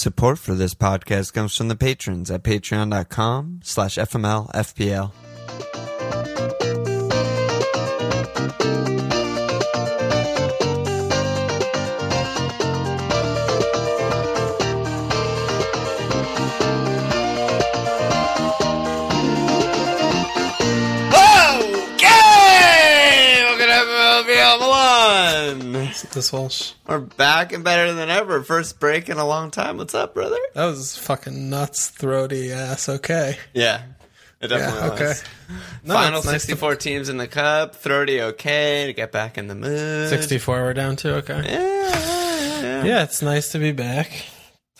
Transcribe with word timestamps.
Support 0.00 0.38
for 0.38 0.54
this 0.54 0.72
podcast 0.72 1.34
comes 1.34 1.54
from 1.54 1.68
the 1.68 1.76
patrons 1.76 2.30
at 2.30 2.42
patreon.com 2.42 3.60
slash 3.62 3.96
fmlfpl. 3.96 5.12
This 26.12 26.32
Walsh. 26.32 26.72
We're 26.88 26.98
back 26.98 27.52
and 27.52 27.62
better 27.62 27.92
than 27.92 28.10
ever. 28.10 28.42
First 28.42 28.80
break 28.80 29.08
in 29.08 29.18
a 29.18 29.26
long 29.26 29.50
time. 29.52 29.76
What's 29.76 29.94
up, 29.94 30.12
brother? 30.14 30.38
That 30.54 30.64
was 30.66 30.96
fucking 30.98 31.48
nuts, 31.48 31.88
throaty 31.90 32.50
ass. 32.52 32.88
Okay. 32.88 33.38
Yeah, 33.54 33.82
it 34.40 34.48
definitely 34.48 34.80
Yeah, 34.88 34.94
okay. 34.94 35.04
was. 35.06 35.24
No, 35.84 35.94
Final 35.94 36.12
nice 36.18 36.24
to- 36.24 36.30
64 36.40 36.74
teams 36.76 37.08
in 37.08 37.16
the 37.16 37.28
cup. 37.28 37.76
30 37.76 38.22
okay 38.22 38.86
to 38.86 38.92
get 38.92 39.12
back 39.12 39.38
in 39.38 39.46
the 39.46 39.54
mood. 39.54 40.08
64 40.08 40.62
we're 40.62 40.74
down 40.74 40.96
to. 40.96 41.14
Okay. 41.16 41.42
Yeah, 41.44 41.60
yeah, 41.60 42.60
yeah. 42.62 42.84
Yeah, 42.84 43.02
it's 43.04 43.22
nice 43.22 43.52
to 43.52 43.58
be 43.60 43.70
back. 43.70 44.10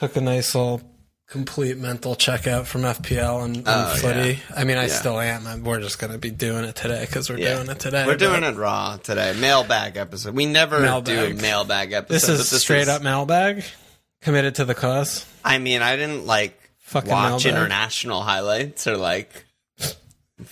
Took 0.01 0.17
a 0.17 0.21
nice 0.21 0.53
little 0.55 0.83
complete 1.31 1.79
mental 1.79 2.17
checkout 2.17 2.67
from 2.67 2.83
FPL 2.83 3.45
and, 3.45 3.57
and 3.59 3.65
Oh, 3.69 3.95
footy. 3.97 4.41
I 4.55 4.65
mean, 4.65 4.77
I 4.77 4.87
Yeah. 4.89 4.95
still 4.95 5.21
am. 5.21 5.63
We're 5.63 5.81
just 5.81 6.01
going 6.01 6.13
to 6.13 6.19
be 6.19 6.31
doing 6.31 6.65
it 6.65 6.75
today 6.75 7.03
because 7.07 7.31
we're 7.31 7.39
Yeah. 7.39 7.55
doing 7.55 7.71
it 7.71 7.79
today. 7.79 8.05
We're 8.05 8.17
doing 8.17 8.43
it 8.43 8.57
raw 8.57 8.97
today. 8.97 9.35
Mailbag 9.39 9.97
episode. 9.97 10.35
We 10.35 10.47
never 10.47 10.79
do 10.79 10.83
Mailbag. 10.83 11.31
a 11.39 11.41
mailbag 11.41 11.93
episode. 11.93 12.15
This 12.15 12.29
is 12.29 12.51
but 12.51 12.61
straight 12.61 12.89
up 12.89 13.01
mailbag. 13.03 13.63
Committed 14.23 14.57
to 14.57 14.65
the 14.65 14.75
cause. 14.75 15.25
I 15.45 15.59
mean, 15.59 15.83
I 15.83 15.95
didn't 15.97 16.27
like 16.27 16.59
Fucking 16.81 17.09
watch 17.11 17.45
mailbag. 17.45 17.47
international 17.63 18.23
highlights 18.23 18.87
or 18.89 18.97
like 18.97 19.47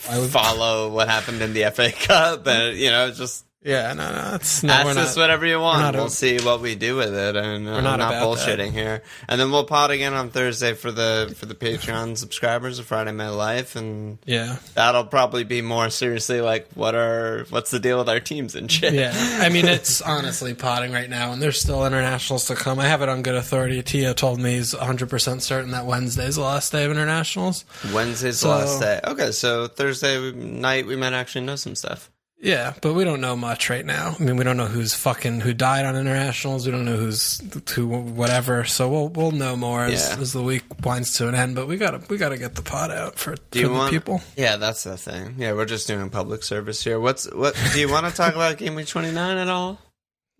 I 0.08 0.18
would- 0.18 0.30
follow 0.30 0.90
what 0.90 1.08
happened 1.08 1.42
in 1.42 1.54
the 1.54 1.64
FA 1.64 1.90
Cup, 1.90 2.46
and 2.46 2.76
you 2.78 2.90
know, 2.90 3.10
just 3.10 3.44
Yeah, 3.68 3.92
no, 3.92 4.10
no. 4.10 4.34
It's 4.36 4.62
no, 4.62 4.72
ask 4.72 4.96
us 4.96 5.16
whatever 5.16 5.44
you 5.44 5.60
want. 5.60 5.94
We'll 5.94 6.06
a- 6.06 6.10
see 6.10 6.38
what 6.38 6.62
we 6.62 6.74
do 6.74 6.96
with 6.96 7.14
it, 7.14 7.36
and 7.36 7.68
uh, 7.68 7.72
We're 7.72 7.80
not 7.82 8.00
I'm 8.00 8.00
not 8.00 8.00
about 8.00 8.10
that. 8.38 8.58
bullshitting 8.58 8.72
here. 8.72 9.02
And 9.28 9.38
then 9.38 9.50
we'll 9.50 9.64
pod 9.64 9.90
again 9.90 10.14
on 10.14 10.30
Thursday 10.30 10.72
for 10.72 10.90
the 10.90 11.34
for 11.36 11.44
the 11.44 11.54
Patreon 11.54 12.16
subscribers 12.24 12.78
of 12.78 12.86
Friday 12.86 13.12
My 13.12 13.28
Life, 13.28 13.76
and 13.76 14.18
Yeah. 14.24 14.56
that'll 14.74 15.04
probably 15.04 15.44
be 15.44 15.60
more 15.60 15.90
seriously 15.90 16.40
like 16.40 16.66
what 16.74 16.94
are 16.94 17.44
what's 17.50 17.70
the 17.70 17.78
deal 17.78 17.98
with 17.98 18.08
our 18.08 18.20
teams 18.20 18.54
and 18.54 18.72
shit. 18.72 18.94
Yeah, 18.94 19.12
I 19.42 19.50
mean 19.50 19.66
it's 19.76 20.00
honestly 20.00 20.54
potting 20.54 20.90
right 20.92 21.10
now, 21.10 21.32
and 21.32 21.42
there's 21.42 21.60
still 21.60 21.84
internationals 21.86 22.46
to 22.46 22.54
come. 22.54 22.78
I 22.78 22.86
have 22.86 23.02
it 23.02 23.10
on 23.10 23.22
good 23.22 23.34
authority. 23.34 23.82
Tia 23.82 24.14
told 24.14 24.40
me 24.40 24.54
he's 24.54 24.74
100 24.74 25.10
percent 25.10 25.42
certain 25.42 25.72
that 25.72 25.84
Wednesday's 25.84 26.36
the 26.36 26.42
last 26.42 26.72
day 26.72 26.84
of 26.86 26.90
internationals. 26.92 27.66
Wednesday's 27.92 28.38
So- 28.38 28.48
the 28.48 28.54
last 28.64 28.80
day. 28.80 29.00
Okay, 29.04 29.32
so 29.32 29.66
Thursday 29.68 30.32
night 30.32 30.86
we 30.86 30.96
might 30.96 31.12
actually 31.12 31.44
know 31.44 31.56
some 31.56 31.74
stuff. 31.74 32.10
Yeah, 32.40 32.74
but 32.82 32.94
we 32.94 33.02
don't 33.02 33.20
know 33.20 33.34
much 33.34 33.68
right 33.68 33.84
now. 33.84 34.14
I 34.18 34.22
mean, 34.22 34.36
we 34.36 34.44
don't 34.44 34.56
know 34.56 34.66
who's 34.66 34.94
fucking 34.94 35.40
who 35.40 35.52
died 35.52 35.84
on 35.84 35.96
internationals. 35.96 36.64
We 36.66 36.70
don't 36.70 36.84
know 36.84 36.96
who's 36.96 37.42
who 37.70 37.88
whatever. 37.88 38.64
So 38.64 38.88
we'll 38.88 39.08
we'll 39.08 39.32
know 39.32 39.56
more 39.56 39.82
as, 39.84 40.08
Yeah. 40.08 40.20
as 40.22 40.32
the 40.34 40.42
week 40.42 40.62
winds 40.84 41.14
to 41.14 41.26
an 41.26 41.34
end. 41.34 41.56
But 41.56 41.66
we 41.66 41.76
gotta 41.78 42.00
we 42.08 42.16
gotta 42.16 42.38
get 42.38 42.54
the 42.54 42.62
pot 42.62 42.92
out 42.92 43.18
for, 43.18 43.34
for 43.34 43.42
Do 43.50 43.58
you 43.58 43.66
the 43.68 43.74
want 43.74 43.90
people. 43.90 44.22
Yeah, 44.36 44.56
that's 44.56 44.84
the 44.84 44.96
thing. 44.96 45.34
Yeah, 45.38 45.52
we're 45.54 45.64
just 45.64 45.88
doing 45.88 46.10
public 46.10 46.44
service 46.44 46.82
here. 46.84 47.00
What's 47.00 47.24
what? 47.32 47.56
Do 47.72 47.80
you 47.80 47.90
want 47.90 48.06
to 48.06 48.12
talk 48.12 48.34
about 48.36 48.56
game 48.56 48.76
week 48.76 48.86
twenty 48.86 49.10
nine 49.10 49.36
at 49.36 49.48
all? 49.48 49.80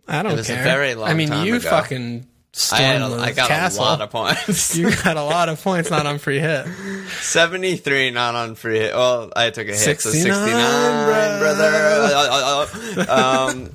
I 0.06 0.22
don't 0.22 0.33
It 0.33 0.36
was 0.36 0.50
a 0.50 0.55
care. 0.55 0.62
very 0.64 0.94
long 0.94 1.08
I 1.08 1.14
mean, 1.14 1.33
you 1.44 1.56
ago. 1.56 1.68
fucking 1.68 2.28
I 2.72 2.77
had 2.80 2.98
stormed 2.98 3.14
a, 3.14 3.16
the 3.18 3.22
I 3.22 3.32
got 3.32 3.48
castle. 3.48 3.82
a 3.82 3.84
lot 3.84 4.00
of 4.00 4.10
points. 4.46 4.77
you 4.77 4.91
got 5.04 5.16
a 5.16 5.22
lot 5.22 5.48
of 5.48 5.62
points 5.62 5.91
not 5.91 6.06
on 6.06 6.18
free 6.18 6.38
hit. 6.41 6.66
Seventy 7.20 7.77
three 7.77 8.10
not 8.10 8.34
on 8.34 8.55
free 8.55 8.78
hit. 8.78 8.94
Well, 8.94 9.30
I 9.36 9.50
took 9.50 9.68
a 9.68 9.72
hit, 9.72 9.78
so 9.78 9.92
69, 10.10 10.22
sixty 10.22 10.50
nine, 10.52 11.38
brother. 11.40 13.11
um, 13.11 13.70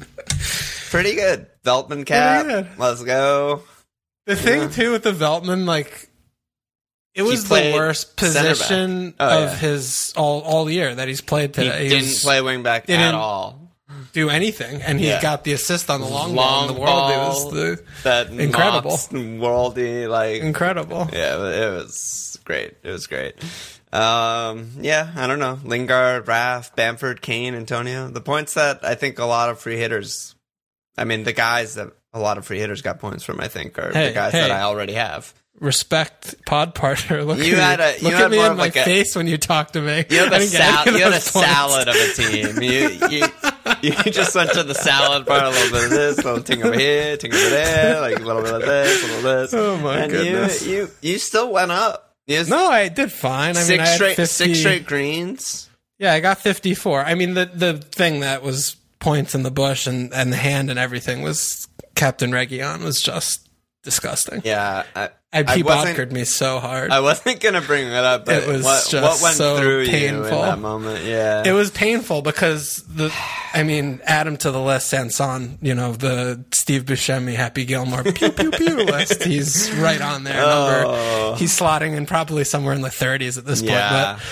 pretty 0.90 1.16
good. 1.16 1.48
Veltman 1.64 2.06
cap. 2.06 2.46
good. 2.46 2.68
Let's 2.78 3.04
go. 3.04 3.64
The 4.26 4.36
thing 4.36 4.62
Yeah. 4.64 4.68
too 4.70 4.92
with 4.92 5.04
the 5.04 5.12
Veltman, 5.14 5.66
like 5.66 6.10
it 7.16 7.22
was 7.22 7.48
the 7.48 7.72
worst 7.76 8.16
position 8.18 9.14
Oh, 9.20 9.44
of 9.44 9.50
yeah. 9.52 9.56
his 9.58 10.14
all 10.16 10.42
all 10.42 10.70
year 10.70 10.96
that 10.96 11.08
he's 11.08 11.22
played 11.22 11.54
today. 11.54 11.84
He 11.84 11.90
today. 11.90 11.90
didn't 11.90 12.10
was- 12.10 12.24
play 12.24 12.42
wing 12.42 12.64
back 12.64 12.90
at 12.90 13.14
all. 13.14 13.63
Do 14.14 14.30
anything, 14.30 14.82
and 14.82 15.00
he 15.00 15.08
Yeah. 15.08 15.22
got 15.22 15.44
the 15.44 15.54
assist 15.54 15.90
on 15.90 16.00
the 16.02 16.08
long, 16.08 16.34
Long 16.36 16.36
ball 16.36 16.68
the 16.68 16.74
world. 16.74 16.86
Ball. 16.86 17.30
was 17.30 17.52
the, 17.54 17.84
That 18.04 18.30
Incredible. 18.30 18.92
worldy 18.92 20.08
like 20.08 20.42
incredible. 20.42 21.10
Yeah, 21.12 21.36
it 21.36 21.74
was 21.74 22.38
great. 22.46 22.76
It 22.84 22.90
was 22.92 23.08
great. 23.08 23.36
Um, 23.92 24.72
yeah, 24.82 25.12
I 25.16 25.28
don't 25.28 25.40
know. 25.40 25.60
Lingard, 25.64 26.28
Raff, 26.28 26.76
Bamford, 26.76 27.22
Kane, 27.22 27.54
Antonio. 27.56 28.08
The 28.08 28.22
points 28.22 28.56
that 28.56 28.80
I 28.84 28.96
think 28.96 29.20
a 29.20 29.26
lot 29.26 29.50
of 29.50 29.60
free 29.60 29.78
hitters, 29.78 30.34
I 30.98 31.04
mean, 31.04 31.24
the 31.24 31.34
guys 31.34 31.76
that 31.76 31.90
a 32.14 32.20
lot 32.20 32.38
of 32.38 32.46
free 32.46 32.60
hitters 32.60 32.82
got 32.82 33.00
points 33.00 33.24
from, 33.24 33.40
I 33.40 33.48
think, 33.48 33.78
are 33.78 33.92
Hey, 33.92 34.08
the 34.08 34.14
guys 34.14 34.32
hey. 34.32 34.42
that 34.42 34.52
I 34.52 34.62
already 34.62 34.94
have. 34.94 35.34
Respect 35.60 36.36
pod 36.48 36.74
partner. 36.74 37.24
Look 37.26 37.38
You 37.38 37.56
at 37.58 37.80
had 37.80 37.80
me, 37.80 37.86
a- 37.86 37.98
you 37.98 38.04
look 38.06 38.14
had 38.14 38.24
at 38.26 38.32
me 38.32 38.40
in 38.40 38.46
of 38.52 38.58
my 38.58 38.64
like 38.64 38.76
a- 38.76 38.84
face 38.84 39.16
when 39.16 39.28
you 39.28 39.38
talk 39.38 39.72
to 39.74 39.82
me. 39.82 40.04
You 40.10 40.18
had 40.20 40.34
I 40.34 40.38
a, 40.38 40.40
didn't 40.40 40.52
get 40.52 40.62
any 40.62 40.84
sal- 40.84 40.98
you 40.98 41.04
had 41.04 41.14
a 41.14 41.22
salad 41.22 41.88
of 41.88 41.96
a 41.96 42.14
team. 42.14 42.62
You, 42.64 42.90
you, 43.10 43.28
you 43.82 43.92
just 43.92 44.36
went 44.36 44.52
to 44.54 44.64
the 44.64 44.76
salad 44.76 45.26
bar, 45.26 45.46
a 45.46 45.50
little 45.50 45.72
bit 45.72 45.84
of 45.86 45.90
this, 45.90 46.20
a 46.20 46.24
little 46.24 46.44
ting 46.44 46.64
over 46.64 46.78
here, 46.78 47.18
ting 47.18 47.34
over 47.34 47.50
there, 47.50 48.02
like 48.02 48.20
a 48.20 48.24
little 48.24 48.42
bit 48.42 48.54
of 48.54 48.62
this, 48.62 49.04
a 49.04 49.08
little 49.08 49.22
this. 49.24 49.54
Oh, 49.54 49.78
my 49.78 50.00
and 50.00 50.12
goodness. 50.12 50.66
You, 50.66 50.74
you, 50.74 50.90
you 51.02 51.18
still 51.20 51.52
went 51.52 51.72
up. 51.72 52.16
You 52.28 52.44
No, 52.46 52.70
I 52.70 52.88
did 52.90 53.12
fine. 53.12 53.58
I 53.58 53.62
six 53.62 53.70
mean, 53.70 53.80
I 53.82 53.86
had 53.86 53.96
straight, 53.96 54.16
50, 54.16 54.26
six 54.26 54.60
straight 54.60 54.86
greens. 54.86 55.70
Yeah, 56.00 56.14
I 56.14 56.20
got 56.20 56.40
54. 56.40 57.04
I 57.04 57.16
mean, 57.16 57.34
the 57.34 57.46
the 57.46 57.78
thing 57.78 58.22
that 58.22 58.44
was 58.44 58.76
points 59.00 59.36
in 59.36 59.44
the 59.44 59.52
bush 59.52 59.88
and, 59.88 60.14
and 60.14 60.32
the 60.32 60.38
hand 60.38 60.70
and 60.70 60.80
everything 60.80 61.22
was 61.22 61.68
Captain 61.96 62.32
Region 62.32 62.84
was 62.84 63.02
just 63.02 63.48
disgusting. 63.84 64.42
Yeah, 64.44 64.84
I, 64.96 65.10
And 65.34 65.50
I 65.50 65.56
he 65.56 65.64
me 66.12 66.26
so 66.26 66.60
hard. 66.60 66.92
I 66.92 67.00
wasn't 67.00 67.40
gonna 67.40 67.60
bring 67.62 67.88
it 67.88 67.94
up, 67.94 68.26
but 68.26 68.44
It 68.44 68.48
was 68.48 68.64
what, 68.64 68.88
just 68.88 68.94
what 68.94 69.24
went 69.24 69.36
so 69.36 69.58
through 69.58 69.82
you 69.82 69.92
painful. 69.92 70.26
in 70.26 70.42
that 70.46 70.60
moment? 70.60 71.04
Yeah, 71.04 71.42
it 71.44 71.54
was 71.54 71.72
painful 71.72 72.22
because 72.22 72.84
the, 72.88 73.12
I 73.52 73.64
mean, 73.64 74.00
add 74.06 74.28
him 74.28 74.38
to 74.38 74.52
the 74.52 74.62
list, 74.62 74.90
Sanson, 74.90 75.58
you 75.62 75.74
know, 75.74 75.94
the 75.94 76.46
Steve 76.52 76.86
Buscemi, 76.86 77.34
Happy 77.34 77.66
Gilmore, 77.66 78.04
pew 78.04 78.32
pew 78.32 78.52
pew 78.52 78.76
list. 78.86 79.24
He's 79.24 79.72
right 79.74 80.02
on 80.02 80.24
there. 80.24 80.40
Oh. 80.40 80.50
Number, 81.30 81.40
he's 81.40 81.58
slotting 81.58 81.98
in 81.98 82.06
probably 82.06 82.44
somewhere 82.44 82.76
in 82.76 82.82
the 82.82 82.90
30s 82.90 83.40
at 83.40 83.46
this 83.46 83.62
point. 83.62 83.72
Yeah. 83.74 84.14
But 84.14 84.24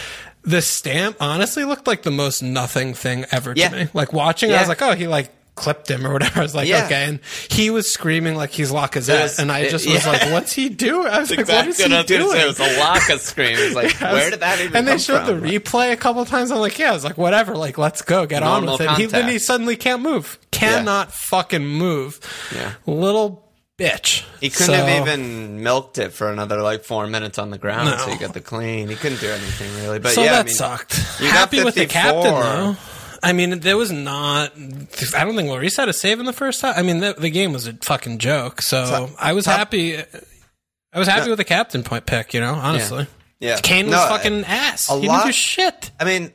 the 0.52 0.62
stamp 0.62 1.18
honestly 1.20 1.64
looked 1.64 1.88
like 1.88 2.04
the 2.04 2.12
most 2.12 2.44
nothing 2.44 2.94
thing 2.94 3.26
ever 3.32 3.56
to 3.56 3.70
me. 3.72 3.88
Like 3.94 4.14
watching, 4.14 4.52
it, 4.52 4.54
I 4.56 4.60
was 4.60 4.70
like, 4.70 4.82
oh, 4.84 4.94
he 4.94 5.08
like 5.08 5.32
clipped 5.62 5.90
him 5.90 6.06
or 6.06 6.14
whatever. 6.14 6.40
I 6.40 6.44
was 6.44 6.56
like, 6.56 6.68
Yeah. 6.68 6.86
okay. 6.86 7.04
And 7.06 7.20
he 7.50 7.70
was 7.70 7.92
screaming 7.92 8.36
like 8.36 8.50
he's 8.52 8.72
Lacazette, 8.72 9.20
It 9.20 9.24
was- 9.24 9.40
and 9.40 9.52
I 9.52 9.60
it- 9.60 9.72
just 9.72 9.86
was 9.88 10.04
yeah. 10.06 10.12
like, 10.12 10.32
what's 10.32 10.52
he 10.54 10.70
doing? 10.70 11.08
I 11.08 11.20
was 11.20 11.30
like, 11.30 11.48
what 11.48 11.68
is 11.68 11.80
exactly 11.80 11.86
he 11.86 11.94
what 11.94 12.00
I 12.00 12.04
doing? 12.08 12.32
say. 12.32 12.44
It 12.44 12.48
was 12.48 12.60
a 12.60 12.80
Laka 12.80 13.20
scream. 13.20 13.56
It's 13.58 13.76
like, 13.76 13.86
was- 14.02 14.14
where 14.14 14.30
did 14.32 14.40
that 14.42 14.60
even? 14.60 14.76
And 14.76 14.88
they 14.88 14.98
showed 14.98 15.26
from? 15.26 15.40
the 15.42 15.48
replay 15.60 15.92
a 15.92 15.98
couple 15.98 16.26
times. 16.26 16.52
I'm 16.52 16.60
like, 16.60 16.78
yeah, 16.80 16.90
I 16.90 16.94
was 16.94 17.04
like, 17.04 17.18
whatever, 17.18 17.56
like 17.56 17.78
let's 17.78 18.02
go, 18.02 18.26
get 18.26 18.42
Normal 18.42 18.70
on 18.74 18.80
with 18.80 18.82
it. 18.82 18.98
He, 18.98 19.06
then 19.06 19.30
he 19.30 19.40
suddenly 19.40 19.76
can't 19.76 20.02
move, 20.02 20.40
cannot 20.52 21.12
fucking 21.14 21.66
move. 21.66 22.20
Yeah. 22.56 22.74
Little 22.86 23.48
bitch. 23.78 24.24
He 24.40 24.50
couldn't 24.50 24.68
So- 24.68 24.74
have 24.74 25.08
even 25.08 25.64
milked 25.64 25.98
it 25.98 26.12
for 26.14 26.32
another 26.32 26.62
like 26.62 26.84
four 26.84 27.08
minutes 27.08 27.40
on 27.40 27.50
the 27.50 27.58
ground, 27.58 27.90
No. 27.90 27.98
so 27.98 28.12
he 28.12 28.18
got 28.18 28.34
the 28.34 28.42
clean. 28.42 28.90
He 28.90 28.96
couldn't 28.96 29.20
do 29.22 29.30
anything 29.30 29.74
really. 29.84 29.98
But 30.00 30.12
So 30.14 30.22
yeah, 30.24 30.34
that 30.34 30.40
I 30.42 30.44
mean, 30.46 30.54
sucked. 30.54 30.98
you 31.20 31.28
got 31.28 31.34
Happy 31.38 31.64
with 31.64 31.76
the 31.76 31.82
54. 31.88 32.02
captain 32.02 32.34
though. 32.34 32.76
I 33.24 33.34
mean, 33.34 33.60
there 33.60 33.78
was 33.78 33.92
not. 33.92 34.54
I 34.56 35.24
don't 35.26 35.36
think 35.36 35.50
Lloris 35.50 35.78
had 35.78 35.90
a 35.90 35.94
save 35.94 36.20
in 36.20 36.26
the 36.26 36.34
first 36.34 36.62
half. 36.62 36.78
I 36.78 36.82
mean, 36.82 37.00
the, 37.00 37.14
the 37.18 37.30
game 37.30 37.54
was 37.54 37.68
a 37.68 37.74
fucking 37.74 38.18
joke. 38.18 38.62
So 38.62 39.10
I 39.20 39.34
was 39.34 39.46
top- 39.46 39.58
happy. 39.58 39.98
I 39.98 41.00
was 41.00 41.08
happy 41.08 41.30
with 41.30 41.38
the 41.38 41.44
captain 41.46 41.84
point 41.84 42.06
pick. 42.06 42.34
You 42.34 42.40
know, 42.42 42.54
honestly, 42.56 43.08
yeah, 43.40 43.60
Kane 43.62 43.86
was 43.86 43.94
No, 43.96 44.08
fucking 44.08 44.44
ass. 44.46 44.90
a 44.90 45.00
He 45.00 45.08
lot- 45.08 45.26
do 45.26 45.32
shit. 45.32 45.92
I 46.00 46.06
mean, 46.06 46.34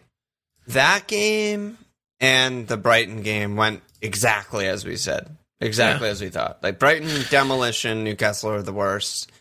that 0.69 1.07
game 1.07 1.77
and 2.21 2.67
the 2.69 2.77
Brighton 2.77 3.23
game 3.23 3.57
went 3.57 3.83
exactly 4.01 4.67
as 4.67 4.85
we 4.85 4.97
said. 4.97 5.29
Exactly 5.61 6.09
as 6.09 6.21
we 6.21 6.29
thought. 6.29 6.63
Like 6.63 6.79
Brighton 6.79 7.09
demolition, 7.31 8.05
Newcastle 8.05 8.51
are 8.51 8.63
the 8.63 8.73
worst, 8.75 9.33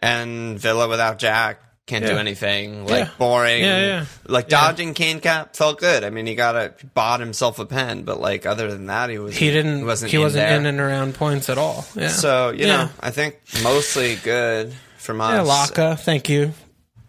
and 0.00 0.58
Villa 0.58 0.88
without 0.88 1.18
Jack 1.18 1.60
can't 1.90 2.06
do 2.06 2.16
anything. 2.16 2.86
Like 2.86 3.04
Yeah. 3.06 3.08
boring. 3.18 3.62
Yeah, 3.62 3.78
yeah. 3.86 4.04
Like 4.26 4.46
Yeah. 4.50 4.60
dodging 4.62 4.94
Kane 4.94 5.20
cap 5.20 5.54
felt 5.54 5.78
good. 5.78 6.04
I 6.04 6.10
mean, 6.10 6.26
he 6.26 6.34
got 6.34 6.56
a 6.56 6.72
bought 6.94 7.20
himself 7.20 7.58
a 7.58 7.66
pen, 7.66 8.02
but 8.04 8.20
like 8.20 8.46
other 8.46 8.70
than 8.70 8.86
that, 8.86 9.10
he 9.10 9.18
was 9.18 9.36
He 9.36 9.50
didn't. 9.50 9.78
He 9.78 9.84
wasn't. 9.84 10.12
he 10.12 10.18
wasn't 10.18 10.48
in, 10.48 10.60
in, 10.60 10.66
and 10.66 10.80
around 10.80 11.14
points 11.14 11.50
at 11.50 11.58
all. 11.58 11.84
Yeah. 11.94 12.08
So 12.08 12.50
you 12.50 12.66
Yeah. 12.66 12.76
know, 12.76 12.88
I 13.00 13.10
think 13.10 13.36
mostly 13.62 14.16
good 14.16 14.72
from 14.96 15.20
us. 15.20 15.32
yeah, 15.34 15.42
Laka. 15.52 15.98
Thank 16.00 16.28
you 16.28 16.54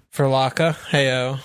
for 0.10 0.26
Laka. 0.26 0.76
Heyo. 0.90 1.40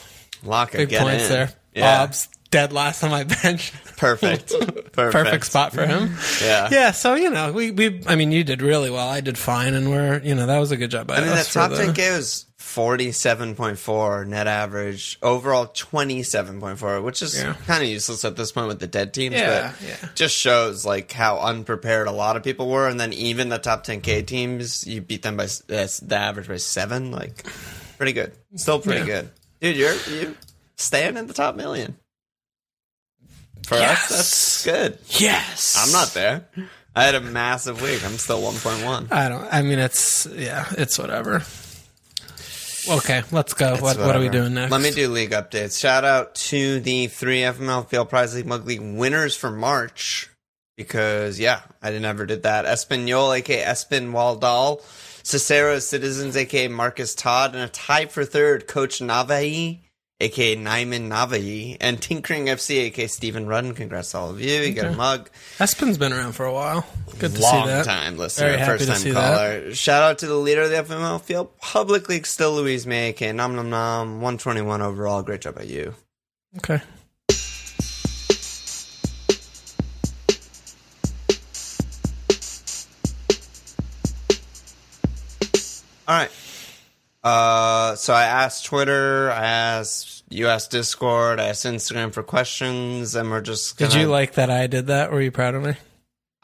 Laka, 0.44 0.73
Big 0.77 0.93
points 0.97 1.25
in. 1.25 1.31
there. 1.31 1.50
Yeah. 1.75 1.99
Bob's 2.06 2.29
dead 2.51 2.73
last 2.73 3.03
on 3.05 3.11
my 3.11 3.25
bench. 3.25 3.73
Perfect. 3.97 4.51
Perfect. 4.93 4.93
Perfect 4.93 5.47
spot 5.47 5.73
for 5.73 5.87
him. 5.87 6.17
Yeah. 6.43 6.69
Yeah, 6.71 6.91
so 6.93 7.15
you 7.15 7.31
know, 7.31 7.53
we 7.53 7.71
we 7.71 8.03
I 8.07 8.17
mean, 8.17 8.33
you 8.33 8.45
did 8.45 8.63
really 8.63 8.91
well. 8.91 9.09
I 9.09 9.21
did 9.21 9.37
fine, 9.39 9.75
and 9.75 9.91
we're 9.91 10.21
you 10.23 10.35
know 10.35 10.47
that 10.47 10.59
was 10.59 10.71
a 10.73 10.77
good 10.77 10.91
job 10.91 11.07
by 11.07 11.17
I 11.17 11.21
mean, 11.21 11.29
us. 11.31 11.53
that 11.53 11.69
top 11.69 11.71
the- 11.77 11.85
10K 11.85 12.17
was 12.17 12.47
47.4 12.59 14.27
net 14.27 14.47
average, 14.47 15.19
overall 15.23 15.67
27.4, 15.67 17.03
which 17.03 17.23
is 17.23 17.37
Yeah. 17.39 17.55
kind 17.67 17.83
of 17.83 17.89
useless 17.89 18.25
at 18.25 18.37
this 18.37 18.53
point 18.53 18.69
with 18.69 18.81
the 18.81 18.87
dead 18.87 19.15
teams, 19.15 19.35
Yeah, 19.35 19.73
but 19.79 19.87
yeah. 19.89 20.09
just 20.15 20.37
shows 20.37 20.85
like 20.85 21.11
how 21.13 21.39
unprepared 21.39 22.07
a 22.09 22.13
lot 22.13 22.37
of 22.37 22.43
people 22.43 22.69
were. 22.69 22.89
And 22.89 22.99
then 23.01 23.13
even 23.13 23.49
the 23.49 23.59
top 23.59 23.85
10K 23.85 24.27
teams, 24.27 24.87
you 24.87 25.01
beat 25.01 25.23
them 25.23 25.37
by 25.37 25.45
uh, 25.45 25.49
the 26.03 26.17
average 26.19 26.49
by 26.49 26.57
seven. 26.57 27.11
Like, 27.11 27.45
pretty 27.99 28.13
good. 28.13 28.33
Still 28.57 28.81
pretty 28.81 29.01
Yeah. 29.01 29.07
good. 29.23 29.31
Dude, 29.61 29.77
you're 29.77 29.95
you 30.11 30.37
staying 30.77 31.17
in 31.17 31.27
the 31.27 31.35
top 31.35 31.57
million. 31.57 31.97
For 33.67 33.75
Yes. 33.75 34.11
us, 34.13 34.65
that's 34.65 34.65
good. 34.65 34.99
Yes, 35.21 35.77
I'm 35.77 35.93
not 35.93 36.15
there. 36.15 36.47
I 36.95 37.03
had 37.03 37.17
a 37.17 37.21
massive 37.21 37.83
week. 37.83 38.05
I'm 38.05 38.17
still 38.17 38.41
1.1. 38.41 39.11
I 39.13 39.29
don't. 39.29 39.47
I 39.53 39.63
mean, 39.63 39.79
it's 39.81 40.27
yeah, 40.33 40.67
it's 40.79 40.99
whatever. 40.99 41.43
Okay, 42.89 43.23
let's 43.33 43.53
go. 43.55 43.73
What 43.77 43.99
what 43.99 44.15
are 44.15 44.21
we 44.21 44.29
doing 44.29 44.55
next? 44.55 44.71
Let 44.71 44.81
me 44.81 44.93
do 44.93 45.09
league 45.09 45.33
updates. 45.33 45.81
Shout 45.81 46.05
out 46.05 46.37
to 46.37 46.79
the 46.81 47.09
three 47.09 47.41
FMLFPL 47.41 48.09
Prize 48.09 48.35
League 48.37 48.47
Mug 48.47 48.65
League 48.67 48.81
winners 48.81 49.35
for 49.37 49.51
March 49.51 50.31
because 50.77 51.41
yeah, 51.41 51.62
I 51.83 51.91
never 51.99 52.25
did 52.27 52.45
that. 52.45 52.65
Espanol, 52.65 53.33
aka 53.33 53.65
Espen 53.65 54.12
Waldal, 54.12 54.81
Cicero 55.25 55.81
Citizens, 55.81 56.37
aka 56.37 56.69
Marcus 56.69 57.17
Todd, 57.17 57.55
and 57.57 57.65
a 57.65 57.69
tie 57.69 58.07
for 58.07 58.25
third, 58.25 58.69
Coach 58.69 59.01
Navai, 59.01 59.81
aka 60.21 60.57
Nyman 60.57 61.09
Navai, 61.09 61.77
and 61.81 62.01
Tinkering 62.01 62.47
FC, 62.47 62.79
aka 62.85 63.07
Stephen 63.07 63.47
Rudden. 63.47 63.75
Congrats 63.75 64.13
to 64.13 64.19
all 64.19 64.31
of 64.31 64.41
you. 64.41 64.53
You 64.63 64.73
got 64.73 64.93
a 64.93 64.97
mug. 64.97 65.31
Espen's 65.59 65.99
been 65.99 66.13
around 66.13 66.33
for 66.33 66.47
a 66.47 66.53
while. 66.53 66.87
Good 67.19 67.35
to 67.35 67.41
Long 67.41 67.67
see 67.67 67.71
that. 67.71 67.85
time 67.85 68.17
listener, 68.17 68.57
Very 68.57 68.65
first 68.79 69.03
time 69.05 69.13
caller. 69.13 69.75
Shout 69.75 70.03
out 70.03 70.19
to 70.19 70.27
the 70.27 70.35
leader 70.37 70.63
of 70.63 70.71
the 70.71 70.77
FML 70.77 71.21
field, 71.21 71.57
publicly 71.59 72.23
still 72.23 72.55
Louise 72.55 72.87
May, 72.87 73.09
aka 73.11 73.33
Nom 73.33 73.55
Nom 73.57 73.71
Nom, 73.71 74.09
121 74.21 74.83
overall. 74.83 75.23
Great 75.23 75.43
job 75.43 75.57
by 75.57 75.63
you. 75.63 75.95
Okay. 76.59 76.81
All 86.09 86.17
right. 86.17 86.31
Uh, 87.26 87.96
so 87.96 88.14
I 88.14 88.23
asked 88.25 88.67
Twitter, 88.67 89.32
I 89.32 89.44
asked 89.44 90.23
US 90.31 90.69
Discord, 90.69 91.40
I 91.40 91.49
asked 91.49 91.64
Instagram 91.67 92.12
for 92.12 92.23
questions, 92.23 93.17
and 93.17 93.31
we're 93.31 93.40
just. 93.40 93.76
Did 93.78 93.88
gonna- 93.88 94.00
you 94.02 94.06
like 94.08 94.34
that 94.34 94.49
I 94.49 94.69
did 94.69 94.87
that? 94.87 95.11
Were 95.11 95.20
you 95.20 95.32
proud 95.32 95.56
of 95.56 95.64
me? 95.64 95.75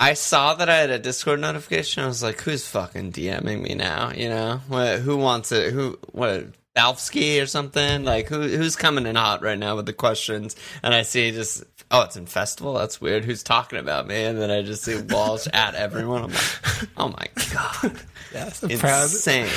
I 0.00 0.14
saw 0.14 0.54
that 0.54 0.68
I 0.68 0.78
had 0.78 0.90
a 0.90 0.98
Discord 0.98 1.38
notification. 1.38 2.02
I 2.02 2.08
was 2.08 2.20
like, 2.20 2.40
"Who's 2.40 2.66
fucking 2.66 3.12
DMing 3.12 3.62
me 3.62 3.74
now?" 3.74 4.10
You 4.12 4.28
know, 4.28 4.60
what, 4.66 4.98
who 4.98 5.16
wants 5.18 5.52
it? 5.52 5.72
Who 5.72 6.00
what? 6.10 6.46
Balfsky 6.76 7.40
or 7.40 7.46
something? 7.46 8.02
Like 8.04 8.26
who? 8.28 8.40
Who's 8.42 8.74
coming 8.74 9.06
in 9.06 9.14
hot 9.14 9.40
right 9.42 9.58
now 9.58 9.76
with 9.76 9.86
the 9.86 9.92
questions? 9.92 10.56
And 10.82 10.92
I 10.94 11.02
see 11.02 11.30
just, 11.30 11.62
oh, 11.92 12.00
it's 12.02 12.16
in 12.16 12.26
festival. 12.26 12.74
That's 12.74 13.00
weird. 13.00 13.24
Who's 13.24 13.42
talking 13.44 13.78
about 13.78 14.08
me? 14.08 14.24
And 14.24 14.40
then 14.40 14.50
I 14.50 14.62
just 14.62 14.82
see 14.82 15.00
Walsh 15.00 15.46
at 15.52 15.76
everyone. 15.76 16.24
I'm 16.24 16.30
like, 16.32 16.88
oh 16.96 17.08
my 17.08 17.26
god, 17.52 18.00
proud. 18.80 19.02
insane. 19.04 19.48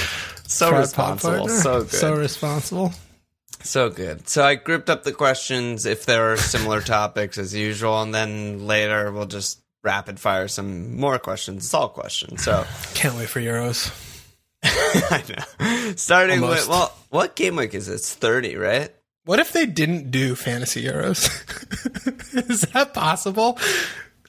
So 0.47 0.71
responsible. 0.77 1.47
So 1.49 1.81
good. 1.81 1.91
So 1.91 2.15
responsible. 2.15 2.93
So 3.61 3.89
good. 3.89 4.27
So 4.29 4.43
I 4.45 4.55
grouped 4.55 4.89
up 4.89 5.03
the 5.03 5.11
questions 5.11 5.85
if 5.85 6.05
there 6.05 6.33
are 6.33 6.37
similar 6.37 6.81
topics 6.81 7.37
as 7.37 7.53
usual, 7.53 8.01
and 8.01 8.13
then 8.13 8.67
later 8.67 9.11
we'll 9.11 9.25
just 9.25 9.61
rapid 9.83 10.19
fire 10.19 10.47
some 10.47 10.97
more 10.97 11.19
questions. 11.19 11.65
It's 11.65 11.73
all 11.73 11.89
questions. 11.89 12.43
So 12.43 12.65
Can't 12.93 13.15
wait 13.15 13.29
for 13.29 13.39
Euros. 13.39 13.91
I 14.63 15.23
know. 15.29 15.93
Starting 15.95 16.43
Almost. 16.43 16.61
with 16.61 16.69
well, 16.69 16.95
what 17.09 17.35
game 17.35 17.55
week 17.55 17.73
is 17.73 17.87
it? 17.87 17.95
It's 17.95 18.13
thirty, 18.13 18.55
right? 18.55 18.93
What 19.25 19.39
if 19.39 19.51
they 19.53 19.65
didn't 19.65 20.11
do 20.11 20.35
fantasy 20.35 20.83
Euros? 20.83 21.25
Is 22.49 22.61
that 22.61 22.93
possible? 22.93 23.57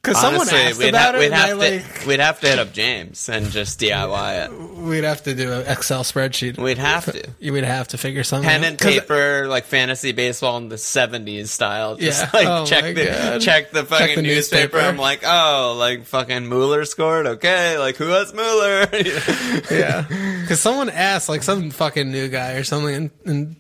Because 0.06 0.20
someone 0.20 0.49
asked 0.49 0.79
we'd, 0.79 0.88
about 0.91 1.14
ha- 1.14 1.20
it, 1.20 1.25
we'd 1.25 1.32
have 1.32 1.49
to 1.50 1.55
like 1.56 2.06
we'd 2.06 2.20
have 2.20 2.41
to 2.41 2.49
hit 2.49 2.58
up 2.58 2.73
James 2.73 3.29
and 3.29 3.47
just 3.50 3.81
DIY 3.81 4.44
it. 4.47 4.53
we'd 4.82 5.05
have 5.05 5.23
to 5.25 5.35
do 5.35 5.53
an 5.53 5.67
Excel 5.67 6.03
spreadsheet. 6.05 6.58
We'd 6.58 6.79
have 6.79 7.06
to. 7.12 7.29
You 7.41 7.53
would 7.53 7.64
have 7.64 7.88
to 7.88 7.99
figure 7.99 8.23
something. 8.25 8.49
Pen 8.49 8.62
out. 8.62 8.69
and 8.69 8.79
paper, 8.79 9.47
like 9.49 9.64
fantasy 9.64 10.12
baseball 10.12 10.56
in 10.58 10.69
the 10.69 10.79
seventies 10.79 11.50
style. 11.50 11.97
Just 11.97 12.23
Yeah. 12.23 12.31
like 12.32 12.47
Oh 12.47 12.67
check 12.67 12.94
the 12.94 13.06
God. 13.06 13.41
check 13.41 13.70
the 13.73 13.85
fucking 13.85 14.17
the 14.17 14.23
newspaper. 14.23 14.76
newspaper. 14.76 14.79
I'm 14.79 14.97
like, 14.97 15.20
oh, 15.25 15.75
like 15.79 16.05
fucking 16.05 16.49
Mueller 16.49 16.85
scored. 16.85 17.26
Okay, 17.26 17.79
like 17.79 17.97
who 17.97 18.06
has 18.08 18.32
Mueller? 18.32 18.87
Yeah, 19.70 20.03
because 20.43 20.61
someone 20.61 20.88
asked, 20.91 21.29
like 21.29 21.43
some 21.43 21.70
fucking 21.70 22.11
new 22.11 22.29
guy 22.29 22.53
or 22.53 22.64
something 22.64 22.94
in, 22.94 23.11
in 23.25 23.56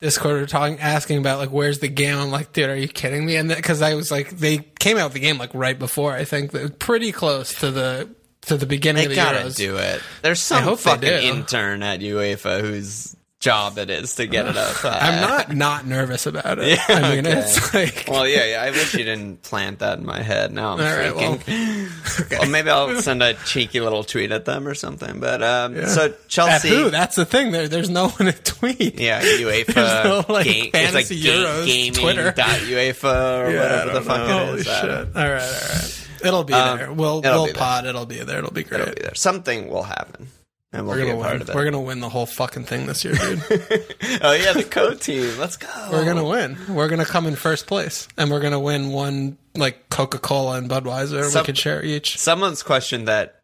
Discord, 0.00 0.42
or 0.42 0.46
talking, 0.46 0.78
asking 0.78 1.18
about 1.18 1.38
like 1.38 1.50
where's 1.50 1.80
the 1.80 1.88
game. 1.88 2.16
I'm 2.18 2.30
like, 2.30 2.52
dude, 2.52 2.70
are 2.70 2.76
you 2.76 2.88
kidding 2.88 3.26
me? 3.26 3.36
And 3.36 3.48
because 3.48 3.82
I 3.82 3.94
was 3.94 4.10
like, 4.10 4.30
they 4.30 4.58
came 4.58 4.96
out 4.96 5.04
with 5.06 5.14
the 5.14 5.20
game 5.20 5.38
like 5.38 5.50
right 5.54 5.78
before. 5.78 6.12
I 6.12 6.24
think 6.24 6.52
that 6.52 6.78
pretty 6.78 7.10
close 7.12 7.58
to 7.60 7.70
the 7.70 8.08
to 8.42 8.56
the 8.56 8.66
beginning 8.66 9.00
They 9.00 9.04
of 9.06 9.10
the 9.10 9.16
gotta 9.16 9.38
Euros. 9.40 9.56
do 9.56 9.76
it. 9.76 10.00
There's 10.22 10.40
some 10.40 10.76
fucking 10.76 11.08
intern 11.08 11.82
at 11.82 12.00
UEFA 12.00 12.60
whose 12.60 13.16
job 13.40 13.78
it 13.78 13.88
is 13.88 14.16
to 14.16 14.26
get 14.26 14.46
it 14.46 14.56
up. 14.56 14.84
I'm 14.84 15.20
not 15.20 15.54
not 15.54 15.86
nervous 15.86 16.26
about 16.26 16.58
it. 16.58 16.68
Yeah, 16.68 16.84
I 16.88 17.14
mean, 17.14 17.26
okay. 17.26 17.38
it's 17.38 17.72
like 17.74 18.04
Well, 18.08 18.26
yeah, 18.26 18.44
yeah. 18.46 18.62
I 18.62 18.70
wish 18.70 18.94
you 18.94 19.04
didn't 19.04 19.42
plant 19.42 19.78
that 19.78 19.98
in 19.98 20.04
my 20.06 20.20
head. 20.22 20.52
Now 20.52 20.72
I'm 20.72 20.80
All 20.80 20.86
right, 20.86 21.12
freaking. 21.14 22.30
well, 22.30 22.40
Well, 22.40 22.50
maybe 22.50 22.70
I'll 22.70 23.00
send 23.00 23.22
a 23.22 23.34
cheeky 23.34 23.80
little 23.80 24.02
tweet 24.02 24.32
at 24.32 24.44
them 24.44 24.66
or 24.66 24.74
something. 24.74 25.20
But 25.20 25.42
um, 25.42 25.86
so 25.86 26.06
at 26.06 26.28
Chelsea, 26.28 26.68
who? 26.68 26.90
That's 26.90 27.14
the 27.16 27.24
thing. 27.24 27.52
There, 27.52 27.68
there's 27.68 27.90
no 27.90 28.08
one 28.18 28.32
to 28.32 28.42
tweet. 28.42 28.98
yeah, 29.00 29.22
UEFA, 29.22 29.66
There's 29.74 30.04
no, 30.04 30.24
like, 30.34 30.44
game, 30.46 30.70
it's 30.74 30.94
like 30.94 31.06
fantasy 31.06 31.22
Euros 31.22 31.66
gaming 31.66 31.92
Twitter. 31.94 32.32
dot 32.32 32.58
UEFA 32.60 33.40
or 33.40 33.44
whatever 33.46 33.92
the 33.92 34.02
fuck 34.02 34.28
it 34.28 34.58
is. 34.60 34.68
I 34.68 34.86
don't 34.86 35.14
know. 35.14 35.20
All 35.22 35.28
right, 35.28 35.42
all 35.42 35.68
right. 35.74 36.04
It'll 36.24 36.42
be 36.44 36.52
Um, 36.54 36.78
there. 36.78 36.92
We'll 36.92 37.18
it'll 37.20 37.32
we'll 37.34 37.46
be 37.46 37.52
there. 37.52 37.60
pod. 37.60 37.86
It'll 37.86 38.04
be 38.06 38.18
there. 38.18 38.38
It'll 38.38 38.50
be 38.50 38.64
great. 38.64 38.80
It'll 38.80 38.94
be 38.94 39.02
there. 39.02 39.14
Something 39.14 39.68
will 39.68 39.84
happen, 39.84 40.26
and 40.72 40.86
we'll 40.86 40.96
We're 40.96 41.06
gonna 41.06 41.16
win. 41.16 41.46
We're 41.54 41.64
gonna 41.64 41.80
win 41.80 42.00
the 42.00 42.08
whole 42.08 42.26
fucking 42.26 42.64
thing 42.64 42.86
this 42.86 43.04
year, 43.04 43.14
dude. 43.14 43.42
oh 44.22 44.32
yeah, 44.32 44.52
the 44.52 44.66
co 44.68 44.94
team. 44.94 45.38
Let's 45.38 45.56
go. 45.56 45.68
we're 45.90 46.04
gonna 46.04 46.24
win. 46.24 46.58
We're 46.68 46.88
gonna 46.88 47.04
come 47.04 47.26
in 47.26 47.36
first 47.36 47.66
place, 47.66 48.06
and 48.16 48.30
we're 48.30 48.40
gonna 48.40 48.60
win 48.60 48.90
one 48.90 49.38
like 49.54 49.88
Coca 49.88 50.18
Cola 50.18 50.58
and 50.58 50.68
Budweiser. 50.68 51.24
Some- 51.30 51.42
we 51.42 51.46
could 51.46 51.58
share 51.58 51.82
each. 51.82 52.18
Someone's 52.18 52.62
question 52.62 53.06
that 53.06 53.40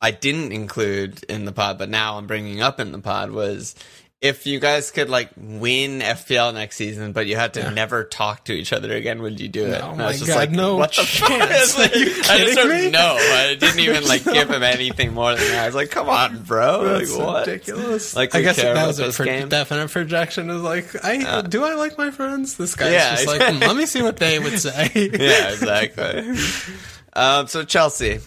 I 0.00 0.10
didn't 0.10 0.52
include 0.52 1.22
in 1.24 1.44
the 1.44 1.52
pod, 1.52 1.78
but 1.78 1.88
now 1.88 2.18
I'm 2.18 2.26
bringing 2.26 2.60
up 2.60 2.80
in 2.80 2.90
the 2.92 2.98
pod 3.00 3.30
was 3.30 3.74
if 4.20 4.46
you 4.46 4.60
guys 4.60 4.90
could 4.90 5.08
like 5.08 5.30
win 5.36 6.00
FPL 6.00 6.52
next 6.52 6.76
season, 6.76 7.12
but 7.12 7.26
you 7.26 7.36
had 7.36 7.54
to 7.54 7.60
Yeah. 7.60 7.70
never 7.70 8.04
talk 8.04 8.44
to 8.44 8.52
each 8.52 8.70
other 8.70 8.92
again, 8.94 9.22
would 9.22 9.40
you 9.40 9.48
do 9.48 9.64
it? 9.66 9.80
Oh 9.82 9.90
was 9.90 9.98
my 9.98 10.12
just 10.12 10.26
God, 10.26 10.50
no 10.52 10.76
what 10.76 10.92
the 10.94 11.02
fuck? 11.04 11.28
chance. 11.48 11.78
Like, 11.78 11.94
Are 11.94 11.98
you 11.98 12.06
I 12.28 12.38
just 12.38 12.58
kidding 12.58 12.68
me? 12.86 12.90
know. 12.90 13.16
I 13.18 13.56
didn't 13.58 13.80
even 13.80 14.04
like 14.06 14.24
give 14.24 14.50
him 14.50 14.62
anything 14.62 15.14
more 15.14 15.34
than 15.34 15.48
that. 15.48 15.62
I 15.62 15.66
was 15.66 15.74
like, 15.74 15.90
come 15.90 16.10
on, 16.10 16.42
bro. 16.42 16.98
That's 16.98 17.16
like 17.16 17.26
what? 17.26 17.46
ridiculous. 17.46 18.14
Like, 18.14 18.34
I 18.34 18.42
guess 18.42 18.56
that 18.56 18.86
was 18.86 18.98
a 18.98 19.10
pro- 19.10 19.46
definite 19.46 19.90
projection. 19.90 20.50
Is 20.50 20.60
like, 20.60 21.02
I 21.02 21.40
do 21.40 21.64
I 21.64 21.74
like 21.76 21.96
my 21.96 22.10
friends? 22.10 22.58
This 22.58 22.74
guy's 22.76 22.92
Yeah, 22.92 23.14
just 23.14 23.26
like, 23.26 23.40
"Hmm, 23.42 23.58
let 23.60 23.74
me 23.76 23.86
see 23.86 24.02
what 24.02 24.18
they 24.18 24.38
would 24.38 24.58
say. 24.60 24.90
yeah, 24.94 25.50
exactly. 25.52 26.34
um, 27.14 27.46
so 27.46 27.64
Chelsea, 27.64 28.20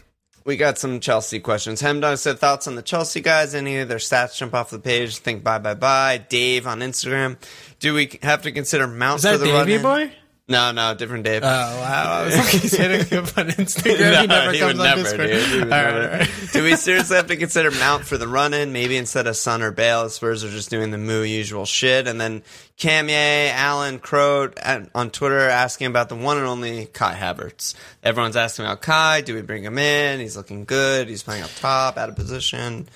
we 0.46 0.58
got 0.58 0.78
some 0.78 1.00
Chelsea 1.00 1.40
questions. 1.40 1.82
Hemdon 1.82 2.18
said 2.18 2.40
thoughts 2.40 2.68
on 2.68 2.76
the 2.76 2.82
Chelsea 2.82 3.22
guys. 3.22 3.56
Any 3.56 3.78
of 3.78 3.88
their 3.90 3.98
stats 3.98 4.36
jump 4.38 4.54
off 4.54 4.70
the 4.70 4.80
page? 4.80 5.18
Think 5.18 5.44
bye 5.44 5.60
bye 5.60 5.74
bye. 5.74 6.18
Dave 6.30 6.68
on 6.68 6.80
Instagram. 6.80 7.38
Do 7.80 7.94
we 7.94 8.20
have 8.22 8.42
to 8.44 8.52
consider 8.52 8.88
Mount 8.88 9.18
Is 9.18 9.24
that 9.24 9.40
for 9.40 9.46
the 9.46 9.52
run? 9.54 9.82
boy? 9.82 10.14
No, 10.50 10.74
no, 10.74 10.94
different 10.94 11.24
Dave. 11.24 11.42
Oh 11.42 11.48
wow! 11.48 12.20
I 12.22 12.26
was 12.26 12.36
like, 12.38 12.48
he's 12.48 12.76
hitting 12.78 13.18
up 13.18 13.38
on 13.38 13.48
Instagram. 13.48 14.00
No, 14.00 14.22
he 14.22 14.28
never 14.28 14.52
he 14.52 14.60
comes 14.60 14.74
would 14.78 14.82
on 14.82 14.98
never, 14.98 15.04
Discord. 15.04 15.30
dude. 15.30 15.42
He 15.48 15.54
would 15.56 15.64
All 15.64 15.70
never. 15.70 16.18
right. 16.18 16.30
Do 16.52 16.64
we 16.66 16.76
seriously 16.76 17.16
have 17.16 17.28
to 17.28 17.38
consider 17.38 17.72
Mount 17.72 18.04
for 18.04 18.18
the 18.18 18.28
run 18.28 18.54
in? 18.54 18.74
Maybe 18.74 18.98
instead 18.98 19.26
of 19.26 19.38
Son 19.38 19.62
or 19.62 19.72
Bale, 19.72 20.10
Spurs 20.10 20.44
are 20.44 20.50
just 20.50 20.70
doing 20.70 20.92
the 20.92 20.98
moo 20.98 21.22
usual 21.22 21.66
shit. 21.66 22.10
And 22.10 22.20
then 22.20 22.44
Camye, 22.78 23.52
Alan, 23.54 24.00
Croat 24.00 24.60
on 24.94 25.12
Twitter 25.12 25.40
asking 25.40 25.88
about 25.88 26.10
the 26.10 26.16
one 26.16 26.38
and 26.38 26.46
only 26.46 26.88
Kai 26.88 27.16
Havertz. 27.16 27.74
Everyone's 28.04 28.36
asking 28.36 28.66
about 28.66 28.82
Kai. 28.82 29.22
Do 29.22 29.36
we 29.36 29.42
bring 29.44 29.64
him 29.64 29.78
in? 29.78 30.20
He's 30.20 30.36
looking 30.36 30.66
good. 30.66 31.08
He's 31.08 31.24
playing 31.24 31.44
up 31.44 31.52
top, 31.56 31.98
out 31.98 32.10
of 32.10 32.18
position. 32.18 32.90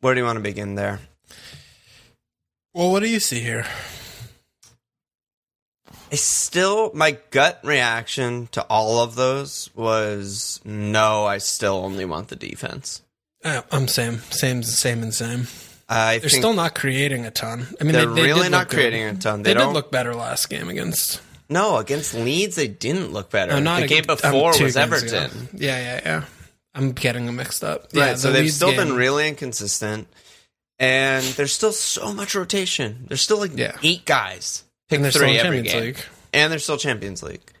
Where 0.00 0.14
do 0.14 0.20
you 0.20 0.24
want 0.26 0.36
to 0.36 0.42
begin 0.44 0.76
there? 0.76 1.00
Well, 2.72 2.92
what 2.92 3.02
do 3.02 3.08
you 3.08 3.18
see 3.18 3.40
here? 3.40 3.66
I 6.12 6.16
still, 6.16 6.92
my 6.94 7.18
gut 7.30 7.60
reaction 7.64 8.48
to 8.52 8.62
all 8.64 9.00
of 9.00 9.14
those 9.16 9.70
was 9.74 10.60
no, 10.64 11.24
I 11.24 11.38
still 11.38 11.76
only 11.76 12.04
want 12.04 12.28
the 12.28 12.36
defense. 12.36 13.02
Uh, 13.44 13.62
I'm 13.72 13.88
same, 13.88 14.18
same, 14.30 14.62
same, 14.62 15.02
and 15.02 15.12
same. 15.14 15.46
I 15.88 16.18
They're 16.18 16.30
still 16.30 16.54
not 16.54 16.74
creating 16.74 17.26
a 17.26 17.30
ton. 17.30 17.66
I 17.80 17.84
mean, 17.84 17.92
they're 17.92 18.06
they, 18.06 18.22
they 18.22 18.26
really 18.28 18.48
not 18.48 18.60
look 18.60 18.68
good. 18.70 18.76
creating 18.76 19.02
a 19.04 19.14
ton. 19.14 19.42
They, 19.42 19.52
They, 19.54 19.60
did 19.60 19.68
look 19.72 19.90
better 19.90 20.14
last 20.14 20.48
game 20.48 20.68
against. 20.68 21.20
No, 21.50 21.76
against 21.76 22.14
Leeds 22.14 22.56
they 22.56 22.68
didn't 22.68 23.12
look 23.12 23.30
better. 23.30 23.52
No, 23.52 23.60
not 23.60 23.80
the 23.82 23.86
game 23.88 24.04
against- 24.04 24.24
um, 24.24 24.32
before 24.32 24.52
two 24.54 24.64
was 24.64 24.74
games 24.76 25.02
ago. 25.02 25.16
Everton. 25.18 25.48
Yeah, 25.54 25.78
yeah, 25.78 26.00
yeah. 26.04 26.24
I'm 26.74 26.92
getting 26.92 27.26
them 27.26 27.36
mixed 27.36 27.62
up. 27.62 27.82
Right. 27.92 27.94
Yeah, 28.10 28.14
so 28.14 28.28
the 28.28 28.34
they've 28.34 28.42
Leeds 28.44 28.56
still 28.56 28.70
game- 28.70 28.78
been 28.88 28.96
really 28.96 29.28
inconsistent. 29.28 30.08
And 30.78 31.24
there's 31.24 31.52
still 31.52 31.72
so 31.72 32.12
much 32.12 32.34
rotation. 32.34 33.04
There's 33.08 33.20
still 33.22 33.38
like 33.38 33.52
Yeah. 33.56 33.76
eight 33.82 34.04
guys. 34.06 34.63
Pick 34.88 34.96
and 34.96 35.04
they're 35.04 35.10
still 35.12 35.22
three 35.22 35.38
every 35.38 35.58
Champions 35.62 35.72
game. 35.72 35.82
League. 35.82 35.98
And 36.32 36.52
they're 36.52 36.58
still 36.58 36.76
Champions 36.76 37.22
League. 37.22 37.52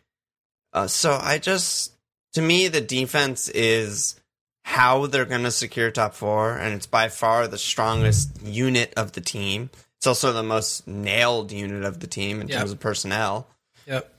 Uh, 0.72 0.86
so 0.86 1.18
I 1.20 1.38
just, 1.38 1.92
to 2.34 2.42
me, 2.42 2.68
the 2.68 2.80
defense 2.80 3.48
is 3.48 4.20
how 4.64 5.06
they're 5.06 5.24
going 5.24 5.44
to 5.44 5.50
secure 5.50 5.90
top 5.90 6.14
four, 6.14 6.56
and 6.56 6.74
it's 6.74 6.86
by 6.86 7.08
far 7.08 7.46
the 7.46 7.58
strongest 7.58 8.42
unit 8.42 8.92
of 8.96 9.12
the 9.12 9.20
team. 9.20 9.70
It's 9.98 10.06
also 10.06 10.32
the 10.32 10.42
most 10.42 10.86
nailed 10.88 11.52
unit 11.52 11.84
of 11.84 12.00
the 12.00 12.06
team 12.06 12.40
in 12.40 12.48
Yep. 12.48 12.58
terms 12.58 12.72
of 12.72 12.80
personnel. 12.80 13.46
Yep. 13.86 14.12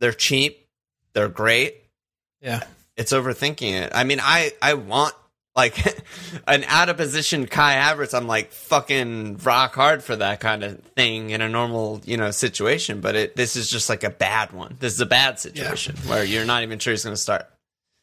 They're 0.00 0.12
cheap. 0.12 0.66
They're 1.12 1.28
great. 1.28 1.76
Yeah. 2.40 2.62
It's 2.96 3.12
overthinking 3.12 3.72
it. 3.72 3.92
I 3.94 4.04
mean, 4.04 4.20
I 4.22 4.52
I 4.60 4.74
want 4.74 5.14
like 5.56 6.02
an 6.46 6.64
out 6.64 6.88
of 6.88 6.96
position 6.96 7.46
Kai 7.46 7.74
Havertz. 7.74 8.14
I'm 8.14 8.26
like 8.26 8.52
fucking 8.52 9.38
rock 9.38 9.74
hard 9.74 10.02
for 10.02 10.16
that 10.16 10.40
kind 10.40 10.64
of 10.64 10.80
thing 10.96 11.30
in 11.30 11.40
a 11.40 11.48
normal 11.48 12.00
you 12.04 12.16
know 12.16 12.30
situation. 12.30 13.00
But 13.00 13.16
it 13.16 13.36
this 13.36 13.56
is 13.56 13.70
just 13.70 13.88
like 13.88 14.04
a 14.04 14.10
bad 14.10 14.52
one. 14.52 14.76
This 14.80 14.94
is 14.94 15.00
a 15.00 15.06
bad 15.06 15.38
situation 15.38 15.96
where 16.06 16.24
you're 16.24 16.44
not 16.44 16.62
even 16.62 16.78
sure 16.78 16.92
he's 16.92 17.04
going 17.04 17.14
to 17.14 17.20
start. 17.20 17.46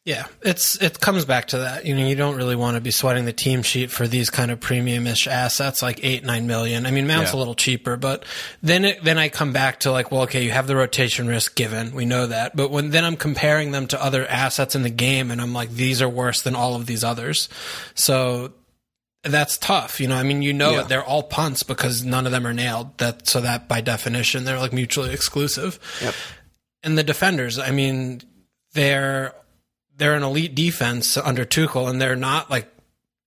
Yeah, 0.03 0.25
it's 0.41 0.81
it 0.81 1.00
comes 1.00 1.25
back 1.25 1.50
to 1.50 1.60
that. 1.60 1.86
You 1.86 1.96
know, 1.96 2.08
you 2.08 2.15
don't 2.15 2.36
really 2.36 2.55
want 2.55 2.74
to 2.74 2.81
be 2.81 2.89
sweating 2.89 3.25
the 3.25 3.34
team 3.34 3.62
sheet 3.62 3.91
for 3.91 4.08
these 4.08 4.31
kind 4.31 4.50
of 4.50 4.60
premium-ish 4.60 5.27
assets 5.27 5.84
like 5.84 6.00
eight 6.03 6.24
nine 6.24 6.48
million. 6.48 6.88
I 6.88 6.91
mean, 6.91 7.05
Mount's 7.05 7.31
Yeah. 7.34 7.38
a 7.38 7.39
little 7.39 7.53
cheaper, 7.53 7.98
but 7.98 8.25
then 8.63 8.84
it, 8.84 9.03
then 9.03 9.20
I 9.20 9.29
come 9.29 9.53
back 9.53 9.81
to 9.81 9.91
like, 9.91 10.12
well, 10.12 10.24
okay, 10.24 10.43
you 10.43 10.50
have 10.50 10.65
the 10.65 10.75
rotation 10.75 11.27
risk 11.27 11.53
given, 11.55 11.93
we 11.93 12.05
know 12.05 12.25
that, 12.25 12.55
but 12.55 12.72
when 12.72 12.89
then 12.89 13.05
I'm 13.05 13.15
comparing 13.15 13.70
them 13.72 13.86
to 13.89 14.03
other 14.03 14.25
assets 14.25 14.74
in 14.74 14.81
the 14.81 14.89
game, 14.89 15.29
and 15.29 15.39
I'm 15.39 15.53
like, 15.53 15.70
these 15.70 16.01
are 16.01 16.10
worse 16.10 16.41
than 16.41 16.55
all 16.55 16.74
of 16.75 16.88
these 16.88 17.03
others. 17.03 17.48
So 17.93 18.53
that's 19.24 19.55
tough. 19.60 20.00
You 20.00 20.08
know, 20.08 20.15
I 20.15 20.24
mean, 20.24 20.41
you 20.41 20.51
know, 20.51 20.72
Yeah. 20.72 20.81
it, 20.81 20.88
they're 20.88 21.03
all 21.05 21.22
punts 21.22 21.62
because 21.62 22.03
none 22.03 22.25
of 22.25 22.31
them 22.31 22.48
are 22.48 22.53
nailed. 22.55 22.98
That 22.98 23.27
so 23.27 23.39
that 23.41 23.67
by 23.67 23.81
definition, 23.81 24.46
they're 24.46 24.58
like 24.58 24.74
mutually 24.74 25.13
exclusive 25.13 25.77
Yep. 26.01 26.15
and 26.81 26.98
the 26.98 27.03
defenders, 27.03 27.60
I 27.60 27.70
mean, 27.70 28.22
they're 28.74 29.36
they're 29.98 30.15
an 30.15 30.24
elite 30.24 30.55
defense 30.55 31.17
under 31.17 31.45
Tuchel, 31.45 31.89
and 31.89 32.01
they're 32.01 32.15
not 32.15 32.50
like 32.50 32.67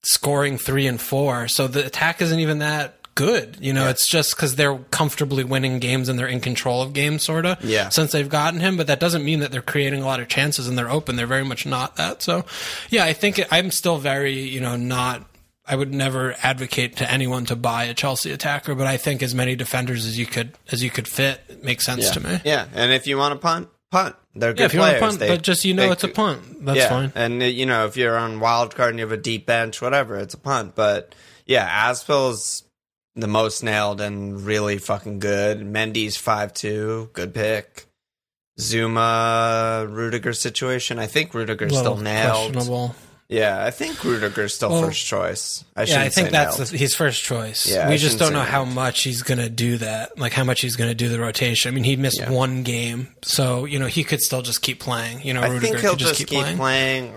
scoring 0.02 0.59
three 0.59 0.87
and 0.87 1.00
four. 1.00 1.49
So 1.49 1.66
the 1.66 1.85
attack 1.87 2.21
isn't 2.21 2.38
even 2.38 2.59
that 2.59 2.99
good. 3.14 3.56
You 3.61 3.73
know, 3.73 3.88
it's 3.88 4.09
just 4.09 4.35
because 4.35 4.56
they're 4.56 4.76
comfortably 4.90 5.44
winning 5.44 5.78
games 5.78 6.09
and 6.09 6.18
they're 6.18 6.26
in 6.26 6.40
control 6.40 6.83
of 6.83 6.92
games, 6.92 7.23
sort 7.23 7.47
of. 7.47 7.62
Yeah. 7.64 7.88
Since 7.88 8.12
they've 8.12 8.28
gotten 8.28 8.61
him, 8.61 8.76
but 8.76 8.88
that 8.88 8.99
doesn't 9.00 9.25
mean 9.25 9.40
that 9.40 9.52
they're 9.52 9.62
creating 9.62 10.02
a 10.02 10.06
lot 10.06 10.21
of 10.21 10.28
chances 10.28 10.66
and 10.68 10.76
they're 10.76 10.90
open. 10.90 11.16
They're 11.16 11.26
very 11.26 11.44
much 11.44 11.64
not 11.64 11.97
that. 11.97 12.23
So, 12.23 12.44
yeah, 12.90 13.04
I 13.04 13.12
think 13.12 13.38
it, 13.38 13.49
I'm 13.50 13.71
still 13.71 13.99
very, 13.99 14.33
you 14.40 14.61
know, 14.61 14.76
not. 14.76 15.25
I 15.66 15.76
would 15.76 15.94
never 15.94 16.35
advocate 16.42 16.97
to 16.97 17.11
anyone 17.11 17.47
to 17.47 17.56
buy 17.56 17.85
a 17.85 17.94
Chelsea 17.94 18.30
attacker, 18.33 18.75
but 18.75 18.87
I 18.87 18.99
think 18.99 19.23
as 19.23 19.35
many 19.35 19.56
defenders 19.56 20.04
as 20.04 20.18
you 20.18 20.26
could 20.26 20.52
as 20.71 20.83
you 20.83 20.90
could 20.90 21.09
fit 21.09 21.64
makes 21.64 21.87
sense 21.87 22.04
Yeah. 22.04 22.11
to 22.11 22.21
me. 22.21 22.40
Yeah, 22.44 22.66
and 22.75 22.92
if 22.92 23.06
you 23.06 23.16
want 23.16 23.33
to 23.33 23.38
punt, 23.38 23.68
punt. 23.90 24.14
They're 24.37 24.53
good 24.53 24.61
Yeah, 24.61 24.67
if 24.67 24.75
you 24.75 24.81
players. 24.81 25.00
want 25.00 25.12
to 25.14 25.19
punt, 25.19 25.21
They- 25.21 25.37
but 25.37 25.43
just 25.43 25.64
you 25.64 25.75
know 25.75 25.87
they 25.87 25.93
it's 25.93 26.05
a 26.05 26.09
punt. 26.09 26.64
That's 26.64 26.79
yeah, 26.79 26.88
fine. 26.88 27.12
and 27.14 27.43
you 27.43 27.67
know 27.67 27.87
if 27.87 27.97
you're 27.97 28.17
on 28.19 28.41
wild 28.41 28.75
card 28.75 28.91
and 28.91 28.99
you 28.99 29.05
have 29.05 29.12
a 29.12 29.17
deep 29.17 29.47
bench, 29.47 29.81
whatever, 29.81 30.17
it's 30.17 30.35
a 30.35 30.38
punt. 30.38 30.75
But 30.75 31.14
yeah, 31.47 31.64
Aspill's 31.64 32.64
the 33.14 33.29
most 33.29 33.62
nailed 33.62 34.00
and 34.00 34.41
really 34.45 34.79
fucking 34.79 35.21
good. 35.21 35.61
Mendy's 35.61 36.17
five 36.17 36.53
two, 36.53 37.11
good 37.12 37.33
pick. 37.33 37.87
Zouma 38.61 39.88
Rudiger 39.91 40.33
situation. 40.33 40.99
I 40.99 41.07
think 41.07 41.35
Rudiger's 41.35 41.76
still 41.76 41.97
nailed. 41.97 42.53
questionable. 42.55 42.95
Yeah, 43.28 43.64
I 43.64 43.71
think 43.71 43.97
Rudiger's 44.04 44.54
still 44.54 44.69
Well, 44.71 44.83
first 44.83 45.07
choice. 45.07 45.64
I 45.75 45.85
Yeah, 45.85 46.02
I 46.02 46.09
think 46.11 46.31
that's 46.31 46.71
the, 46.71 46.76
his 46.76 46.95
first 46.95 47.23
choice. 47.23 47.66
Yeah, 47.66 47.88
we 47.88 47.95
I 47.95 47.97
just 47.97 48.19
don't 48.19 48.33
know 48.35 48.43
how 48.43 48.64
nailed. 48.64 48.75
much 48.75 49.02
he's 49.02 49.23
going 49.23 49.38
to 49.38 49.49
do 49.49 49.78
that. 49.78 50.19
Like 50.19 50.33
how 50.35 50.45
much 50.45 50.61
he's 50.61 50.76
going 50.76 50.90
to 50.90 50.95
do 50.95 51.09
the 51.09 51.19
rotation. 51.19 51.71
I 51.71 51.75
mean, 51.75 51.85
he 51.85 51.97
missed 51.97 52.21
Yeah. 52.21 52.31
one 52.31 52.62
game, 52.64 53.09
so 53.23 53.64
you 53.64 53.78
know 53.78 53.87
he 53.87 54.04
could 54.04 54.21
still 54.21 54.43
just 54.43 54.61
keep 54.62 54.78
playing. 54.78 55.23
You 55.23 55.33
know, 55.35 55.40
I 55.40 55.49
Rudiger 55.49 55.61
think 55.66 55.78
he'll 55.81 55.90
could 55.93 56.00
just, 56.00 56.14
just 56.19 56.28
keep, 56.28 56.40
playing. 56.40 56.57
playing. 56.59 57.14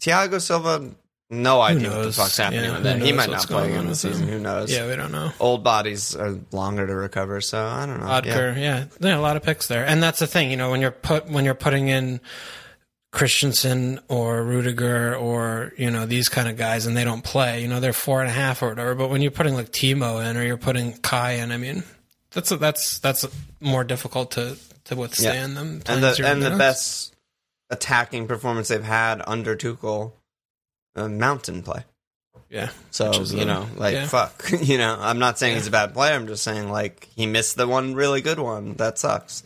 Thiago 0.00 0.40
Silva, 0.40 0.90
no 1.30 1.60
idea 1.60 1.90
what 1.90 2.02
the 2.02 2.12
fuck's 2.12 2.36
happening 2.38 2.64
Yeah, 2.64 2.72
with 2.72 2.82
that. 2.84 3.02
He 3.02 3.12
might 3.12 3.30
not 3.30 3.46
play 3.46 3.68
again 3.68 3.86
this 3.86 4.00
season. 4.00 4.26
Who 4.28 4.38
knows? 4.40 4.72
Yeah, 4.72 4.88
we 4.88 4.96
don't 4.96 5.12
know. 5.12 5.32
old 5.38 5.62
bodies 5.62 6.16
are 6.16 6.38
longer 6.50 6.86
to 6.86 6.94
recover. 6.94 7.40
So 7.42 7.62
I 7.62 7.84
don't 7.86 8.00
know. 8.00 8.06
Yeah. 8.06 8.20
Odker, 8.22 8.56
yeah. 8.58 8.84
yeah, 9.00 9.18
a 9.18 9.20
lot 9.20 9.36
of 9.36 9.42
picks 9.42 9.66
there, 9.66 9.84
and 9.86 10.02
that's 10.02 10.18
the 10.18 10.26
thing. 10.26 10.50
You 10.50 10.56
know, 10.56 10.70
when 10.70 10.80
you're 10.80 10.90
put 10.90 11.28
when 11.28 11.44
you're 11.44 11.54
putting 11.54 11.88
in 11.88 12.20
Christensen 13.12 14.00
or 14.08 14.42
Rudiger 14.42 15.14
or 15.14 15.72
you 15.76 15.90
know 15.90 16.06
these 16.06 16.28
kind 16.28 16.48
of 16.48 16.56
guys, 16.56 16.86
and 16.86 16.96
they 16.96 17.04
don't 17.04 17.22
play. 17.22 17.60
You 17.62 17.68
know, 17.68 17.78
they're 17.78 17.92
four 17.92 18.20
and 18.22 18.30
a 18.30 18.32
half 18.32 18.62
or 18.62 18.70
whatever. 18.70 18.94
But 18.94 19.10
when 19.10 19.20
you're 19.22 19.30
putting 19.30 19.54
like 19.54 19.70
Timo 19.70 20.28
in 20.28 20.36
or 20.36 20.42
you're 20.42 20.56
putting 20.56 20.94
Kai 20.98 21.32
in, 21.32 21.52
I 21.52 21.58
mean, 21.58 21.84
that's 22.32 22.48
that's 22.50 22.98
that's 22.98 23.26
more 23.60 23.84
difficult 23.84 24.32
to 24.32 24.56
to 24.84 24.96
withstand 24.96 25.56
them. 25.56 25.82
and 25.86 26.02
the 26.02 26.22
and 26.24 26.42
the 26.42 26.56
best 26.56 27.14
attacking 27.70 28.26
performance 28.26 28.68
they've 28.68 28.82
had 28.82 29.22
under 29.26 29.56
Tuchel, 29.56 30.12
uh, 30.96 31.08
mountain 31.08 31.62
play. 31.62 31.84
yeah, 32.48 32.70
So 32.90 33.12
you 33.24 33.44
know, 33.44 33.68
like 33.76 33.94
yeah. 33.94 34.06
fuck, 34.06 34.50
you 34.62 34.78
know. 34.78 34.96
I'm 34.98 35.18
not 35.18 35.38
saying 35.38 35.56
he's 35.56 35.66
a 35.66 35.70
bad 35.70 35.92
player. 35.92 36.14
I'm 36.14 36.26
just 36.26 36.42
saying 36.44 36.70
like 36.70 37.08
he 37.14 37.26
missed 37.26 37.56
the 37.56 37.68
one 37.68 37.94
really 37.94 38.22
good 38.22 38.38
one. 38.38 38.74
That 38.74 38.98
sucks. 38.98 39.42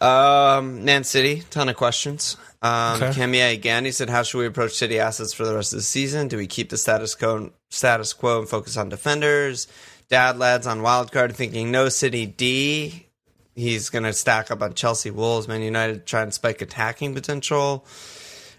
Um, 0.00 0.84
Man 0.84 1.04
City, 1.04 1.42
ton 1.50 1.68
of 1.68 1.76
questions. 1.76 2.36
Um, 2.62 3.02
Okay. 3.02 3.20
Kemia 3.20 3.52
again. 3.52 3.84
He 3.84 3.92
said, 3.92 4.08
"How 4.10 4.22
should 4.22 4.38
we 4.38 4.46
approach 4.46 4.72
City 4.72 4.98
assets 4.98 5.32
for 5.32 5.44
the 5.44 5.54
rest 5.54 5.72
of 5.72 5.78
the 5.78 5.82
season? 5.82 6.28
Do 6.28 6.36
we 6.36 6.46
keep 6.46 6.70
the 6.70 6.76
status 6.78 7.14
quo, 7.14 7.50
status 7.70 8.12
quo, 8.12 8.40
and 8.40 8.48
focus 8.48 8.76
on 8.76 8.88
defenders? 8.88 9.66
Dad 10.08 10.38
lads 10.38 10.66
on 10.66 10.82
wild 10.82 11.12
card 11.12 11.34
thinking 11.36 11.70
no 11.70 11.88
City 11.88 12.26
D. 12.26 13.06
He's 13.54 13.90
going 13.90 14.04
to 14.04 14.12
stack 14.12 14.50
up 14.50 14.62
on 14.62 14.74
Chelsea, 14.74 15.10
Wolves, 15.10 15.46
Man 15.48 15.60
United, 15.62 16.06
try 16.06 16.22
and 16.22 16.32
spike 16.32 16.62
attacking 16.62 17.14
potential. 17.14 17.84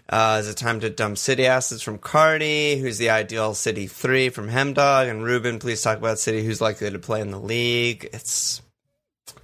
Uh, 0.08 0.38
is 0.40 0.48
it 0.48 0.56
time 0.56 0.80
to 0.80 0.90
dump 0.90 1.16
City 1.18 1.46
assets 1.46 1.80
from 1.82 1.96
Cardi? 1.98 2.76
Who's 2.78 2.98
the 2.98 3.10
ideal 3.10 3.54
City 3.54 3.86
three 3.86 4.28
from 4.28 4.48
Hemdog 4.48 5.08
and 5.10 5.22
Ruben? 5.24 5.58
Please 5.58 5.80
talk 5.82 5.98
about 5.98 6.18
City. 6.18 6.44
Who's 6.44 6.60
likely 6.60 6.90
to 6.90 6.98
play 6.98 7.20
in 7.20 7.30
the 7.30 7.38
league? 7.40 8.08
It's 8.12 8.60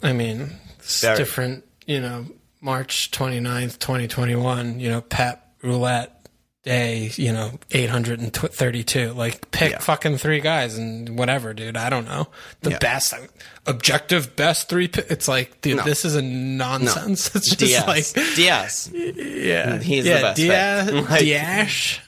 I 0.02 0.12
mean, 0.12 0.50
it's 0.78 1.00
different. 1.00 1.64
You 1.88 2.00
know, 2.00 2.26
March 2.60 3.10
29th, 3.12 3.78
2021, 3.78 4.78
you 4.78 4.90
know, 4.90 5.00
Pep 5.00 5.42
Roulette 5.62 6.14
Day, 6.62 7.10
you 7.16 7.32
know, 7.32 7.52
832. 7.70 9.12
Like, 9.14 9.50
pick 9.52 9.70
Yeah. 9.72 9.78
fucking 9.78 10.18
three 10.18 10.40
guys 10.40 10.76
and 10.76 11.18
whatever, 11.18 11.54
dude. 11.54 11.78
I 11.78 11.88
don't 11.88 12.04
know. 12.04 12.28
The 12.60 12.72
Yeah. 12.72 12.78
best, 12.78 13.14
objective 13.66 14.36
best 14.36 14.68
three. 14.68 14.90
It's 14.92 15.28
like, 15.28 15.62
dude, 15.62 15.78
No. 15.78 15.84
this 15.84 16.04
is 16.04 16.14
a 16.14 16.20
nonsense. 16.20 17.30
It's 17.34 17.56
just 17.56 17.58
Dias. 17.86 17.86
like, 18.16 18.26
Dias. 18.36 18.90
yeah, 18.92 19.78
He's 19.78 20.04
the 20.04 20.10
yeah, 20.10 20.20
best 20.20 20.36
Dias. 20.90 21.10
Like- 21.10 21.24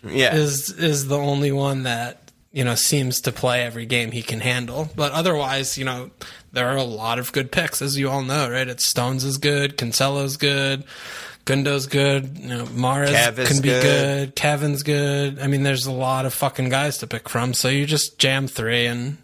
Yeah. 0.05 0.35
is 0.35 0.71
is 0.73 1.07
the 1.07 1.17
only 1.19 1.53
one 1.53 1.85
that 1.85 2.20
you 2.52 2.64
know 2.64 2.75
seems 2.75 3.21
to 3.23 3.33
play 3.33 3.62
every 3.62 3.87
game 3.87 4.11
he 4.11 4.23
can 4.23 4.40
handle. 4.40 4.88
But 4.97 5.12
otherwise, 5.12 5.78
you 5.78 5.85
know, 5.85 6.11
there 6.52 6.69
are 6.69 6.76
a 6.76 6.85
lot 6.85 7.19
of 7.19 7.33
good 7.33 7.52
picks, 7.52 7.80
as 7.83 7.99
you 7.99 8.09
all 8.11 8.23
know, 8.23 8.50
right? 8.50 8.69
It's 8.69 8.87
Stones 8.87 9.25
is 9.25 9.38
good, 9.38 9.76
Cancelo's 9.76 10.37
good, 10.37 10.85
Gundo's 11.45 11.87
good, 11.87 12.38
you 12.38 12.49
know, 12.49 12.64
Mahrez 12.64 13.09
Kev 13.09 13.47
can 13.47 13.62
be 13.62 13.69
good. 13.69 13.83
good. 13.83 14.37
Kevin's 14.37 14.83
good. 14.83 15.38
I 15.38 15.47
mean, 15.47 15.62
there's 15.62 15.87
a 15.87 15.92
lot 15.92 16.26
of 16.26 16.35
fucking 16.35 16.69
guys 16.69 16.99
to 16.99 17.07
pick 17.07 17.28
from. 17.28 17.54
So 17.54 17.69
you 17.69 17.87
just 17.87 18.19
jam 18.19 18.47
three. 18.47 18.87
And 18.87 19.19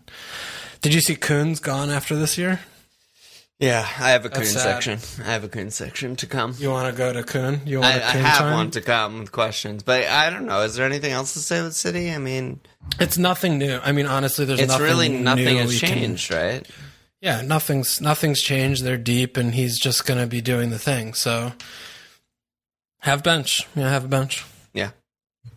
did 0.81 0.95
you 0.95 1.01
see 1.01 1.17
Kun's 1.17 1.61
gone 1.61 1.91
after 1.91 2.17
this 2.17 2.39
year? 2.39 2.61
Yeah, 3.59 3.81
I 3.81 4.11
have 4.11 4.27
a 4.27 4.29
Kun 4.29 4.45
sad. 4.45 4.83
section. 4.83 4.99
I 5.27 5.31
have 5.33 5.43
a 5.43 5.49
Kun 5.49 5.71
section 5.71 6.15
to 6.17 6.27
come. 6.27 6.55
You 6.59 6.69
want 6.71 6.93
to 6.95 6.97
go 6.97 7.13
to 7.15 7.23
Kun? 7.25 7.63
You 7.65 7.81
want 7.81 7.95
I, 7.95 7.99
a 7.99 8.07
I 8.09 8.13
Kun 8.13 8.21
have 8.23 8.39
time? 8.39 8.53
one 8.55 8.71
to 8.73 8.81
come 8.83 9.19
with 9.21 9.33
questions, 9.33 9.83
but 9.83 10.05
I 10.05 10.29
don't 10.29 10.45
know. 10.45 10.61
Is 10.61 10.75
there 10.75 10.85
anything 10.85 11.13
else 11.13 11.33
to 11.33 11.39
say 11.39 11.63
with 11.63 11.75
City? 11.75 12.13
I 12.13 12.19
mean, 12.19 12.61
It's 13.01 13.17
nothing 13.17 13.57
new. 13.57 13.79
I 13.83 13.93
mean, 13.93 14.05
honestly, 14.07 14.45
there's 14.45 14.61
nothing 14.61 14.71
it's 14.75 14.79
nothing 14.81 14.85
really 14.85 15.09
new 15.09 15.19
nothing 15.21 15.57
has 15.57 15.69
we 15.71 15.79
can- 15.79 15.89
changed, 15.89 16.31
right? 16.33 16.67
yeah, 17.23 17.41
nothing's 17.41 17.99
nothing's 18.01 18.43
changed. 18.43 18.85
They're 18.85 18.99
deep, 18.99 19.39
and 19.39 19.55
he's 19.55 19.79
just 19.79 20.05
going 20.05 20.21
to 20.21 20.27
be 20.27 20.43
doing 20.43 20.69
the 20.69 20.79
thing. 20.79 21.15
So 21.15 21.53
have 23.01 23.23
bench, 23.23 23.67
yeah, 23.75 23.89
have 23.89 24.05
a 24.05 24.09
bench, 24.09 24.45
Yeah, 24.75 24.91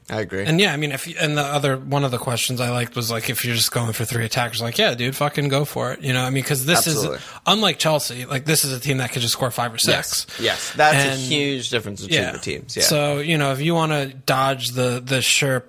I 0.09 0.21
agree. 0.21 0.43
and 0.45 0.59
yeah, 0.59 0.73
I 0.73 0.77
mean, 0.77 0.91
if 0.91 1.07
you- 1.07 1.15
and 1.19 1.37
the 1.37 1.43
other 1.43 1.77
one 1.77 2.03
of 2.03 2.11
the 2.11 2.17
questions 2.17 2.59
I 2.59 2.69
liked 2.71 2.95
was 2.95 3.11
like, 3.11 3.29
if 3.29 3.45
you're 3.45 3.55
just 3.55 3.71
going 3.71 3.93
for 3.93 4.05
three 4.05 4.25
attackers, 4.25 4.61
like, 4.61 4.77
yeah, 4.77 4.93
dude, 4.95 5.15
fucking 5.15 5.49
go 5.49 5.65
for 5.65 5.91
it. 5.93 6.01
You 6.01 6.13
know, 6.13 6.21
I 6.23 6.29
mean, 6.31 6.43
because 6.43 6.65
this 6.65 6.87
Absolutely. 6.87 7.17
is 7.17 7.23
unlike 7.45 7.77
Chelsea. 7.79 8.25
Like, 8.25 8.45
this 8.45 8.65
is 8.65 8.71
a 8.73 8.79
team 8.79 8.97
that 8.97 9.11
could 9.11 9.21
just 9.21 9.33
score 9.33 9.51
five 9.51 9.73
or 9.73 9.77
six. 9.77 10.25
yes, 10.29 10.39
yes, 10.39 10.73
that's 10.75 10.95
And- 10.95 11.13
a 11.13 11.15
huge 11.15 11.69
difference 11.69 12.01
between 12.01 12.19
Yeah. 12.21 12.31
the 12.31 12.39
teams. 12.39 12.75
Yeah, 12.75 12.83
So 12.83 13.19
you 13.19 13.37
know, 13.37 13.51
if 13.51 13.61
you 13.61 13.73
want 13.75 13.91
to 13.91 14.07
dodge 14.25 14.69
the 14.69 15.01
the 15.05 15.21
sure 15.21 15.65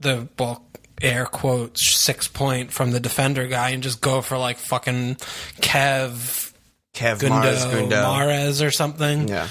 the 0.00 0.26
bulk 0.36 0.62
air 1.00 1.26
quotes 1.26 2.00
six 2.00 2.28
point 2.28 2.72
from 2.72 2.92
the 2.92 3.00
defender 3.00 3.46
guy 3.48 3.70
and 3.70 3.82
just 3.82 4.00
go 4.00 4.22
for 4.22 4.38
like 4.38 4.56
fucking 4.58 5.16
Kev 5.60 6.52
Kev 6.94 7.18
Gundo, 7.20 7.28
Mars 7.30 7.64
Gundo. 7.64 7.90
Mahrez 8.04 8.64
or 8.66 8.70
something. 8.70 9.28
Yeah. 9.28 9.48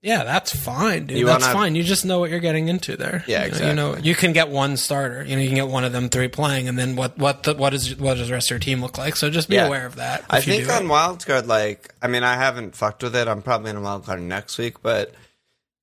Yeah, 0.00 0.22
that's 0.22 0.54
fine, 0.56 1.06
dude. 1.06 1.18
You 1.18 1.26
that's 1.26 1.42
wanna- 1.44 1.54
fine. 1.58 1.74
You 1.74 1.82
just 1.82 2.04
know 2.04 2.20
what 2.20 2.30
you're 2.30 2.38
getting 2.38 2.68
into 2.68 2.96
there. 2.96 3.24
Yeah, 3.26 3.46
You 3.46 3.50
know, 3.50 3.58
You 3.68 3.74
know, 3.74 3.86
exactly. 3.88 4.08
you 4.08 4.14
can 4.14 4.32
get 4.32 4.48
one 4.48 4.76
starter. 4.76 5.24
You 5.24 5.34
know, 5.34 5.42
you 5.42 5.48
can 5.48 5.56
get 5.56 5.66
one 5.68 5.82
of 5.84 5.92
them 5.92 6.08
three 6.08 6.28
playing, 6.28 6.68
and 6.68 6.78
then 6.78 6.94
what? 6.94 7.18
What? 7.18 7.42
The, 7.42 7.54
what 7.54 7.74
is? 7.74 7.96
What 7.96 8.14
does 8.16 8.28
the 8.28 8.34
rest 8.34 8.46
of 8.46 8.50
your 8.52 8.58
team 8.60 8.80
look 8.80 8.96
like? 8.96 9.16
So 9.16 9.28
just 9.28 9.48
be 9.48 9.56
Yeah. 9.56 9.66
aware 9.66 9.86
of 9.86 9.96
that. 9.96 10.24
I 10.30 10.38
if 10.38 10.46
you 10.46 10.52
think 10.54 10.66
do 10.68 10.72
on 10.72 10.84
it. 10.84 10.88
wildcard, 10.88 11.46
like, 11.48 11.92
I 12.00 12.06
mean, 12.06 12.22
I 12.22 12.34
haven't 12.36 12.76
fucked 12.76 13.02
with 13.02 13.16
it. 13.16 13.26
I'm 13.26 13.42
probably 13.42 13.70
in 13.70 13.76
a 13.76 13.80
wildcard 13.80 14.20
next 14.22 14.56
week, 14.56 14.82
but 14.82 15.12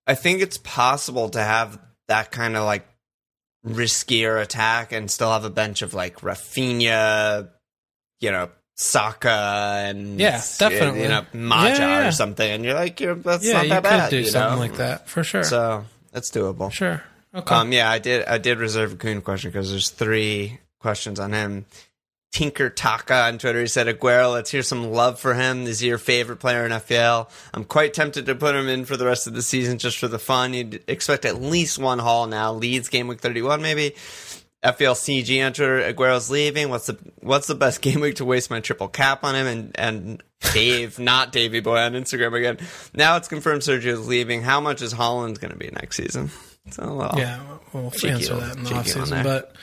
I 0.08 0.16
think 0.16 0.42
it's 0.42 0.58
possible 0.60 1.30
to 1.32 1.42
have 1.44 1.78
that 2.08 2.32
kind 2.32 2.56
of 2.56 2.64
like 2.64 2.88
riskier 3.68 4.42
attack 4.42 4.92
and 4.94 5.10
still 5.12 5.32
have 5.32 5.44
a 5.44 5.50
bench 5.50 5.82
of 5.82 5.94
like 5.94 6.22
Raphinha, 6.22 7.50
you 8.22 8.32
know, 8.32 8.50
Saka 8.76 9.84
and 9.88 10.20
Yeah, 10.20 10.42
definitely. 10.58 11.04
you 11.04 11.08
know 11.08 11.26
Maja 11.34 11.78
Yeah, 11.82 12.00
yeah. 12.02 12.08
or 12.08 12.12
something, 12.12 12.50
and 12.50 12.64
you're 12.66 12.74
like, 12.74 13.00
you're, 13.00 13.16
that's 13.16 13.46
yeah, 13.46 13.62
not 13.64 13.70
that 13.70 13.76
could 13.84 13.90
bad. 13.90 14.10
do 14.12 14.18
you 14.18 14.26
something 14.26 14.56
know? 14.56 14.62
like 14.62 14.76
that 14.78 15.08
for 15.10 15.24
sure. 15.24 15.44
So 15.44 15.86
it's 16.14 16.30
doable. 16.32 16.72
sure. 16.72 17.04
Okay. 17.34 17.56
Um, 17.56 17.72
yeah, 17.74 17.90
I 17.90 18.00
did. 18.00 18.26
I 18.26 18.38
did 18.38 18.60
reserve 18.60 18.94
a 18.94 18.96
Kun 18.96 19.22
question 19.22 19.52
because 19.52 19.70
there's 19.72 19.90
three 19.90 20.60
questions 20.80 21.20
on 21.20 21.34
him. 21.34 21.66
Tinker 22.32 22.70
Taka 22.70 23.14
on 23.28 23.38
Twitter. 23.38 23.62
He 23.62 23.68
said, 23.68 23.88
Aguero, 23.88 24.34
let's 24.34 24.52
hear 24.52 24.62
some 24.62 24.92
love 24.92 25.20
for 25.20 25.34
him. 25.34 25.64
Is 25.68 25.80
he 25.80 25.88
your 25.88 25.98
favorite 25.98 26.38
player 26.38 26.66
in 26.66 26.72
FPL? 26.74 27.30
I'm 27.54 27.64
quite 27.64 27.94
tempted 27.94 28.26
to 28.26 28.36
put 28.36 28.56
him 28.56 28.68
in 28.68 28.84
for 28.84 28.98
the 28.98 29.06
rest 29.06 29.26
of 29.28 29.34
the 29.34 29.42
season 29.42 29.78
just 29.78 29.98
for 29.98 30.10
the 30.10 30.20
fun. 30.20 30.54
You'd 30.54 30.84
expect 30.88 31.24
at 31.24 31.42
least 31.42 31.78
one 31.80 32.00
haul 32.00 32.28
now. 32.28 32.52
Leeds 32.54 32.90
game 32.90 33.08
week 33.08 33.22
31, 33.22 33.62
maybe. 33.62 33.96
FPL 34.66 34.96
CG 34.96 35.46
on 35.46 35.54
Aguero's 35.54 36.30
leaving. 36.30 36.70
What's 36.70 36.88
the 36.88 36.98
what's 37.20 37.48
the 37.48 37.56
best 37.56 37.82
game 37.82 38.00
week 38.02 38.16
to 38.16 38.26
waste 38.26 38.50
my 38.50 38.60
triple 38.60 38.88
cap 38.88 39.24
on 39.24 39.36
him? 39.36 39.48
And 39.48 39.72
and 39.80 40.24
Dave, 40.54 41.00
not 41.00 41.32
Davy 41.32 41.60
Boy 41.60 41.78
on 41.78 41.94
Instagram 41.94 42.36
again. 42.38 42.58
Now 42.94 43.18
it's 43.18 43.28
confirmed 43.28 43.62
Sergio's 43.62 44.08
leaving. 44.08 44.42
How 44.42 44.60
much 44.60 44.82
is 44.82 44.94
Haaland 44.94 45.40
going 45.40 45.52
to 45.52 45.58
be 45.58 45.70
next 45.70 45.98
season? 45.98 46.32
So 46.72 46.96
well, 46.96 47.14
yeah, 47.16 47.40
we'll 47.74 47.86
answer 47.86 48.36
that 48.36 48.58
in 48.58 48.64
the 48.64 48.70
cheeky 48.70 48.76
off 48.76 48.76
one 48.76 48.86
season. 48.86 49.10
there. 49.10 49.24
But 49.24 49.56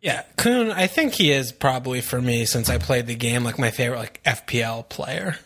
yeah, 0.00 0.22
Kun, 0.36 0.70
I 0.70 0.86
think 0.86 1.14
he 1.14 1.32
is 1.32 1.50
probably 1.50 2.02
for 2.02 2.20
me 2.20 2.44
since 2.44 2.68
I 2.68 2.76
played 2.76 3.06
the 3.06 3.14
game 3.14 3.42
like 3.42 3.58
my 3.58 3.70
favorite 3.70 3.98
like 3.98 4.22
FPL 4.22 4.88
player 4.90 5.36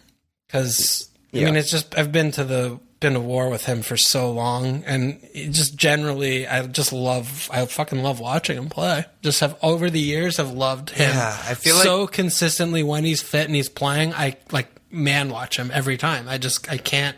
because 0.47 1.09
I 1.33 1.39
mean 1.39 1.55
it's 1.55 1.71
just 1.71 1.97
I've 1.97 2.11
been 2.11 2.33
to 2.33 2.45
the 2.45 2.81
been 3.01 3.15
to 3.15 3.21
war 3.21 3.49
with 3.49 3.65
him 3.67 3.83
for 3.83 3.97
so 3.97 4.31
long 4.33 4.83
and 4.85 5.21
just 5.35 5.77
generally 5.77 6.47
I 6.47 6.67
just 6.67 6.93
love 6.93 7.49
I 7.53 7.65
fucking 7.67 8.03
love 8.03 8.19
watching 8.21 8.57
him 8.59 8.69
play. 8.69 9.05
Just 9.23 9.41
have 9.41 9.57
over 9.63 9.89
the 9.91 10.01
years 10.01 10.39
have 10.39 10.51
loved 10.53 10.91
him. 10.91 11.11
Yeah, 11.11 11.37
I 11.47 11.55
feel 11.55 11.77
so 11.77 12.07
consistently 12.07 12.83
when 12.83 13.05
he's 13.05 13.23
fit 13.23 13.47
and 13.47 13.55
he's 13.55 13.69
playing. 13.69 14.15
I 14.15 14.37
like 14.51 14.69
man 14.91 15.31
watch 15.31 15.57
him 15.59 15.71
every 15.73 15.97
time. 15.97 16.29
I 16.29 16.39
just 16.39 16.71
I 16.71 16.77
can't 16.79 17.17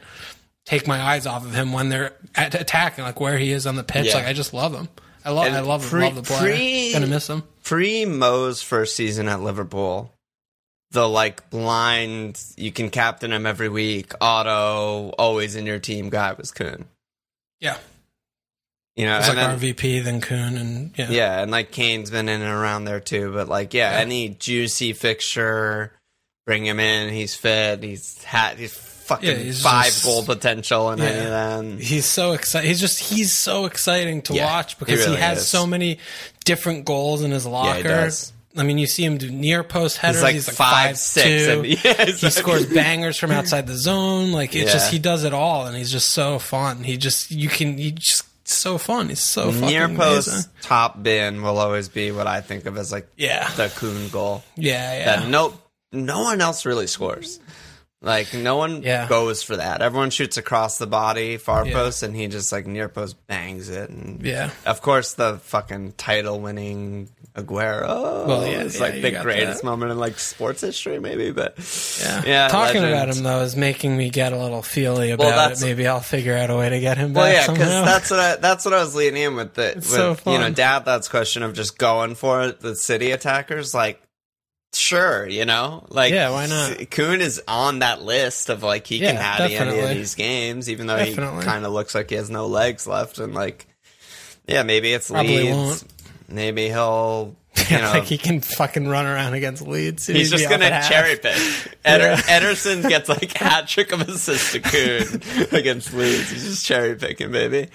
take 0.67 0.87
my 0.87 1.01
eyes 1.01 1.27
off 1.27 1.45
of 1.45 1.55
him 1.55 1.73
when 1.73 1.89
they're 1.89 2.13
at 2.35 2.55
attacking, 2.55 3.05
like 3.05 3.19
where 3.21 3.39
he 3.39 3.51
is 3.53 3.67
on 3.67 3.77
the 3.77 3.83
pitch. 3.85 4.07
Yeah. 4.07 4.17
Like 4.17 4.27
I 4.27 4.33
just 4.35 4.53
love 4.53 4.75
him. 4.75 4.89
I 5.25 5.31
love 5.31 5.47
And 5.47 5.57
I 5.57 5.61
love 5.61 5.83
pre- 5.87 6.03
love 6.03 6.15
the 6.15 6.23
player. 6.23 6.55
pre- 6.55 6.93
Gonna 6.93 7.07
miss 7.07 7.29
him. 7.29 7.43
pre 7.65 8.05
Mo's 8.05 8.63
first 8.63 8.97
season 8.97 9.29
at 9.29 9.41
Liverpool, 9.43 10.13
the 10.93 11.09
like 11.09 11.49
blind 11.51 12.43
you 12.57 12.73
can 12.73 12.91
captain 12.91 13.33
him 13.33 13.47
every 13.47 13.69
week, 13.69 14.13
auto, 14.21 15.11
always 15.19 15.55
in 15.57 15.67
your 15.67 15.79
team 15.79 16.11
guy 16.11 16.33
was 16.33 16.51
Kun. 16.51 16.87
Yeah, 17.61 17.77
You 18.97 19.05
know, 19.07 19.19
it's 19.19 19.29
and 19.29 19.37
like 19.39 19.61
then- 19.61 19.75
RVP 19.75 20.05
then 20.05 20.21
Kun 20.21 20.57
and 20.57 20.93
yeah. 20.99 21.11
yeah, 21.11 21.43
and 21.43 21.51
like 21.51 21.71
Kane's 21.71 22.11
been 22.11 22.29
in 22.29 22.41
and 22.41 22.51
around 22.51 22.85
there 22.87 23.01
too. 23.01 23.33
But 23.33 23.49
like, 23.49 23.73
yeah, 23.75 23.93
Yeah. 23.93 23.99
any 24.01 24.31
juicy 24.31 24.93
fixture, 24.95 25.93
bring 26.47 26.65
him 26.67 26.81
in. 26.81 27.13
He's 27.13 27.35
fit. 27.35 27.83
He's 27.83 28.23
had. 28.25 28.59
He's 28.59 28.73
fucking 28.75 29.29
Yeah, 29.29 29.37
he's 29.37 29.63
five 29.63 29.87
just- 29.87 30.05
goal 30.05 30.25
potential 30.25 30.91
in 30.93 30.99
Yeah. 30.99 31.05
any 31.05 31.19
of 31.19 31.31
them. 31.31 31.79
He's 31.79 32.07
so 32.07 32.33
excited. 32.33 32.67
He's 32.67 32.81
just 32.81 32.99
he's 32.99 33.33
so 33.33 33.67
exciting 33.67 34.23
to 34.23 34.35
Yeah, 34.35 34.47
watch 34.47 34.79
because 34.79 35.01
he, 35.01 35.07
really 35.07 35.21
has 35.21 35.39
is. 35.39 35.49
so 35.49 35.67
many 35.67 35.99
different 36.45 36.85
goals 36.85 37.23
in 37.23 37.31
his 37.31 37.45
locker. 37.47 38.11
I 38.57 38.65
mean, 38.65 38.79
you 38.79 38.87
see 38.87 39.05
him 39.05 39.17
do 39.19 39.31
near 39.31 39.63
post 39.63 39.97
headers. 39.99 40.17
He's 40.17 40.23
like, 40.25 40.35
He's 40.35 40.49
like 40.49 40.57
five, 40.57 40.87
five, 40.89 40.99
six, 40.99 41.47
two. 41.47 41.53
and 41.53 41.67
yeah, 41.85 42.05
he 42.07 42.31
scores 42.31 42.67
bangers 42.75 43.17
from 43.17 43.31
outside 43.31 43.67
the 43.67 43.77
zone. 43.77 44.33
Like 44.33 44.55
it's 44.57 44.67
Yeah. 44.67 44.73
just 44.73 44.91
he 44.91 44.99
does 44.99 45.25
it 45.25 45.33
all, 45.33 45.67
and 45.67 45.77
he's 45.77 45.93
just 45.93 46.11
so 46.11 46.39
fun. 46.41 46.83
He 46.83 46.97
just 46.97 47.31
you 47.31 47.49
can 47.49 47.79
he 47.79 47.93
just 47.93 48.25
so 48.49 48.77
fun. 48.79 49.09
He's 49.09 49.21
so 49.23 49.53
Near 49.53 49.89
post 49.89 50.29
amazing. 50.29 50.51
top 50.63 51.01
bin 51.03 51.43
will 51.43 51.59
always 51.59 51.89
be 51.89 52.11
what 52.11 52.27
I 52.27 52.41
think 52.41 52.67
of 52.67 52.77
as 52.77 52.91
like 52.91 53.09
Yeah, 53.17 53.49
the 53.55 53.69
Kun 53.69 54.09
goal. 54.09 54.43
yeah, 54.57 54.99
yeah. 54.99 55.05
that 55.21 55.29
no 55.29 55.55
no 55.93 56.23
one 56.23 56.41
else 56.41 56.67
really 56.67 56.89
scores. 56.89 57.39
Like 58.03 58.33
no 58.33 58.57
one 58.57 58.83
Yeah. 58.83 59.07
goes 59.09 59.43
for 59.43 59.57
that. 59.57 59.83
Everyone 59.83 60.09
shoots 60.09 60.39
across 60.39 60.79
the 60.79 60.87
body, 60.87 61.37
far 61.37 61.67
Yeah. 61.67 61.75
post, 61.75 62.03
and 62.03 62.17
he 62.17 62.27
just 62.29 62.51
like 62.51 62.67
near 62.67 62.89
post 62.89 63.17
bangs 63.27 63.69
it. 63.69 63.91
And 63.91 64.25
Yeah. 64.25 64.51
of 64.65 64.81
course 64.81 65.13
the 65.13 65.39
fucking 65.45 65.93
title 65.99 66.41
winning 66.41 67.11
Aguero. 67.37 68.27
Well, 68.27 68.47
yeah, 68.47 68.63
it's 68.63 68.77
yeah, 68.77 68.81
like 68.81 69.03
the 69.03 69.13
greatest 69.23 69.61
that. 69.61 69.65
moment 69.67 69.93
in 69.93 69.99
like 69.99 70.19
sports 70.19 70.63
history, 70.63 70.99
maybe. 70.99 71.31
But 71.31 71.55
Yeah. 72.01 72.23
yeah, 72.27 72.49
Talking 72.49 72.83
legend. 72.83 72.93
about 73.03 73.17
him 73.17 73.23
though 73.23 73.41
is 73.43 73.55
making 73.55 73.97
me 73.97 74.09
get 74.11 74.33
a 74.33 74.37
little 74.39 74.63
feely 74.63 75.11
about 75.11 75.29
that's- 75.37 75.63
it. 75.63 75.67
Maybe 75.67 75.87
I'll 75.87 76.01
figure 76.01 76.37
out 76.37 76.49
a 76.51 76.57
way 76.57 76.71
to 76.71 76.81
get 76.81 76.97
him 76.97 77.13
Well, 77.13 77.27
back 77.27 77.47
yeah, 77.49 77.53
because 77.53 77.85
that's 77.85 78.11
what 78.11 78.19
I, 78.21 78.37
that's 78.37 78.65
what 78.65 78.73
I 78.75 78.83
was 78.83 78.95
leaning 78.95 79.23
in 79.23 79.37
with 79.37 79.55
the 79.55 79.73
with, 79.77 79.85
so 79.87 80.17
you 80.27 80.39
know 80.39 80.45
fun. 80.45 80.55
Dad. 80.55 80.85
That's 80.87 81.07
question 81.09 81.43
of 81.43 81.53
just 81.53 81.77
going 81.79 82.15
for 82.15 82.43
it, 82.45 82.61
the 82.61 82.75
city 82.75 83.13
attackers. 83.13 83.75
Like, 83.75 84.01
sure, 84.73 85.27
you 85.29 85.45
know, 85.45 85.85
like 85.89 86.13
Yeah, 86.13 86.31
why 86.31 86.47
not? 86.47 86.91
Kun 86.91 87.21
is 87.21 87.43
on 87.49 87.81
that 87.81 88.03
list 88.03 88.49
of 88.51 88.63
like 88.63 88.87
he 88.87 88.99
can 88.99 89.15
Yeah, 89.17 89.23
have 89.37 89.51
any 89.51 89.81
of 89.81 89.89
these 89.91 90.15
games, 90.15 90.69
even 90.71 90.87
though 90.87 90.97
Definitely. 90.97 91.41
he 91.41 91.45
kind 91.45 91.65
of 91.67 91.73
looks 91.73 91.95
like 91.95 92.11
he 92.11 92.17
has 92.17 92.31
no 92.31 92.47
legs 92.47 92.87
left, 92.87 93.19
and 93.19 93.35
like, 93.35 93.67
yeah, 94.47 94.63
maybe 94.63 94.93
it's 94.93 95.11
Probably 95.11 95.39
Leeds. 95.45 95.51
won't. 95.57 95.85
Maybe 96.29 96.69
he'll. 96.69 97.37
You 97.69 97.79
know, 97.79 97.91
like 97.91 98.05
he 98.05 98.17
can 98.17 98.41
fucking 98.41 98.89
run 98.89 99.07
around 99.07 99.35
against 99.35 99.63
Leeds. 99.67 100.07
He's 100.07 100.31
just 100.31 100.49
gonna 100.49 100.83
cherry 100.89 101.17
pick. 101.17 101.35
Eder- 101.85 102.05
Yeah. 102.05 102.17
Ederson 102.41 102.89
gets 102.89 103.09
like 103.09 103.33
hat 103.37 103.69
trick 103.69 103.93
of 103.93 104.01
assist 104.09 104.53
to 104.53 104.61
Kun 104.61 105.49
against 105.53 105.93
Leeds. 105.93 106.31
He's 106.31 106.45
just 106.45 106.65
cherry 106.67 106.95
picking, 106.97 107.31
baby. 107.33 107.69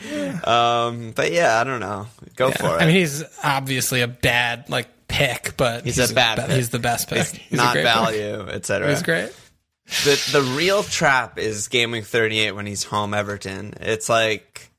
Um, 0.44 1.12
but 1.16 1.32
yeah, 1.32 1.60
I 1.60 1.64
don't 1.66 1.80
know. 1.82 2.08
Go 2.36 2.48
Yeah. 2.50 2.58
for 2.58 2.68
it. 2.78 2.82
I 2.82 2.86
mean, 2.88 2.96
he's 2.96 3.24
obviously 3.44 4.02
a 4.02 4.08
bad 4.08 4.70
like 4.70 4.88
pick, 5.08 5.56
but 5.58 5.84
He's 5.86 5.98
a 6.00 6.14
bad 6.14 6.48
be-. 6.48 6.54
He's 6.56 6.70
the 6.70 6.80
best 6.80 7.10
pick. 7.10 7.26
He's 7.50 7.58
not 7.58 7.76
value, 7.76 8.48
etc. 8.50 8.90
He's 8.90 9.04
great. 9.04 9.32
The 10.04 10.30
the 10.32 10.42
real 10.58 10.82
trap 10.84 11.38
is 11.38 11.68
game 11.68 11.92
week 11.92 12.06
38 12.06 12.54
when 12.54 12.66
he's 12.66 12.84
home 12.84 13.14
Everton. 13.14 13.74
It's 13.82 14.10
like. 14.10 14.72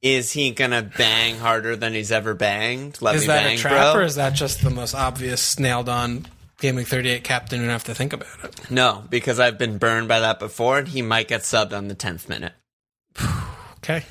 Is 0.00 0.30
he 0.30 0.52
gonna 0.52 0.82
bang 0.96 1.38
harder 1.38 1.74
than 1.74 1.92
he's 1.92 2.12
ever 2.12 2.32
banged? 2.34 2.98
Let 3.02 3.16
Is 3.16 3.22
me 3.22 3.26
that 3.26 3.42
bang, 3.42 3.56
a 3.56 3.60
trap, 3.60 3.94
bro. 3.94 4.00
or 4.00 4.04
is 4.04 4.14
that 4.14 4.32
just 4.32 4.62
the 4.62 4.70
most 4.70 4.94
obvious 4.94 5.58
nailed 5.58 5.88
on 5.88 6.24
Game 6.60 6.76
Week 6.76 6.86
38 6.86 7.24
captain? 7.24 7.60
and 7.62 7.68
have 7.68 7.82
to 7.82 7.96
think 7.96 8.12
about 8.12 8.28
it. 8.44 8.70
no, 8.70 9.02
because 9.10 9.40
I've 9.40 9.58
been 9.58 9.78
burned 9.78 10.06
by 10.06 10.20
that 10.20 10.38
before, 10.38 10.78
and 10.78 10.86
he 10.86 11.02
might 11.02 11.26
get 11.26 11.40
subbed 11.40 11.76
on 11.76 11.88
the 11.88 11.96
tenth 11.96 12.28
minute. 12.28 12.52
Okay. 13.78 14.04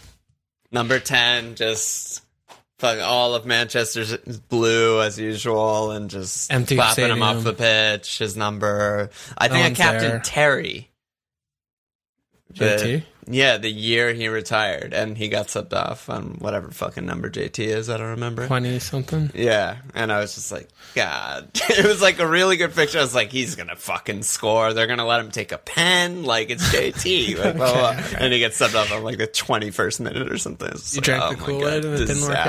Number 0.72 1.00
10, 1.00 1.56
just 1.56 2.22
all 2.84 3.36
of 3.36 3.46
Manchester's 3.46 4.16
blue 4.50 5.02
as 5.02 5.20
usual 5.20 5.92
and 5.92 6.10
just 6.10 6.52
Empty 6.52 6.76
clapping 6.76 7.10
him 7.10 7.24
off 7.24 7.44
the 7.44 7.54
pitch. 7.54 8.20
His 8.20 8.38
number. 8.38 9.10
I 9.38 9.48
think 9.48 9.66
I 9.66 9.72
captain 9.72 10.10
there. 10.10 10.20
Terry. 12.58 12.78
The- 12.98 13.04
yeah, 13.30 13.58
the 13.58 13.70
year 13.70 14.14
he 14.14 14.30
retired 14.30 14.94
and 14.94 15.18
he 15.18 15.28
got 15.28 15.48
subbed 15.48 15.74
off 15.74 16.10
on 16.10 16.38
whatever 16.40 16.72
fucking 16.72 17.06
number 17.06 17.30
JT 17.30 17.60
is. 17.60 17.90
I 17.90 17.98
don't 17.98 18.12
remember. 18.12 18.48
20 18.48 18.80
something. 18.80 19.32
Yeah, 19.36 19.80
and 19.94 20.14
I 20.14 20.20
was 20.22 20.36
just 20.36 20.50
like, 20.50 20.70
God. 20.96 21.50
it 21.56 21.86
was 21.86 22.02
like 22.02 22.20
a 22.20 22.28
really 22.28 22.56
good 22.56 22.74
picture. 22.74 23.00
I 23.00 23.02
was 23.02 23.14
like, 23.14 23.30
he's 23.34 23.56
gonna 23.56 23.76
fucking 23.76 24.24
score. 24.24 24.72
They're 24.72 24.88
gonna 24.88 25.06
let 25.06 25.20
him 25.20 25.32
take 25.32 25.52
a 25.52 25.58
pen, 25.58 26.24
like 26.24 26.50
it's 26.52 26.74
JT. 26.74 27.38
Like, 27.44 27.58
blah, 27.58 27.72
blah, 27.74 27.94
blah. 27.94 28.00
Okay, 28.02 28.16
And 28.18 28.32
he 28.32 28.40
gets 28.40 28.58
subbed 28.62 28.76
off 28.76 28.94
on 28.94 29.04
like 29.04 29.18
the 29.18 29.28
twenty 29.28 29.72
first 29.72 30.00
minute 30.00 30.32
or 30.32 30.38
something. 30.38 30.70
You 30.70 30.96
like, 30.96 31.04
drank 31.04 31.24
oh 31.26 31.32
the 31.32 31.38
my 31.38 31.46
Kool-Aid 31.46 31.84
God, 31.84 31.86
and 31.86 31.94
it 32.02 32.06
didn't 32.06 32.22
work 32.24 32.38
out? 32.38 32.46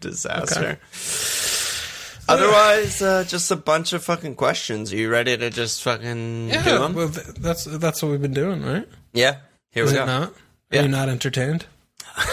Disaster. 0.00 0.78
Disaster. 0.80 2.26
Otherwise, 2.28 3.00
uh, 3.02 3.22
just 3.22 3.52
a 3.52 3.56
bunch 3.56 3.92
of 3.92 4.02
fucking 4.02 4.34
questions. 4.34 4.92
Are 4.92 4.96
you 4.96 5.08
ready 5.08 5.36
to 5.36 5.50
just 5.50 5.84
fucking 5.84 6.48
do 6.48 6.54
Yeah, 6.54 6.62
them? 6.78 6.94
well, 6.94 7.08
th- 7.08 7.26
that's 7.38 7.64
that's 7.64 8.02
what 8.02 8.10
we've 8.10 8.20
been 8.22 8.34
doing, 8.34 8.64
right? 8.64 8.88
yeah. 9.12 9.36
Here 9.76 9.84
Is 9.84 9.92
we 9.92 9.98
go. 9.98 10.06
not? 10.06 10.32
Are 10.72 10.82
you 10.82 10.88
not 10.88 11.08
entertained? 11.10 11.66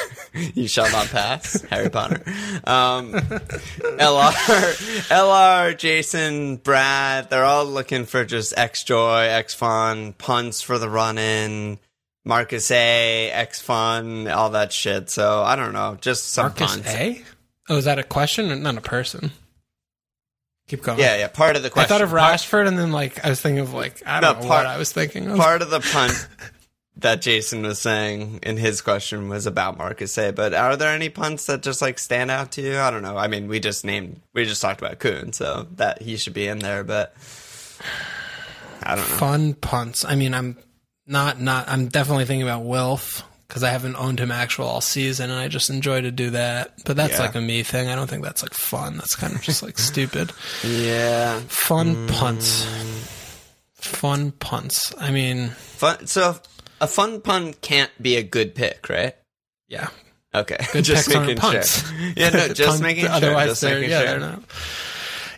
You 0.55 0.67
shall 0.67 0.91
not 0.91 1.09
pass, 1.09 1.61
Harry 1.69 1.91
Potter. 1.91 2.23
Um, 2.63 3.11
LR, 3.13 4.31
LR, 5.09 5.77
Jason, 5.77 6.55
Brad, 6.55 7.29
they're 7.29 7.45
all 7.45 7.65
looking 7.65 8.05
for 8.05 8.25
just 8.25 8.57
X 8.57 8.83
Joy, 8.83 9.25
X 9.27 9.53
Fun, 9.53 10.13
punts 10.13 10.63
for 10.63 10.79
the 10.79 10.89
run 10.89 11.19
in, 11.19 11.77
Marcus 12.25 12.71
A, 12.71 13.29
X 13.29 13.61
Fun, 13.61 14.27
all 14.27 14.49
that 14.51 14.73
shit. 14.73 15.11
So 15.11 15.43
I 15.43 15.55
don't 15.55 15.71
know, 15.73 15.99
just 16.01 16.31
some 16.31 16.45
Marcus 16.47 16.77
punts. 16.77 16.89
A? 16.89 17.21
Oh, 17.69 17.77
is 17.77 17.85
that 17.85 17.99
a 17.99 18.03
question 18.03 18.51
or 18.51 18.55
not 18.55 18.75
a 18.75 18.81
person? 18.81 19.31
Keep 20.67 20.81
going. 20.81 20.97
Yeah, 20.97 21.17
yeah. 21.17 21.27
Part 21.27 21.57
of 21.57 21.61
the 21.61 21.69
question. 21.69 21.93
I 21.93 21.99
thought 21.99 22.03
of 22.03 22.09
Rashford, 22.11 22.67
and 22.67 22.79
then 22.79 22.91
like 22.91 23.23
I 23.23 23.29
was 23.29 23.39
thinking 23.39 23.59
of 23.59 23.73
like 23.75 24.01
I 24.03 24.19
don't 24.19 24.41
know 24.41 24.47
part- 24.47 24.65
what 24.65 24.65
I 24.65 24.77
was 24.77 24.91
thinking 24.91 25.29
of. 25.29 25.37
part 25.37 25.61
of 25.61 25.69
the 25.69 25.79
punt 25.81 26.27
that 26.97 27.21
Jason 27.21 27.63
was 27.63 27.79
saying 27.79 28.39
in 28.43 28.57
his 28.57 28.81
question 28.81 29.27
was 29.29 29.45
about 29.45 29.77
Marcus 29.77 30.17
A. 30.17 30.31
But 30.31 30.53
are 30.53 30.75
there 30.77 30.93
any 30.93 31.09
punts 31.09 31.47
that 31.47 31.63
just 31.63 31.81
like 31.81 31.97
stand 31.99 32.29
out 32.31 32.51
to 32.53 32.61
you? 32.61 32.77
I 32.77 32.91
don't 32.91 33.01
know. 33.01 33.17
I 33.17 33.27
mean, 33.27 33.47
we 33.47 33.59
just 33.59 33.83
named, 33.83 34.21
we 34.33 34.45
just 34.45 34.61
talked 34.61 34.81
about 34.81 34.99
Kun, 34.99 35.33
so 35.33 35.67
that 35.75 36.01
he 36.01 36.17
should 36.17 36.33
be 36.33 36.47
in 36.47 36.59
there. 36.59 36.83
But 36.83 37.15
I 38.83 38.95
don't 38.95 39.09
know. 39.09 39.15
Fun 39.17 39.53
punts. 39.55 40.05
I 40.05 40.15
mean, 40.15 40.33
I'm 40.33 40.57
not 41.07 41.39
not. 41.41 41.67
I'm 41.67 41.87
definitely 41.87 42.25
thinking 42.25 42.43
about 42.47 42.63
Wilf 42.63 43.23
because 43.47 43.63
I 43.63 43.69
haven't 43.69 43.95
owned 43.97 44.19
him 44.19 44.31
actual 44.31 44.65
all 44.65 44.81
season, 44.81 45.29
and 45.29 45.39
I 45.39 45.47
just 45.47 45.69
enjoy 45.69 46.01
to 46.01 46.11
do 46.11 46.31
that. 46.31 46.73
But 46.85 46.95
that's 46.95 47.13
Yeah. 47.13 47.21
like 47.21 47.35
a 47.35 47.41
me 47.41 47.63
thing. 47.63 47.87
I 47.89 47.95
don't 47.95 48.09
think 48.09 48.23
that's 48.23 48.41
like 48.43 48.53
fun. 48.53 48.97
That's 48.97 49.15
kind 49.15 49.33
of 49.35 49.41
just 49.41 49.63
like 49.63 49.77
stupid. 49.79 50.31
Yeah, 50.63 51.39
Fun 51.47 51.95
mm. 51.95 52.11
punts. 52.11 52.65
Fun 53.75 54.31
punts. 54.31 54.93
I 54.99 55.11
mean, 55.11 55.49
fun. 55.49 56.07
So 56.07 56.37
a 56.83 56.87
fun 56.87 57.21
pun 57.21 57.53
can't 57.53 57.91
be 58.01 58.17
a 58.17 58.23
good 58.23 58.55
pick, 58.55 58.89
right? 58.89 59.15
yeah. 59.67 59.89
Okay, 60.35 60.57
Good 60.71 60.83
just 60.83 61.09
making 61.09 61.39
sure. 61.39 61.61
Yeah, 62.17 62.29
no, 62.29 62.47
just 62.53 62.81
making 62.81 63.05
sure. 63.05 63.13
Otherwise, 63.13 63.49
just 63.49 63.61
they're 63.61 63.75
making 63.75 63.91
yeah, 63.91 63.99
sure. 63.99 64.07
they're 64.07 64.19
not. 64.19 64.43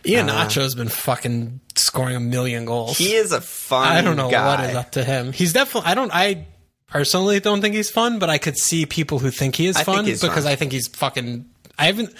Ian 0.06 0.30
Uh, 0.30 0.44
Nacho's 0.44 0.74
been 0.74 0.88
fucking 0.88 1.60
scoring 1.74 2.16
a 2.16 2.20
million 2.20 2.64
goals. 2.64 2.96
He 2.96 3.12
is 3.12 3.32
a 3.32 3.42
fun. 3.42 3.86
I 3.88 4.00
don't 4.00 4.16
know 4.16 4.30
guy. 4.30 4.46
what 4.46 4.70
is 4.70 4.74
up 4.74 4.92
to 4.92 5.04
him. 5.04 5.32
He's 5.32 5.52
definitely. 5.52 5.90
I 5.90 5.94
don't. 5.94 6.10
I 6.14 6.46
personally 6.86 7.40
don't 7.40 7.60
think 7.60 7.74
he's 7.74 7.90
fun, 7.90 8.18
but 8.18 8.30
I 8.30 8.38
could 8.38 8.56
see 8.56 8.86
people 8.86 9.18
who 9.18 9.30
think 9.30 9.56
he 9.56 9.66
is 9.66 9.76
I 9.76 9.84
fun 9.84 10.06
because 10.06 10.20
fun. 10.20 10.46
I 10.46 10.56
think 10.56 10.72
he's 10.72 10.88
fucking. 10.88 11.44
I 11.78 11.86
haven't. 11.86 12.14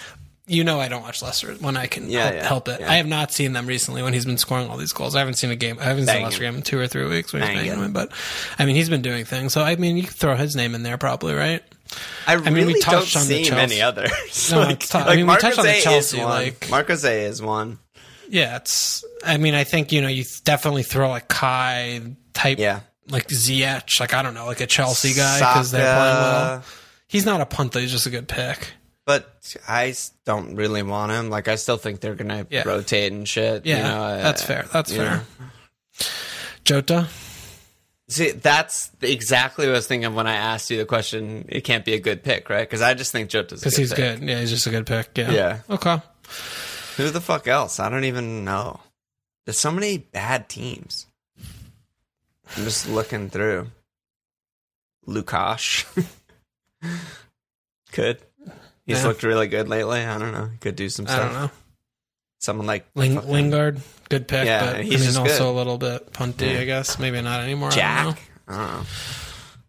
You 0.49 0.63
know, 0.63 0.79
I 0.79 0.87
don't 0.87 1.01
watch 1.01 1.21
Leicester 1.21 1.53
when 1.55 1.75
I 1.75 1.87
can 1.87 2.09
Yeah, 2.09 2.23
help, 2.23 2.33
yeah, 2.35 2.47
help 2.47 2.67
it. 2.69 2.79
yeah. 2.79 2.89
I 2.91 2.95
have 2.95 3.05
not 3.07 3.33
seen 3.33 3.51
them 3.51 3.67
recently 3.67 4.01
when 4.01 4.13
he's 4.13 4.25
been 4.25 4.37
scoring 4.37 4.69
all 4.69 4.77
these 4.77 4.93
goals. 4.93 5.13
I 5.13 5.19
haven't 5.19 5.33
seen 5.33 5.51
a 5.51 5.57
game. 5.57 5.77
I 5.79 5.83
haven't 5.83 6.03
seen 6.05 6.07
Banging. 6.07 6.21
a 6.23 6.25
Leicester 6.27 6.41
game 6.43 6.55
in 6.55 6.61
two 6.61 6.79
or 6.79 6.87
three 6.87 7.05
weeks 7.05 7.33
when 7.33 7.41
he's 7.41 7.49
Banging. 7.49 7.69
banging 7.71 7.83
him. 7.85 7.91
But 7.93 8.11
I 8.57 8.65
mean, 8.65 8.75
he's 8.77 8.89
been 8.89 9.01
doing 9.01 9.25
things. 9.25 9.51
So 9.51 9.61
I 9.61 9.75
mean, 9.75 9.97
you 9.97 10.03
could 10.03 10.15
throw 10.15 10.35
his 10.37 10.55
name 10.55 10.73
in 10.73 10.83
there 10.83 10.97
probably, 10.97 11.33
right? 11.33 11.61
I 12.25 12.37
mean, 12.37 12.53
really 12.53 12.73
we 12.75 12.81
don't 12.81 12.83
touched 12.99 13.17
on 13.17 13.27
the 13.27 13.43
see 13.43 13.43
Chelsea- 13.45 13.55
many 13.55 13.81
others. 13.81 14.11
No, 14.51 14.59
like, 14.61 14.79
tough. 14.79 15.03
I 15.03 15.07
like 15.07 15.15
mean, 15.17 15.25
we 15.25 15.27
Marcus 15.27 15.41
touched 15.43 15.59
on 15.59 15.65
the 15.65 15.81
Chelsea, 15.81 16.23
like- 16.23 16.69
Marcus 16.69 17.03
A 17.03 17.25
is 17.25 17.41
one. 17.41 17.79
Yeah, 18.29 18.55
it's. 18.57 19.03
I 19.25 19.37
mean, 19.37 19.53
I 19.53 19.63
think 19.65 19.91
you 19.91 20.01
know 20.01 20.07
you 20.07 20.23
definitely 20.45 20.83
throw 20.83 21.09
like 21.09 21.27
Kai 21.27 22.01
type, 22.33 22.57
Yeah. 22.59 22.81
like 23.09 23.27
Ziyech, 23.27 23.99
like 23.99 24.13
I 24.13 24.21
don't 24.21 24.33
know, 24.33 24.45
like 24.45 24.61
a 24.61 24.65
Chelsea 24.67 25.13
guy 25.13 25.39
because 25.39 25.71
they're 25.71 25.81
playing 25.81 26.15
well. 26.15 26.63
He's 27.09 27.25
not 27.25 27.41
a 27.41 27.45
punt 27.45 27.71
though; 27.73 27.79
he's 27.79 27.91
just 27.91 28.05
a 28.05 28.09
good 28.09 28.27
pick. 28.27 28.73
But 29.07 29.57
I 29.67 29.95
don't 30.25 30.55
really 30.55 30.83
want 30.83 31.11
him. 31.13 31.29
Like 31.31 31.47
I 31.47 31.55
still 31.55 31.77
think 31.77 32.01
they're 32.01 32.13
gonna 32.13 32.45
Yeah. 32.49 32.63
rotate 32.67 33.11
and 33.13 33.27
shit. 33.27 33.65
Yeah, 33.65 33.77
you 33.77 33.83
know, 33.83 34.03
uh, 34.03 34.21
that's 34.21 34.43
fair. 34.43 34.67
That's 34.71 34.91
you 34.91 34.97
fair. 34.97 35.09
know. 35.15 35.21
Jota, 36.65 37.07
See, 38.09 38.31
that's 38.31 38.89
exactly 39.01 39.65
what 39.65 39.73
I 39.73 39.77
was 39.77 39.87
thinking 39.87 40.13
when 40.15 40.27
I 40.27 40.35
asked 40.35 40.69
you 40.69 40.77
the 40.77 40.85
question. 40.85 41.45
It 41.49 41.61
can't 41.61 41.83
be 41.83 41.93
a 41.93 41.99
good 41.99 42.23
pick, 42.23 42.49
right? 42.49 42.61
Because 42.61 42.81
I 42.81 42.93
just 42.93 43.11
think 43.11 43.29
Jota's 43.29 43.59
because 43.59 43.75
he's 43.75 43.91
good. 43.91 44.21
Yeah, 44.21 44.39
he's 44.39 44.49
just 44.49 44.65
a 44.67 44.69
good 44.69 44.85
pick. 44.85 45.17
Yeah. 45.17 45.31
Yeah. 45.31 45.59
Okay. 45.69 46.01
Who 46.97 47.09
the 47.09 47.19
fuck 47.21 47.47
else? 47.49 47.79
I 47.81 47.89
don't 47.89 48.05
even 48.05 48.45
know. 48.45 48.79
There's 49.45 49.59
so 49.59 49.71
many 49.71 49.97
bad 49.97 50.47
teams. 50.49 51.05
I'm 52.55 52.63
just 52.63 52.87
looking 52.89 53.29
through. 53.29 53.67
Lukash. 55.05 55.85
could. 57.91 58.19
He's 58.87 58.97
Yeah. 59.01 59.07
looked 59.07 59.21
really 59.21 59.47
good 59.47 59.67
lately. 59.69 59.99
I 59.99 60.17
don't 60.17 60.31
know. 60.31 60.49
Could 60.61 60.75
do 60.75 60.89
some 60.89 61.05
I 61.07 61.11
stuff. 61.11 61.31
don't 61.31 61.41
know. 61.41 61.51
Someone 62.39 62.65
like 62.67 62.87
Ling- 62.95 63.15
fucking 63.15 63.29
Lingard, 63.31 63.81
good 64.09 64.27
pick. 64.27 64.45
Yeah, 64.45 64.65
but 64.65 64.75
I 64.77 64.81
he's 64.83 64.93
mean, 64.99 65.03
just 65.03 65.17
also 65.17 65.37
good. 65.45 65.49
a 65.49 65.51
little 65.57 65.77
bit 65.77 66.13
punty. 66.13 66.53
Yeah. 66.53 66.59
I 66.61 66.65
guess 66.65 66.97
maybe 66.99 67.21
not 67.21 67.41
anymore. 67.41 67.69
I. 67.69 67.75
Jack. 67.75 68.19
I 68.47 68.51
don't 68.55 68.67
know. 68.73 68.81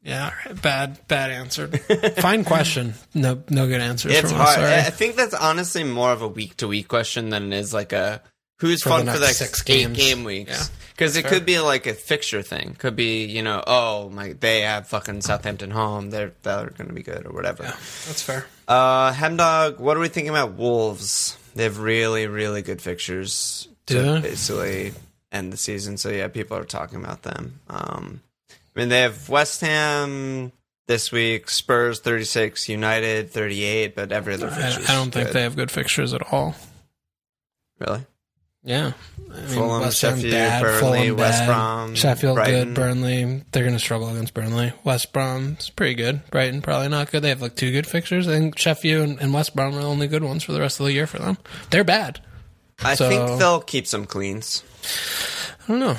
Yeah. 0.05 0.31
right. 0.47 0.63
Bad. 0.63 1.09
Bad 1.09 1.31
answer. 1.31 1.67
Fine 1.69 2.45
question. 2.45 2.95
No. 3.15 3.43
No 3.51 3.67
good 3.67 3.81
answers. 3.81 4.13
It's 4.13 4.31
hard. 4.31 4.55
sorry. 4.55 4.67
I 4.75 4.79
I 4.87 4.91
think 4.91 5.17
that's 5.17 5.35
honestly 5.35 5.83
more 5.85 6.13
of 6.13 6.23
a 6.23 6.29
week 6.29 6.57
to 6.59 6.69
week 6.69 6.89
question 6.89 7.31
than 7.31 7.53
it 7.53 7.59
is 7.59 7.75
like 7.75 7.93
a 7.93 8.23
who's 8.61 8.83
For 8.83 8.91
the 8.91 8.95
fun 8.97 9.01
for 9.07 9.13
next 9.13 9.21
like 9.23 9.35
six 9.35 9.63
eight 9.63 9.67
games. 9.87 9.97
game 9.99 10.25
weeks. 10.25 10.51
Yeah. 10.51 10.65
Because 10.93 11.17
it 11.17 11.23
Fair. 11.23 11.31
could 11.33 11.47
be 11.47 11.59
like 11.61 11.87
a 11.87 11.95
fixture 11.95 12.43
thing. 12.43 12.75
Could 12.79 12.97
be 12.97 13.25
you 13.25 13.43
know 13.43 13.63
oh 13.67 14.09
my 14.11 14.35
they 14.39 14.61
have 14.61 14.87
fucking 14.89 15.23
Southampton 15.23 15.71
home. 15.71 16.11
They're 16.11 16.33
they're 16.43 16.67
going 16.71 16.89
to 16.89 16.95
be 16.95 17.03
good 17.03 17.27
or 17.27 17.33
whatever. 17.33 17.63
Yeah, 17.65 17.71
that's 18.07 18.23
fair. 18.23 18.47
Uh, 18.69 19.13
Hemdog, 19.15 19.79
what 19.79 19.97
are 19.97 20.01
we 20.01 20.09
thinking 20.09 20.31
about 20.31 20.53
Wolves? 20.53 21.37
They 21.55 21.65
have 21.65 21.79
really 21.79 22.27
really 22.27 22.63
good 22.63 22.81
fixtures 22.83 23.67
to 23.87 23.95
they? 23.95 24.21
basically 24.21 24.93
end 25.33 25.53
the 25.53 25.57
season. 25.57 25.97
So 25.97 26.11
yeah, 26.11 26.29
people 26.29 26.57
are 26.57 26.65
talking 26.65 27.03
about 27.03 27.23
them. 27.23 27.61
Um, 27.69 28.21
I 28.51 28.79
mean 28.79 28.91
they 28.91 29.01
have 29.01 29.29
West 29.29 29.63
Ham. 29.63 30.53
This 30.87 31.13
week, 31.13 31.51
Spurs 31.51 32.01
36, 32.01 32.67
United 32.71 33.31
38, 33.31 33.95
but 33.95 34.11
every 34.11 34.33
other 34.33 34.49
fixture. 34.49 34.91
I 34.91 34.95
don't 34.95 35.11
think 35.11 35.33
they 35.33 35.43
have 35.43 35.55
good 35.55 35.71
fixtures 35.71 36.15
at 36.15 36.33
all. 36.33 36.55
Really? 37.79 38.07
Yeah. 38.64 38.92
I 39.33 39.37
mean, 39.37 39.47
Fulham, 39.47 39.81
West 39.83 39.99
Sheffield, 39.99 40.33
bad, 40.33 40.62
Burnley, 40.62 40.81
Fulham 40.81 41.16
West 41.16 41.47
Brom, 41.47 41.94
Sheffield 41.94 42.35
Brighton. 42.37 42.64
good, 42.68 42.75
Burnley. 42.75 43.44
They're 43.53 43.62
going 43.62 43.75
to 43.77 43.79
struggle 43.81 44.09
against 44.11 44.35
Burnley. 44.35 44.73
West 44.85 45.12
Brom's 45.12 45.71
pretty 45.71 45.94
good. 45.94 46.29
Brighton 46.31 46.61
probably 46.61 46.88
not 46.88 47.11
good. 47.11 47.23
They 47.23 47.29
have 47.29 47.40
like 47.42 47.55
two 47.55 47.71
good 47.73 47.87
fixtures. 47.87 48.27
I 48.27 48.33
think 48.33 48.59
Sheffield 48.59 49.18
and, 49.21 49.33
West 49.33 49.55
Brom 49.55 49.75
are 49.75 49.81
the 49.81 49.87
only 49.87 50.09
good 50.09 50.25
ones 50.25 50.42
for 50.42 50.53
the 50.53 50.61
rest 50.61 50.81
of 50.81 50.87
the 50.87 50.92
year 50.92 51.07
for 51.07 51.18
them. 51.18 51.38
They're 51.71 51.85
bad. 51.85 52.21
I 52.83 52.94
So- 52.94 53.09
think 53.09 53.38
they'll 53.38 53.61
keep 53.61 53.87
some 53.87 54.07
cleans. 54.07 54.62
I 55.64 55.68
don't 55.68 55.81
know. 55.81 55.97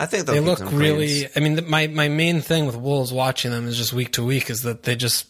I 0.00 0.06
think 0.06 0.26
they'll 0.26 0.34
They 0.34 0.40
look 0.40 0.60
really. 0.72 1.28
I 1.34 1.40
mean, 1.40 1.54
the, 1.54 1.62
my 1.62 1.86
my 1.86 2.08
main 2.08 2.40
thing 2.40 2.66
with 2.66 2.76
Wolves 2.76 3.12
watching 3.12 3.52
them 3.52 3.68
is 3.68 3.76
just 3.76 3.92
week 3.92 4.12
to 4.12 4.24
week 4.24 4.50
is 4.50 4.62
that 4.62 4.82
they 4.82 4.96
just. 4.96 5.26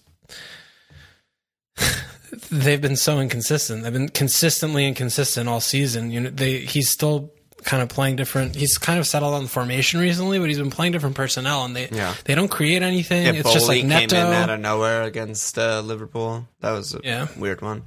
They've 2.50 2.80
been 2.80 2.96
so 2.96 3.20
inconsistent. 3.20 3.82
They've 3.82 3.92
been 3.92 4.08
consistently 4.08 4.86
inconsistent 4.86 5.48
all 5.48 5.60
season. 5.60 6.10
You 6.10 6.20
know, 6.20 6.30
they 6.30 6.58
he's 6.60 6.88
still 6.90 7.32
kind 7.64 7.82
of 7.82 7.88
playing 7.88 8.16
different. 8.16 8.54
He's 8.56 8.76
kind 8.76 8.98
of 8.98 9.06
settled 9.06 9.32
on 9.34 9.44
the 9.44 9.48
formation 9.48 9.98
recently, 10.00 10.38
but 10.38 10.48
he's 10.48 10.58
been 10.58 10.70
playing 10.70 10.92
different 10.92 11.16
personnel, 11.16 11.64
and 11.64 11.74
they 11.74 11.88
Yeah. 11.90 12.14
they 12.24 12.34
don't 12.34 12.48
create 12.50 12.82
anything. 12.82 13.24
Yeah, 13.26 13.32
it's 13.32 13.52
just 13.52 13.68
like 13.68 13.82
Bowley 13.82 13.88
Neto. 14.00 14.16
came 14.16 14.26
in 14.26 14.32
out 14.34 14.50
of 14.50 14.60
nowhere 14.60 15.02
against 15.04 15.58
uh, 15.58 15.80
Liverpool. 15.80 16.46
That 16.60 16.72
was 16.72 16.94
a 16.94 17.00
Yeah. 17.02 17.28
weird 17.38 17.62
one. 17.62 17.82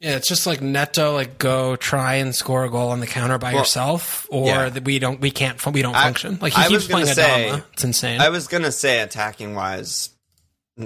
Yeah, 0.00 0.16
it's 0.16 0.26
just 0.26 0.46
like 0.48 0.60
Neto. 0.60 1.12
Like 1.12 1.38
go 1.38 1.76
try 1.76 2.14
and 2.16 2.34
score 2.34 2.64
a 2.64 2.70
goal 2.70 2.88
on 2.90 2.98
the 3.00 3.06
counter 3.06 3.38
by 3.38 3.52
Well, 3.52 3.60
yourself, 3.62 4.26
or 4.30 4.46
yeah. 4.48 4.68
that 4.70 4.82
we 4.84 4.98
don't 4.98 5.20
we 5.20 5.30
can't 5.30 5.64
we 5.72 5.82
don't 5.82 5.94
I- 5.94 6.04
function. 6.04 6.38
Like 6.40 6.54
he 6.54 6.62
I 6.62 6.68
keeps 6.68 6.86
playing 6.88 7.06
say- 7.06 7.50
Adama. 7.52 7.64
It's 7.74 7.84
insane. 7.84 8.20
I 8.20 8.30
was 8.30 8.48
gonna 8.48 8.72
say 8.72 9.00
attacking 9.00 9.54
wise, 9.54 10.08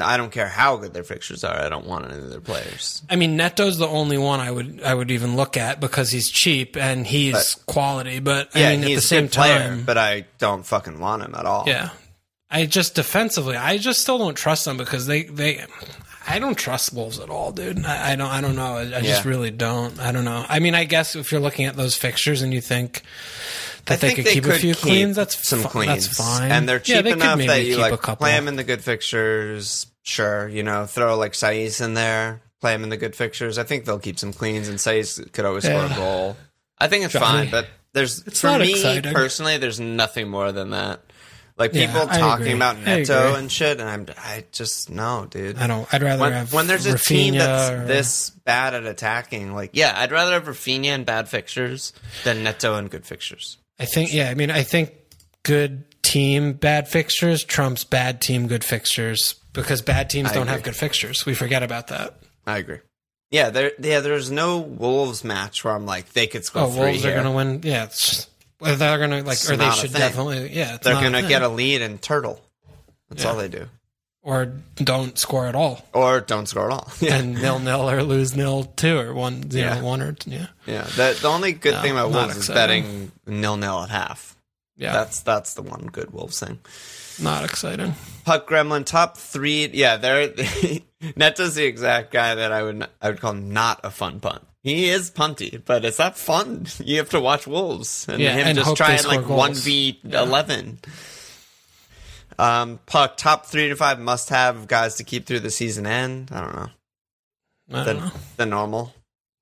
I 0.01 0.17
don't 0.17 0.33
care 0.33 0.49
how 0.49 0.77
good 0.77 0.93
their 0.95 1.05
fixtures 1.05 1.45
are. 1.45 1.55
I 1.57 1.69
don't 1.69 1.87
want 1.87 2.07
any 2.11 2.19
of 2.19 2.31
their 2.31 2.41
players. 2.41 3.03
I 3.09 3.15
mean, 3.17 3.37
Neto's 3.39 3.79
the 3.79 3.87
only 3.87 4.19
one 4.19 4.41
I 4.41 4.51
would 4.51 4.83
I 4.83 4.93
would 4.95 5.11
even 5.13 5.37
look 5.37 5.57
at 5.57 5.81
because 5.81 6.11
he's 6.11 6.29
cheap 6.29 6.77
and 6.77 7.07
he's 7.07 7.55
quality. 7.67 8.19
But 8.19 8.51
I 8.55 8.61
Yeah, 8.61 8.71
mean, 8.71 8.83
at 8.83 8.89
he's 8.89 8.97
the 9.03 9.07
same 9.07 9.29
player, 9.29 9.59
time, 9.61 9.85
but 9.85 9.97
I 9.97 10.27
don't 10.39 10.67
fucking 10.67 10.99
want 10.99 11.23
him 11.23 11.35
at 11.37 11.47
all. 11.47 11.65
yeah, 11.69 11.91
I 12.51 12.67
just 12.67 12.95
defensively, 12.97 13.57
I 13.57 13.79
just 13.79 14.01
still 14.01 14.19
don't 14.19 14.37
trust 14.37 14.65
them 14.65 14.77
because 14.77 15.07
they 15.07 15.23
they. 15.25 15.65
I 16.29 16.41
don't 16.41 16.57
trust 16.59 16.93
Wolves 16.93 17.21
at 17.21 17.31
all, 17.31 17.53
dude. 17.53 17.85
I, 17.87 18.13
I 18.13 18.17
don't. 18.17 18.29
I 18.29 18.41
don't 18.41 18.57
know. 18.57 18.79
I, 18.79 18.97
I 18.99 19.01
just 19.03 19.25
really 19.25 19.53
don't. 19.53 20.01
I 20.01 20.11
don't 20.11 20.25
know. 20.25 20.45
I 20.49 20.59
mean, 20.59 20.75
I 20.75 20.83
guess 20.83 21.15
if 21.15 21.31
you're 21.31 21.41
looking 21.41 21.67
at 21.67 21.77
those 21.77 21.95
fixtures 21.95 22.43
and 22.43 22.53
you 22.53 22.61
think 22.61 23.03
that 23.87 23.95
I 23.95 23.97
they 23.97 24.07
think 24.09 24.17
could 24.17 24.25
they 24.27 24.33
keep 24.35 24.45
a 24.45 24.49
could 24.51 24.61
few 24.61 24.75
keep 24.75 24.83
cleans, 24.83 25.17
that's 25.17 25.49
some 25.49 25.61
fi- 25.63 25.69
cleans. 25.69 26.07
That's 26.07 26.17
fine. 26.19 26.51
and 26.53 26.69
they're 26.69 26.77
Yeah, 26.85 26.97
cheap 26.97 27.05
they 27.05 27.11
could 27.13 27.23
enough 27.23 27.39
that 27.39 27.65
you 27.65 27.77
like 27.79 27.93
a 28.09 28.17
play 28.17 28.33
them 28.33 28.49
in 28.49 28.57
the 28.57 28.65
good 28.65 28.83
fixtures. 28.85 29.87
Sure, 30.03 30.49
you 30.49 30.63
know, 30.63 30.87
throw 30.87 31.17
like 31.17 31.33
Saiss 31.33 31.85
in 31.85 31.95
there, 31.95 32.41
play 32.61 32.75
him 32.75 32.83
in 32.85 32.91
the 32.91 32.97
good 32.97 33.17
fixtures. 33.17 33.59
I 33.59 33.65
think 33.65 33.85
they'll 33.85 33.99
keep 33.99 34.19
some 34.19 34.33
cleans, 34.33 34.69
and 34.69 34.79
Saiss 34.79 35.33
could 35.33 35.45
always 35.45 35.65
score 35.65 35.85
a 35.85 35.89
goal. 35.95 36.37
I 36.79 36.87
think 36.89 37.05
it's 37.05 37.13
Johnny. 37.15 37.49
fine, 37.49 37.51
but 37.51 37.67
there's 37.93 38.23
It's 38.27 38.41
for 38.41 38.59
me 38.59 38.73
exciting. 38.73 39.15
personally, 39.15 39.57
there's 39.59 39.81
nothing 39.81 40.29
more 40.29 40.53
than 40.53 40.71
that. 40.71 41.01
Like 41.59 41.73
people 41.73 42.03
I 42.03 42.19
talking 42.19 42.53
about 42.55 42.79
Neto 42.79 43.35
and 43.35 43.51
shit, 43.51 43.81
and 43.81 43.89
I'm 43.89 44.07
I 44.19 44.45
just 44.53 44.91
no, 44.91 45.27
dude. 45.31 45.57
I 45.57 45.67
don't. 45.67 45.89
I'd 45.93 46.03
rather 46.03 46.21
When, 46.21 46.33
have 46.33 46.53
when 46.53 46.67
there's 46.67 46.85
a 46.85 46.99
team 46.99 47.35
that's 47.35 47.71
or- 47.73 47.87
this 47.87 48.29
bad 48.45 48.75
at 48.75 48.85
attacking, 48.85 49.55
like 49.55 49.71
yeah, 49.73 49.95
I'd 49.97 50.13
rather 50.13 50.33
have 50.33 50.45
Raphinha 50.45 50.89
and 50.89 51.07
bad 51.07 51.31
fixtures 51.31 51.95
than 52.25 52.43
Neto 52.45 52.75
and 52.75 52.91
good 52.91 53.07
fixtures. 53.07 53.57
I 53.79 53.85
think 53.85 54.13
yeah, 54.13 54.31
I 54.31 54.35
mean 54.35 54.51
I 54.51 54.63
think 54.63 54.93
good 55.43 55.85
team 56.03 56.53
bad 56.55 56.89
fixtures 56.89 57.45
trumps 57.45 57.85
bad 57.85 58.21
team 58.21 58.47
good 58.47 58.65
fixtures 58.65 59.35
because 59.53 59.83
bad 59.83 60.09
teams 60.11 60.31
I 60.31 60.35
don't 60.35 60.43
agree. 60.45 60.53
have 60.53 60.63
good 60.63 60.77
fixtures. 60.77 61.27
We 61.27 61.35
forget 61.35 61.63
about 61.63 61.89
that. 61.89 62.19
I 62.47 62.59
agree. 62.59 62.79
Yeah, 63.31 63.51
there. 63.51 63.73
Yeah, 63.81 64.01
there's 64.01 64.31
no 64.31 64.59
Wolves 64.59 65.25
match 65.25 65.65
where 65.65 65.75
I'm 65.75 65.85
like 65.85 66.13
they 66.13 66.27
could 66.29 66.45
score 66.45 66.63
Oh, 66.63 66.71
three 66.71 66.81
Wolves 66.81 67.05
are 67.05 67.13
going 67.13 67.25
to 67.25 67.31
win. 67.33 67.61
Yeah, 67.65 67.87
just, 67.87 68.31
they're 68.61 68.77
going 68.99 69.11
to 69.11 69.23
like 69.23 69.33
It's 69.35 69.51
or 69.51 69.57
they 69.57 69.71
should 69.73 69.93
definitely 69.93 70.53
yeah, 70.55 70.77
it's 70.77 70.85
They're 70.85 70.95
gonna 70.95 71.27
get 71.27 71.43
a 71.43 71.49
lead 71.49 71.83
and 71.83 72.01
turtle. 72.01 72.41
That's 73.11 73.25
Yeah. 73.25 73.31
all 73.31 73.37
they 73.37 73.49
do. 73.49 73.67
Or 74.27 74.53
don't 74.75 75.17
score 75.19 75.47
at 75.47 75.55
all, 75.55 75.81
or 75.95 76.21
don't 76.21 76.47
score 76.47 76.67
at 76.71 76.73
all. 76.73 76.91
Yeah, 77.01 77.15
and 77.21 77.35
nil 77.41 77.59
nil 77.61 77.89
or 77.89 78.03
lose 78.03 78.35
nil 78.37 78.65
two 78.77 78.99
or 78.99 79.15
one 79.15 79.51
zero 79.51 79.75
Yeah. 79.77 79.81
one 79.83 80.03
or 80.03 80.17
yeah 80.27 80.49
yeah. 80.67 80.83
The, 80.83 81.17
the 81.23 81.29
only 81.29 81.53
good 81.53 81.75
No, 81.75 81.83
thing 81.83 81.93
about 81.93 82.11
Wolves 82.11 82.37
is 82.37 82.49
betting 82.49 83.13
nil 83.27 83.57
nil 83.57 83.83
at 83.85 83.91
half. 83.91 84.37
yeah 84.77 84.93
That's 84.93 85.21
that's 85.21 85.55
the 85.55 85.63
one 85.63 85.87
good 85.93 86.11
Wolves 86.13 86.41
thing. 86.41 86.59
not 87.23 87.45
exciting. 87.45 87.95
Puck 88.25 88.49
Gremlin 88.49 88.85
top 88.85 89.17
three. 89.17 89.69
Yeah, 89.73 89.97
they're 89.97 90.29
Neto's 91.17 91.55
the 91.55 91.65
exact 91.65 92.11
guy 92.13 92.35
that 92.35 92.51
I 92.53 92.63
would 92.65 92.87
I 93.01 93.11
would 93.11 93.21
call 93.21 93.35
not 93.35 93.81
a 93.85 93.91
fun 93.91 94.19
punt. 94.21 94.43
He 94.65 94.89
is 94.89 95.13
punty, 95.13 95.63
but 95.65 95.85
it's 95.85 96.01
not 96.01 96.19
fun. 96.19 96.67
You 96.85 96.97
have 96.99 97.11
to 97.11 97.21
watch 97.21 97.47
Wolves 97.47 98.07
and 98.09 98.21
Yeah, 98.21 98.33
him 98.33 98.47
and 98.49 98.59
just 98.59 98.77
trying 98.77 99.05
like 99.05 99.29
one 99.29 99.55
v 99.55 100.01
eleven. 100.05 100.79
Um, 102.39 102.81
Puck 102.87 103.17
top 103.17 103.47
three 103.47 103.69
to 103.69 103.77
five 103.77 103.99
must 103.99 104.29
have 104.31 104.69
guys 104.69 104.97
to 104.97 105.05
keep 105.05 105.27
through 105.27 105.41
the 105.41 105.51
season 105.51 105.87
end. 105.87 106.31
I 106.33 106.41
don't 106.41 106.55
know 106.57 106.69
I 107.73 107.85
don't 107.85 107.87
the 107.87 107.95
know. 107.95 108.11
the 108.37 108.47
normal 108.47 108.95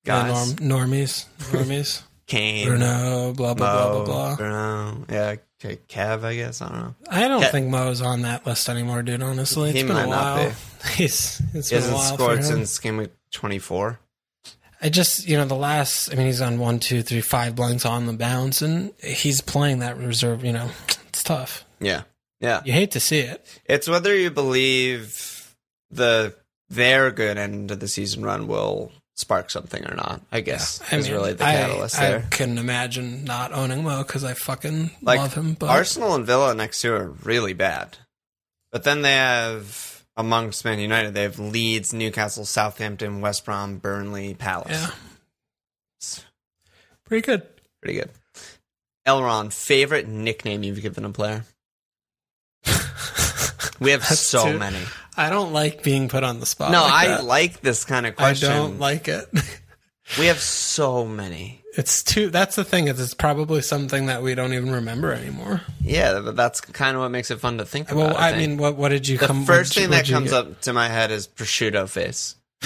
The 0.04 0.10
guys. 0.10 0.60
norm, 0.60 0.88
normies, 0.90 1.26
normies. 1.50 2.02
Kane, 2.26 2.66
Bruno, 2.68 3.34
blah 3.34 3.52
blah 3.52 3.54
blah 3.54 3.88
Mo, 3.98 4.04
blah 4.04 4.04
blah. 4.04 4.36
Bruno, 4.36 5.04
yeah, 5.10 5.34
okay, 5.62 5.78
Kev. 5.88 6.24
I 6.24 6.34
guess 6.36 6.62
I 6.62 6.68
don't 6.70 6.78
know. 6.78 6.94
I 7.10 7.28
don't 7.28 7.42
Ke- 7.42 7.50
think 7.50 7.68
Mo's 7.68 8.00
on 8.00 8.22
that 8.22 8.46
list 8.46 8.68
anymore, 8.70 9.02
dude. 9.02 9.22
Honestly, 9.22 9.70
it's 9.70 9.78
He 9.80 9.84
been 9.84 9.92
might 9.94 10.04
a 10.04 10.06
not 10.06 10.36
while. 10.38 10.52
He's 10.94 11.42
it's 11.52 11.68
He 11.68 11.76
been 11.76 11.84
a 11.84 11.86
hasn't 11.86 11.94
while 11.94 12.08
for 12.16 12.22
scored 12.22 12.44
since 12.44 12.78
game 12.78 12.96
week 12.96 13.10
twenty 13.30 13.58
four. 13.58 13.98
I 14.80 14.88
just, 14.90 15.26
you 15.26 15.36
know, 15.38 15.46
the 15.46 15.54
last, 15.54 16.12
I 16.12 16.16
mean, 16.16 16.26
he's 16.26 16.42
on 16.42 16.58
one, 16.58 16.78
two, 16.78 17.02
three, 17.02 17.22
five 17.22 17.54
blanks 17.56 17.86
on 17.86 18.04
the 18.04 18.12
bounce, 18.12 18.60
and 18.60 18.92
he's 19.02 19.40
playing 19.40 19.78
that 19.78 19.96
reserve. 19.98 20.44
You 20.44 20.52
know, 20.52 20.70
it's 21.08 21.22
tough. 21.22 21.64
Yeah, 21.80 22.02
yeah. 22.44 22.62
You 22.64 22.72
hate 22.72 22.90
to 22.92 23.00
see 23.00 23.18
it. 23.20 23.44
It's 23.64 23.88
whether 23.88 24.14
you 24.16 24.30
believe 24.30 25.54
the 25.90 26.34
their 26.68 27.10
good 27.10 27.36
end 27.38 27.70
of 27.70 27.80
the 27.80 27.88
season 27.88 28.22
run 28.22 28.46
will 28.48 28.90
spark 29.16 29.50
something 29.50 29.84
or 29.86 29.94
not. 29.94 30.20
I 30.32 30.40
guess 30.40 30.80
I 30.90 30.96
is 30.96 31.06
mean, 31.08 31.16
really 31.16 31.32
the 31.34 31.44
catalyst 31.44 31.98
I, 31.98 32.08
there. 32.10 32.26
couldn't 32.30 32.58
imagine 32.58 33.24
not 33.24 33.52
owning 33.52 33.84
Mo 33.84 34.02
because 34.02 34.24
I 34.24 34.34
fucking 34.34 34.90
Like 35.02 35.18
love 35.20 35.34
him. 35.34 35.54
But 35.54 35.70
Arsenal 35.70 36.14
and 36.14 36.26
Villa 36.26 36.54
next 36.54 36.82
year 36.82 36.96
are 36.96 37.10
really 37.10 37.52
bad, 37.52 37.98
but 38.72 38.82
then 38.84 39.02
they 39.02 39.12
have 39.12 40.04
amongst 40.16 40.64
Man 40.64 40.78
United 40.80 41.12
they 41.14 41.22
have 41.22 41.38
Leeds, 41.38 41.92
Newcastle, 41.92 42.44
Southampton, 42.44 43.20
West 43.20 43.44
Brom, 43.44 43.78
Burnley, 43.78 44.34
Palace. 44.34 44.70
yeah, 44.70 44.90
It's 46.00 46.24
pretty 47.04 47.24
good. 47.24 47.42
pretty 47.82 47.98
good. 48.00 48.10
Elron, 49.06 49.52
favorite 49.52 50.08
nickname 50.08 50.62
you've 50.62 50.80
given 50.82 51.04
a 51.04 51.10
player? 51.10 51.44
We 53.80 53.90
have 53.92 54.00
That's 54.00 54.20
so 54.20 54.52
too- 54.52 54.58
many. 54.58 54.78
I 55.16 55.30
don't 55.30 55.52
like 55.52 55.82
being 55.84 56.08
put 56.08 56.24
on 56.24 56.40
the 56.40 56.46
spot. 56.46 56.72
No, 56.72 56.82
like 56.82 56.92
I 56.92 57.08
that. 57.08 57.24
like 57.24 57.60
this 57.60 57.84
kind 57.84 58.04
of 58.06 58.16
question. 58.16 58.50
I 58.50 58.56
don't 58.56 58.80
like 58.80 59.06
it. 59.06 59.26
we 60.18 60.26
have 60.26 60.40
so 60.40 61.04
many. 61.06 61.62
It's 61.76 62.02
too. 62.02 62.30
That's 62.30 62.56
the 62.56 62.64
thing. 62.64 62.88
Is 62.88 63.00
it's 63.00 63.14
probably 63.14 63.62
something 63.62 64.06
that 64.06 64.22
we 64.22 64.34
don't 64.34 64.52
even 64.54 64.70
remember 64.72 65.12
anymore. 65.12 65.60
Yeah, 65.80 66.20
but 66.20 66.34
that's 66.36 66.60
kind 66.60 66.96
of 66.96 67.02
what 67.02 67.10
makes 67.10 67.30
it 67.30 67.38
fun 67.40 67.58
to 67.58 67.64
think 67.64 67.90
about. 67.92 67.98
Well, 68.10 68.16
I, 68.16 68.32
think. 68.32 68.50
mean, 68.50 68.58
what 68.58 68.76
what 68.76 68.88
did 68.90 69.06
you 69.08 69.18
the 69.18 69.26
come? 69.28 69.44
first 69.44 69.76
you- 69.76 69.82
thing 69.82 69.90
that 69.92 70.08
comes 70.08 70.30
get? 70.30 70.36
up 70.46 70.60
to 70.62 70.72
my 70.72 70.88
head 70.88 71.10
is 71.12 71.26
prosciutto 71.28 71.88
face. 71.88 72.34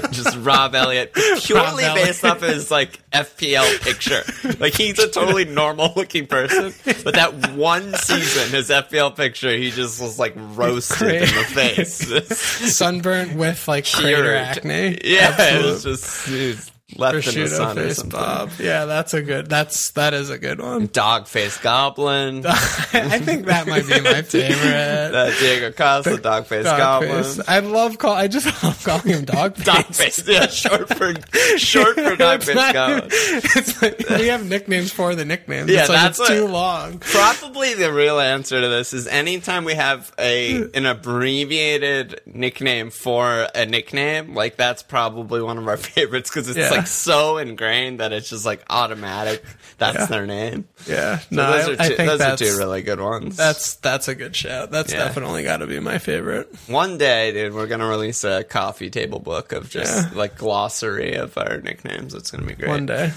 Just 0.12 0.36
Rob 0.38 0.74
Elliott, 0.74 1.12
purely 1.14 1.84
Rob 1.84 1.94
based 1.94 2.24
Elliott. 2.24 2.42
off 2.42 2.48
his 2.48 2.70
like 2.70 2.98
FPL 3.10 3.80
picture. 3.82 4.22
Like 4.58 4.74
he's 4.74 4.98
a 4.98 5.08
totally 5.08 5.44
normal 5.44 5.92
looking 5.96 6.26
person, 6.26 6.72
but 7.04 7.14
that 7.14 7.52
one 7.54 7.94
season, 7.94 8.50
his 8.50 8.70
FPL 8.70 9.16
picture, 9.16 9.50
he 9.56 9.70
just 9.70 10.00
was 10.00 10.18
like 10.18 10.34
roasted 10.36 11.08
in 11.14 11.20
the 11.20 11.26
face. 11.26 12.76
sunburnt 12.76 13.36
with 13.36 13.66
like 13.68 13.86
crater 13.90 14.34
acne. 14.34 14.98
Yeah, 15.04 15.34
it 15.38 15.64
was 15.64 15.84
just 15.84 16.26
he 16.28 16.48
was 16.48 16.70
left 16.96 17.26
in 17.26 17.34
the 17.42 17.48
sun 17.48 17.76
or 17.78 17.82
face 17.82 17.96
something. 17.96 18.10
Bob. 18.18 18.50
Yeah, 18.60 18.84
that's 18.84 19.12
a 19.12 19.20
good. 19.22 19.48
That's 19.48 19.90
that 19.92 20.14
is 20.14 20.30
a 20.30 20.38
good 20.38 20.60
one. 20.60 20.86
Dog 20.86 21.26
face 21.26 21.58
goblin. 21.58 22.46
I 22.46 23.18
think 23.18 23.46
that 23.46 23.66
might 23.66 23.86
be 23.88 24.00
my 24.00 24.22
favorite. 24.22 25.14
Uh, 25.14 25.30
Diego 25.40 25.72
Costa, 25.72 26.16
dog 26.18 26.46
face 26.46 26.64
Dog 26.64 26.78
goblin. 26.78 27.24
face. 27.24 27.40
I 27.48 27.58
love 27.58 27.98
call. 27.98 28.12
I 28.12 28.28
just 28.28 28.46
love 28.62 28.82
calling 28.84 29.08
him 29.08 29.24
dog 29.24 29.56
face. 29.56 29.64
Dog 29.66 29.84
face, 29.86 30.22
yeah, 30.28 30.46
short 30.46 30.88
for 30.96 31.12
short 31.58 31.96
for 31.96 32.14
dog 32.14 32.42
face 32.44 32.54
not 32.54 32.72
goblin. 32.72 33.08
it's 33.10 33.82
like 33.82 33.98
we 34.10 34.28
have 34.28 34.44
nicknames 34.46 34.92
for 34.92 35.14
the 35.16 35.24
nicknames. 35.24 35.68
Yeah, 35.70 35.80
it's 35.80 35.88
like 35.88 35.98
that's 36.00 36.20
it's 36.20 36.28
too 36.28 36.46
long. 36.46 36.98
Probably 37.00 37.74
the 37.74 37.92
real 37.92 38.20
answer 38.20 38.60
to 38.60 38.68
this 38.68 38.92
is 38.92 39.08
anytime 39.08 39.64
we 39.64 39.74
have 39.74 40.12
a 40.20 40.68
an 40.72 40.86
abbreviated 40.86 42.20
nickname 42.26 42.90
for 42.90 43.48
a 43.54 43.66
nickname, 43.66 44.34
like 44.34 44.56
that's 44.56 44.82
probably 44.82 45.42
one 45.42 45.58
of 45.58 45.66
our 45.66 45.76
favorites 45.76 46.30
because 46.30 46.48
it's 46.48 46.56
Yeah. 46.58 46.70
like 46.70 46.75
so 46.84 47.38
ingrained 47.38 48.00
that 48.00 48.12
it's 48.12 48.28
just 48.30 48.44
like 48.44 48.62
automatic. 48.68 49.42
That's 49.78 49.98
Yeah. 49.98 50.06
their 50.06 50.26
name. 50.26 50.68
Yeah, 50.86 51.18
So 51.18 51.26
no, 51.30 51.52
those 51.52 51.78
I, 51.78 51.86
are 51.86 51.88
two, 51.90 51.96
those 51.96 52.20
are 52.20 52.36
two 52.36 52.56
really 52.58 52.82
good 52.82 53.00
ones. 53.00 53.36
that's 53.36 53.74
that's 53.76 54.08
a 54.08 54.14
good 54.14 54.34
shout. 54.36 54.70
That's 54.70 54.92
Yeah. 54.92 54.98
definitely 55.04 55.42
got 55.42 55.58
to 55.58 55.66
be 55.66 55.80
my 55.80 55.98
favorite. 55.98 56.48
One 56.66 56.96
day, 56.98 57.32
dude, 57.32 57.52
we're 57.54 57.66
gonna 57.66 57.86
release 57.88 58.24
a 58.24 58.44
coffee 58.44 58.90
table 58.90 59.18
book 59.20 59.52
of 59.52 59.68
just 59.68 59.94
Yeah. 60.12 60.18
like 60.18 60.36
glossary 60.38 61.14
of 61.16 61.36
our 61.36 61.60
nicknames. 61.60 62.14
It's 62.14 62.30
gonna 62.30 62.46
be 62.46 62.54
great. 62.54 62.68
One 62.70 62.86
day. 62.86 63.12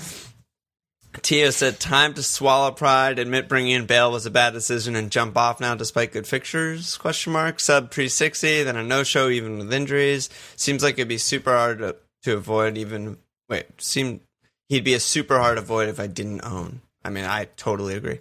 Tio 1.22 1.50
said, 1.50 1.80
"Time 1.80 2.14
to 2.14 2.24
swallow 2.24 2.72
pride. 2.72 3.18
Admit 3.20 3.50
bringing 3.50 3.72
in 3.72 3.86
Bale 3.88 4.12
was 4.12 4.26
a 4.28 4.30
bad 4.32 4.54
decision 4.54 4.96
and 4.96 5.10
jump 5.12 5.36
off 5.38 5.60
now 5.60 5.74
despite 5.76 6.12
good 6.14 6.28
fixtures? 6.28 6.98
Question 6.98 7.34
mark. 7.34 7.60
Sub 7.60 7.90
pre 7.90 8.08
sixty, 8.08 8.62
then 8.64 8.76
a 8.78 8.84
no 8.84 9.04
show 9.04 9.28
even 9.28 9.58
with 9.58 9.74
injuries. 9.74 10.30
Seems 10.56 10.84
like 10.84 10.94
it'd 10.96 11.08
be 11.08 11.18
super 11.18 11.52
hard 11.52 11.80
to, 11.80 11.96
to 12.24 12.34
avoid. 12.36 12.78
Even 12.78 13.18
wait, 13.50 13.66
seemed 13.82 14.22
he'd 14.68 14.84
be 14.84 14.94
a 14.94 15.00
super 15.00 15.40
hard 15.40 15.58
avoid 15.58 15.90
if 15.90 16.00
I 16.00 16.08
didn't 16.08 16.42
own. 16.44 16.82
I 17.04 17.10
mean, 17.10 17.26
I 17.26 17.46
totally 17.58 17.96
agree. 17.96 18.20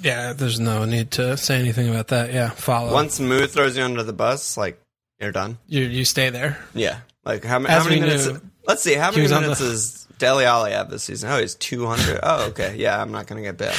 Yeah, 0.00 0.32
there's 0.32 0.58
no 0.58 0.84
need 0.84 1.12
to 1.12 1.36
say 1.36 1.58
anything 1.60 1.88
about 1.88 2.08
that. 2.08 2.32
Yeah, 2.32 2.50
follow. 2.50 2.92
Once 2.92 3.20
Moo 3.20 3.46
throws 3.46 3.76
you 3.76 3.84
under 3.84 4.02
the 4.02 4.12
bus, 4.12 4.56
like 4.56 4.80
you're 5.20 5.32
done. 5.32 5.58
you 5.68 5.82
you 5.84 6.04
stay 6.04 6.30
there. 6.30 6.58
Yeah. 6.74 6.98
Like 7.24 7.44
how, 7.44 7.60
how 7.64 7.84
many 7.84 8.00
minutes? 8.00 8.26
knew, 8.26 8.40
let's 8.66 8.82
see. 8.82 8.94
How 8.94 9.10
many 9.12 9.28
minutes 9.28 9.60
the- 9.60 9.66
does 9.66 10.08
Dele 10.18 10.44
Alli 10.44 10.72
have 10.72 10.90
this 10.90 11.04
season? 11.04 11.30
Oh, 11.30 11.38
he's 11.38 11.54
two 11.54 11.86
hundred. 11.86 12.18
oh, 12.22 12.46
okay. 12.48 12.74
Yeah, 12.78 13.00
I'm 13.00 13.12
not 13.12 13.26
gonna 13.28 13.42
get 13.42 13.56
Bale. 13.58 13.72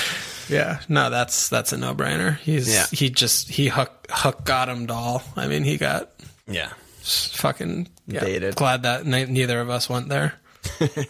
Yeah, 0.48 0.80
no, 0.88 1.10
that's 1.10 1.50
that's 1.50 1.74
a 1.74 1.78
no 1.78 1.94
brainer. 1.94 2.38
He's 2.38 2.74
Yeah. 2.74 2.86
he 2.92 3.10
just 3.10 3.50
he 3.50 3.68
hook 3.68 4.08
hook 4.10 4.46
got 4.46 4.70
him 4.70 4.86
doll. 4.86 5.24
I 5.36 5.48
mean, 5.48 5.64
he 5.66 5.78
got 5.78 6.10
Yeah. 6.48 6.72
fucking 7.02 7.90
yeah, 8.08 8.22
Baited. 8.22 8.56
Glad 8.56 8.84
that 8.84 9.06
neither 9.06 9.60
of 9.60 9.70
us 9.70 9.90
went 9.90 10.08
there. 10.10 10.34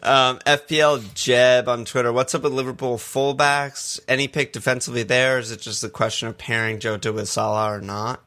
Um, 0.00 0.38
FPL 0.46 1.12
Jeb 1.14 1.68
on 1.68 1.84
Twitter. 1.84 2.12
What's 2.12 2.32
up 2.34 2.42
with 2.44 2.52
Liverpool 2.52 2.98
fullbacks? 2.98 3.98
Any 4.06 4.28
pick 4.28 4.52
defensively 4.52 5.02
there? 5.02 5.40
Is 5.40 5.50
it 5.50 5.60
just 5.60 5.82
a 5.82 5.88
question 5.88 6.28
of 6.28 6.38
pairing 6.38 6.78
Jota 6.78 7.12
with 7.12 7.28
Salah 7.28 7.72
or 7.74 7.80
not? 7.80 8.22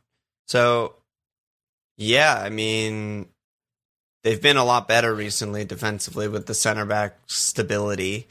So, 0.47 0.95
yeah, 1.95 2.37
I 2.43 2.49
mean, 2.49 3.29
they've 4.23 4.41
been 4.41 4.57
a 4.57 4.65
lot 4.65 4.89
better 4.89 5.15
recently 5.15 5.63
defensively 5.63 6.27
with 6.27 6.45
the 6.45 6.53
center 6.53 6.85
back 6.85 7.17
stability. 7.27 8.27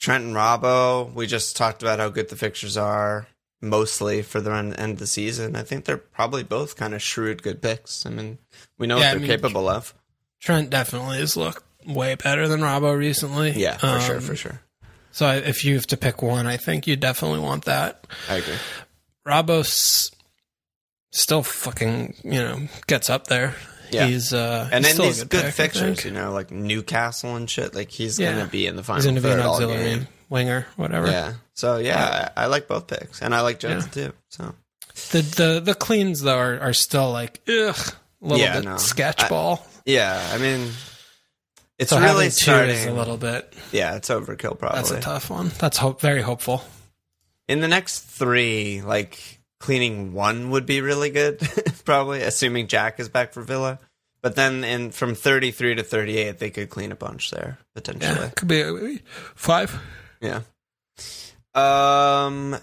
Trent 0.00 0.24
and 0.24 0.34
Robbo, 0.34 1.12
we 1.12 1.26
just 1.26 1.56
talked 1.58 1.82
about 1.82 1.98
how 1.98 2.08
good 2.08 2.30
the 2.30 2.36
fixtures 2.36 2.78
are 2.78 3.26
mostly 3.60 4.22
for 4.22 4.40
the 4.40 4.50
end 4.52 4.78
of 4.78 4.98
the 4.98 5.06
season. 5.06 5.56
I 5.56 5.62
think 5.62 5.84
they're 5.84 5.98
probably 5.98 6.42
both 6.42 6.74
kind 6.76 6.94
of 6.94 7.02
shrewd, 7.02 7.42
good 7.42 7.60
picks. 7.60 8.06
I 8.06 8.10
mean, 8.10 8.38
we 8.78 8.86
know 8.86 8.96
Yeah, 8.96 9.08
what 9.08 9.10
they're 9.10 9.20
mean, 9.20 9.30
capable 9.30 9.68
of. 9.68 9.94
Trent 10.40 10.70
definitely 10.70 11.18
has 11.18 11.36
looked 11.36 11.64
way 11.86 12.14
better 12.14 12.48
than 12.48 12.60
Robbo 12.60 12.96
recently. 12.96 13.50
Yeah, 13.52 13.76
for 13.78 14.00
sure, 14.00 14.16
Um, 14.16 14.22
for 14.22 14.36
sure. 14.36 14.60
So 15.12 15.26
I- 15.26 15.36
if 15.36 15.64
you 15.64 15.74
have 15.76 15.86
to 15.88 15.96
pick 15.96 16.20
one, 16.22 16.46
I 16.46 16.56
think 16.56 16.86
you 16.86 16.96
definitely 16.96 17.40
want 17.40 17.64
that. 17.64 18.06
I 18.28 18.36
agree. 18.36 18.56
Robbo's 19.26 20.10
still 21.12 21.42
fucking 21.42 22.14
you 22.24 22.32
know 22.42 22.68
gets 22.86 23.08
up 23.10 23.26
there. 23.28 23.54
Yeah. 23.90 24.06
He's 24.06 24.32
uh 24.32 24.68
And 24.72 24.84
he's 24.84 24.96
then 24.96 25.06
these 25.06 25.24
good, 25.24 25.44
pick, 25.44 25.54
fixtures, 25.54 26.04
you 26.04 26.10
know, 26.10 26.32
like 26.32 26.50
Newcastle 26.50 27.36
and 27.36 27.48
shit. 27.48 27.74
Like 27.74 27.90
he's 27.90 28.18
Yeah. 28.18 28.32
gonna 28.32 28.46
be 28.46 28.66
in 28.66 28.76
the 28.76 28.82
final. 28.82 29.02
He's 29.02 29.14
to 29.14 29.20
be 29.20 29.30
an 29.30 29.40
auxiliary 29.40 30.06
winger, 30.28 30.66
whatever. 30.76 31.06
Yeah. 31.06 31.34
So 31.54 31.78
yeah, 31.78 32.30
I, 32.36 32.42
I 32.42 32.46
like 32.46 32.68
both 32.68 32.86
picks, 32.88 33.22
and 33.22 33.34
I 33.34 33.40
like 33.40 33.58
Jones 33.60 33.86
too. 33.86 34.12
So 34.28 34.54
The 35.12 35.22
the 35.22 35.60
the 35.64 35.74
cleans 35.74 36.20
though 36.20 36.36
are, 36.38 36.58
are 36.60 36.72
still 36.74 37.10
like 37.12 37.40
ugh, 37.48 37.76
a 37.78 37.94
little 38.20 38.38
Yeah, 38.38 38.56
bit 38.56 38.64
no. 38.64 38.76
sketch 38.76 39.22
I- 39.22 39.28
ball. 39.28 39.66
Yeah, 39.86 40.30
I 40.32 40.38
mean, 40.38 40.70
it's 41.78 41.90
so 41.90 42.00
really 42.00 42.30
starting. 42.30 42.88
a 42.88 42.92
little 42.92 43.16
bit. 43.16 43.52
yeah, 43.72 43.96
it's 43.96 44.10
overkill 44.10 44.58
probably. 44.58 44.76
That's 44.76 44.90
a 44.90 45.00
tough 45.00 45.30
one. 45.30 45.50
That's 45.58 45.78
hope 45.78 46.00
very 46.00 46.20
hopeful. 46.20 46.62
in 47.48 47.60
the 47.60 47.68
next 47.68 48.00
three, 48.00 48.82
like 48.82 49.40
cleaning 49.60 50.12
one 50.12 50.50
would 50.50 50.66
be 50.66 50.80
really 50.80 51.10
good, 51.10 51.40
probably, 51.84 52.22
assuming 52.22 52.66
Jack 52.66 53.00
is 53.00 53.08
back 53.08 53.32
for 53.32 53.42
Villa. 53.42 53.78
But 54.22 54.34
then 54.34 54.64
in 54.64 54.90
from 54.90 55.14
thirty 55.14 55.52
three 55.52 55.74
to 55.76 55.82
thirty 55.82 56.18
eight, 56.18 56.38
they 56.38 56.50
could 56.50 56.68
clean 56.68 56.90
a 56.90 56.96
bunch 56.96 57.30
there 57.30 57.58
potentially. 57.74 58.12
Yeah, 58.12 58.30
could 58.30 58.48
be 58.48 59.00
five. 59.34 59.80
Yeah. 60.20 60.40
Um, 61.54 62.56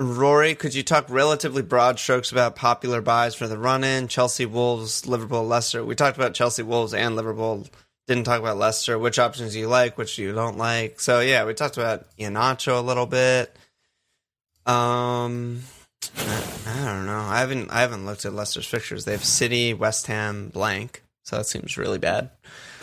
Rory, 0.00 0.54
could 0.54 0.74
you 0.74 0.82
talk 0.82 1.04
relatively 1.10 1.60
broad 1.60 1.98
strokes 1.98 2.32
about 2.32 2.56
popular 2.56 3.02
buys 3.02 3.34
for 3.34 3.46
the 3.46 3.58
run 3.58 3.84
in? 3.84 4.08
Chelsea, 4.08 4.46
Wolves, 4.46 5.06
Liverpool, 5.06 5.46
Leicester. 5.46 5.84
We 5.84 5.94
talked 5.94 6.16
about 6.16 6.32
Chelsea, 6.32 6.62
Wolves, 6.62 6.94
and 6.94 7.16
Liverpool. 7.16 7.66
Didn't 8.06 8.24
talk 8.24 8.40
about 8.40 8.56
Leicester. 8.56 8.98
Which 8.98 9.18
options 9.18 9.54
you 9.54 9.68
like? 9.68 9.98
Which 9.98 10.16
you 10.16 10.32
don't 10.32 10.56
like? 10.56 11.00
So 11.00 11.20
yeah, 11.20 11.44
we 11.44 11.52
talked 11.52 11.76
about 11.76 12.06
Iheanacho 12.16 12.78
a 12.78 12.80
little 12.80 13.04
bit. 13.04 13.54
Um, 14.64 15.64
I, 16.16 16.44
I 16.66 16.84
don't 16.86 17.04
know. 17.04 17.20
I 17.20 17.40
haven't 17.40 17.70
I 17.70 17.82
haven't 17.82 18.06
looked 18.06 18.24
at 18.24 18.32
Leicester's 18.32 18.66
fixtures. 18.66 19.04
They 19.04 19.12
have 19.12 19.24
City, 19.24 19.74
West 19.74 20.06
Ham, 20.06 20.48
blank. 20.48 21.02
So 21.24 21.36
that 21.36 21.44
seems 21.44 21.76
really 21.76 21.98
bad. 21.98 22.30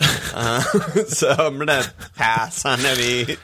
Uh, 0.00 0.60
so 1.06 1.30
I'm 1.30 1.58
gonna 1.58 1.84
pass 2.16 2.64
on 2.64 2.80
any 2.80 3.36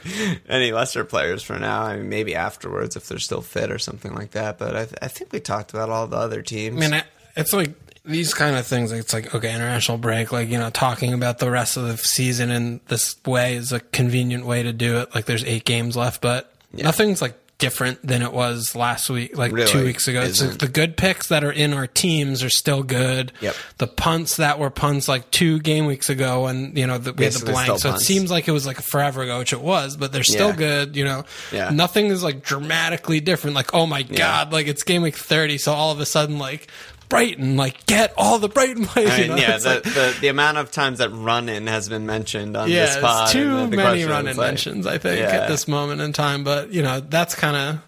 any 0.47 0.71
Leicester 0.71 1.03
players 1.03 1.43
for 1.43 1.57
now. 1.59 1.83
I 1.83 1.97
mean, 1.97 2.09
maybe 2.09 2.35
afterwards 2.35 2.95
if 2.95 3.07
they're 3.07 3.19
still 3.19 3.41
fit 3.41 3.71
or 3.71 3.79
something 3.79 4.13
like 4.13 4.31
that. 4.31 4.57
But 4.57 4.75
I, 4.75 4.85
th- 4.85 4.97
I 5.01 5.07
think 5.07 5.33
we 5.33 5.39
talked 5.39 5.71
about 5.71 5.89
all 5.89 6.07
the 6.07 6.17
other 6.17 6.41
teams. 6.41 6.77
I 6.83 6.89
mean, 6.89 7.03
it's 7.35 7.53
like 7.53 7.73
these 8.05 8.33
kind 8.33 8.55
of 8.55 8.65
things. 8.65 8.91
It's 8.91 9.13
like 9.13 9.33
okay, 9.33 9.53
international 9.53 9.97
break. 9.97 10.31
Like 10.31 10.49
you 10.49 10.57
know, 10.57 10.69
talking 10.69 11.13
about 11.13 11.39
the 11.39 11.51
rest 11.51 11.77
of 11.77 11.83
the 11.83 11.97
season 11.97 12.51
in 12.51 12.79
this 12.87 13.15
way 13.25 13.55
is 13.55 13.71
a 13.71 13.79
convenient 13.79 14.45
way 14.45 14.63
to 14.63 14.73
do 14.73 14.99
it. 14.99 15.13
Like 15.13 15.25
there's 15.25 15.43
eight 15.43 15.65
games 15.65 15.97
left, 15.97 16.21
but 16.21 16.53
nothing's 16.73 17.21
like 17.21 17.37
different 17.57 18.05
than 18.05 18.21
it 18.21 18.33
was 18.33 18.75
last 18.75 19.09
week, 19.09 19.37
like 19.37 19.51
Really 19.53 19.71
two 19.71 19.83
weeks 19.85 20.07
ago. 20.07 20.21
Isn't. 20.21 20.59
the 20.59 20.67
good 20.67 20.97
picks 20.97 21.27
that 21.29 21.43
are 21.43 21.51
in 21.51 21.73
our 21.73 21.87
teams 21.87 22.43
are 22.43 22.49
still 22.49 22.83
good. 22.83 23.31
Yep. 23.41 23.55
The 23.77 23.87
punts 23.87 24.37
that 24.37 24.59
were 24.59 24.69
punts 24.69 25.07
like 25.07 25.31
two 25.31 25.59
game 25.59 25.85
weeks 25.85 26.09
ago, 26.09 26.47
and 26.47 26.77
you 26.77 26.85
know 26.85 26.97
the, 26.97 27.13
we 27.13 27.23
had 27.23 27.33
the 27.33 27.45
blank. 27.45 27.79
So 27.79 27.93
it 27.93 27.99
seems 27.99 28.29
like 28.29 28.47
it 28.47 28.51
was 28.51 28.65
like 28.65 28.81
forever 28.81 29.21
ago, 29.23 29.39
which 29.39 29.53
it 29.53 29.61
was, 29.61 29.95
but 29.95 30.11
they're 30.11 30.23
still 30.23 30.49
Yeah. 30.49 30.55
good. 30.55 30.95
You 30.95 31.05
know, 31.05 31.23
Yeah. 31.51 31.69
nothing 31.69 32.07
is 32.07 32.23
like 32.23 32.43
dramatically 32.43 33.19
different. 33.21 33.55
Like 33.55 33.73
oh 33.73 33.85
my 33.85 34.03
god, 34.03 34.51
like 34.51 34.67
it's 34.67 34.83
game 34.83 35.01
week 35.01 35.15
thirty, 35.15 35.57
so 35.57 35.73
all 35.73 35.91
of 35.91 35.99
a 35.99 36.05
sudden 36.05 36.37
like. 36.39 36.67
Brighton, 37.09 37.55
like 37.57 37.85
get 37.85 38.13
all 38.17 38.39
the 38.39 38.49
Brighton 38.49 38.85
players. 38.85 39.11
I 39.11 39.17
you 39.21 39.27
know? 39.29 39.35
yeah, 39.35 39.57
the, 39.57 39.69
like- 39.69 39.83
the 39.83 40.17
the 40.21 40.27
amount 40.27 40.57
of 40.57 40.71
times 40.71 40.99
that 40.99 41.09
run 41.09 41.49
in 41.49 41.67
has 41.67 41.87
been 41.89 42.05
mentioned 42.05 42.55
on 42.57 42.69
yeah, 42.69 42.85
this 42.85 42.97
pod. 42.97 43.23
it's 43.23 43.33
too 43.33 43.67
the 43.67 43.77
many 43.77 44.03
run 44.05 44.27
is, 44.27 44.37
like, 44.37 44.47
inventions, 44.47 44.87
I 44.87 44.97
think, 44.97 45.19
Yeah. 45.19 45.27
at 45.41 45.47
this 45.49 45.67
moment 45.67 46.01
in 46.01 46.13
time. 46.13 46.43
But 46.43 46.71
you 46.71 46.81
know, 46.83 46.99
that's 46.99 47.35
kind 47.35 47.55
of. 47.55 47.81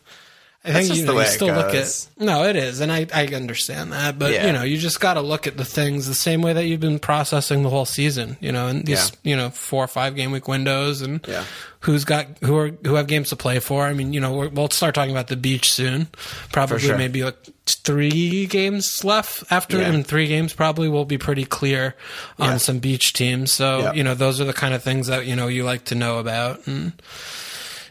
I 0.65 0.71
That's 0.71 0.87
think 0.87 0.99
you, 0.99 1.05
know, 1.05 1.17
you 1.17 1.25
still 1.27 1.47
look 1.47 1.73
at 1.73 2.07
no, 2.19 2.43
it 2.43 2.57
is, 2.57 2.81
and 2.81 2.91
I, 2.91 3.07
I 3.13 3.25
understand 3.27 3.93
that, 3.93 4.19
but 4.19 4.33
Yeah. 4.33 4.47
you 4.47 4.51
know, 4.51 4.63
you 4.63 4.77
just 4.77 4.99
got 4.99 5.13
to 5.13 5.21
look 5.21 5.47
at 5.47 5.55
the 5.55 5.63
things 5.63 6.07
the 6.07 6.13
same 6.15 6.41
way 6.41 6.51
that 6.51 6.65
you've 6.65 6.81
been 6.81 6.99
processing 6.99 7.63
the 7.63 7.69
whole 7.69 7.85
season, 7.85 8.35
you 8.41 8.51
know, 8.51 8.67
and 8.67 8.85
these 8.85 9.11
Yeah. 9.23 9.29
you 9.31 9.35
know 9.37 9.49
four 9.51 9.85
or 9.85 9.87
five 9.87 10.17
game 10.17 10.31
week 10.31 10.45
windows, 10.49 11.01
and 11.01 11.25
Yeah. 11.25 11.45
who's 11.81 12.03
got 12.03 12.27
who 12.43 12.57
are 12.57 12.71
who 12.83 12.95
have 12.95 13.07
games 13.07 13.29
to 13.29 13.37
play 13.37 13.59
for. 13.59 13.85
I 13.85 13.93
mean, 13.93 14.11
you 14.11 14.19
know, 14.19 14.33
we're, 14.33 14.49
we'll 14.49 14.69
start 14.69 14.93
talking 14.93 15.11
about 15.11 15.27
the 15.27 15.37
beach 15.37 15.71
soon, 15.71 16.09
probably 16.51 16.79
sure. 16.79 16.97
maybe 16.97 17.23
like 17.23 17.37
three 17.75 18.45
games 18.47 19.03
left 19.03 19.43
after, 19.51 19.77
Yeah. 19.79 19.87
and 19.89 20.05
three 20.07 20.27
games 20.27 20.53
probably 20.53 20.89
will 20.89 21.05
be 21.05 21.17
pretty 21.17 21.45
clear 21.45 21.95
on 22.39 22.51
Yeah. 22.51 22.57
some 22.57 22.79
beach 22.79 23.13
teams. 23.13 23.53
So 23.53 23.79
Yeah. 23.79 23.93
you 23.93 24.03
know, 24.03 24.13
those 24.15 24.39
are 24.41 24.45
the 24.45 24.53
kind 24.53 24.73
of 24.73 24.83
things 24.83 25.07
that 25.07 25.25
you 25.25 25.35
know 25.35 25.47
you 25.47 25.63
like 25.63 25.85
to 25.85 25.95
know 25.95 26.19
about, 26.19 26.65
and 26.67 26.93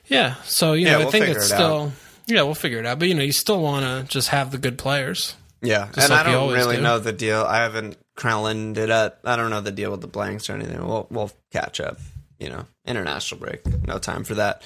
yeah, 0.06 0.34
so 0.44 0.72
you 0.72 0.86
Yeah, 0.86 0.92
know, 0.92 0.98
we'll 1.00 1.08
I 1.08 1.10
think 1.10 1.28
it's 1.28 1.44
it 1.46 1.48
still 1.54 1.92
yeah, 2.26 2.42
we'll 2.42 2.54
figure 2.54 2.78
it 2.80 2.86
out. 2.86 2.98
But 2.98 3.08
you 3.08 3.14
know, 3.14 3.22
you 3.22 3.32
still 3.32 3.60
want 3.60 3.84
to 3.84 4.12
just 4.12 4.28
have 4.28 4.50
the 4.50 4.58
good 4.58 4.78
players. 4.78 5.34
Yeah, 5.62 5.84
and 5.96 6.10
like 6.10 6.26
I 6.26 6.32
don't 6.32 6.52
really 6.52 6.76
do. 6.76 6.82
know 6.82 6.98
the 6.98 7.12
deal. 7.12 7.42
I 7.42 7.58
haven't 7.58 7.96
Krellin 8.16 8.76
it 8.76 8.90
up. 8.90 9.20
I 9.24 9.36
don't 9.36 9.50
know 9.50 9.60
the 9.60 9.70
deal 9.72 9.90
with 9.90 10.00
the 10.00 10.06
blanks 10.06 10.48
or 10.50 10.54
anything. 10.54 10.84
We'll 10.86 11.06
we'll 11.10 11.30
catch 11.52 11.80
up. 11.80 11.98
You 12.38 12.50
know, 12.50 12.66
international 12.86 13.40
break. 13.40 13.62
No 13.86 13.98
time 13.98 14.22
for 14.22 14.34
that. 14.34 14.62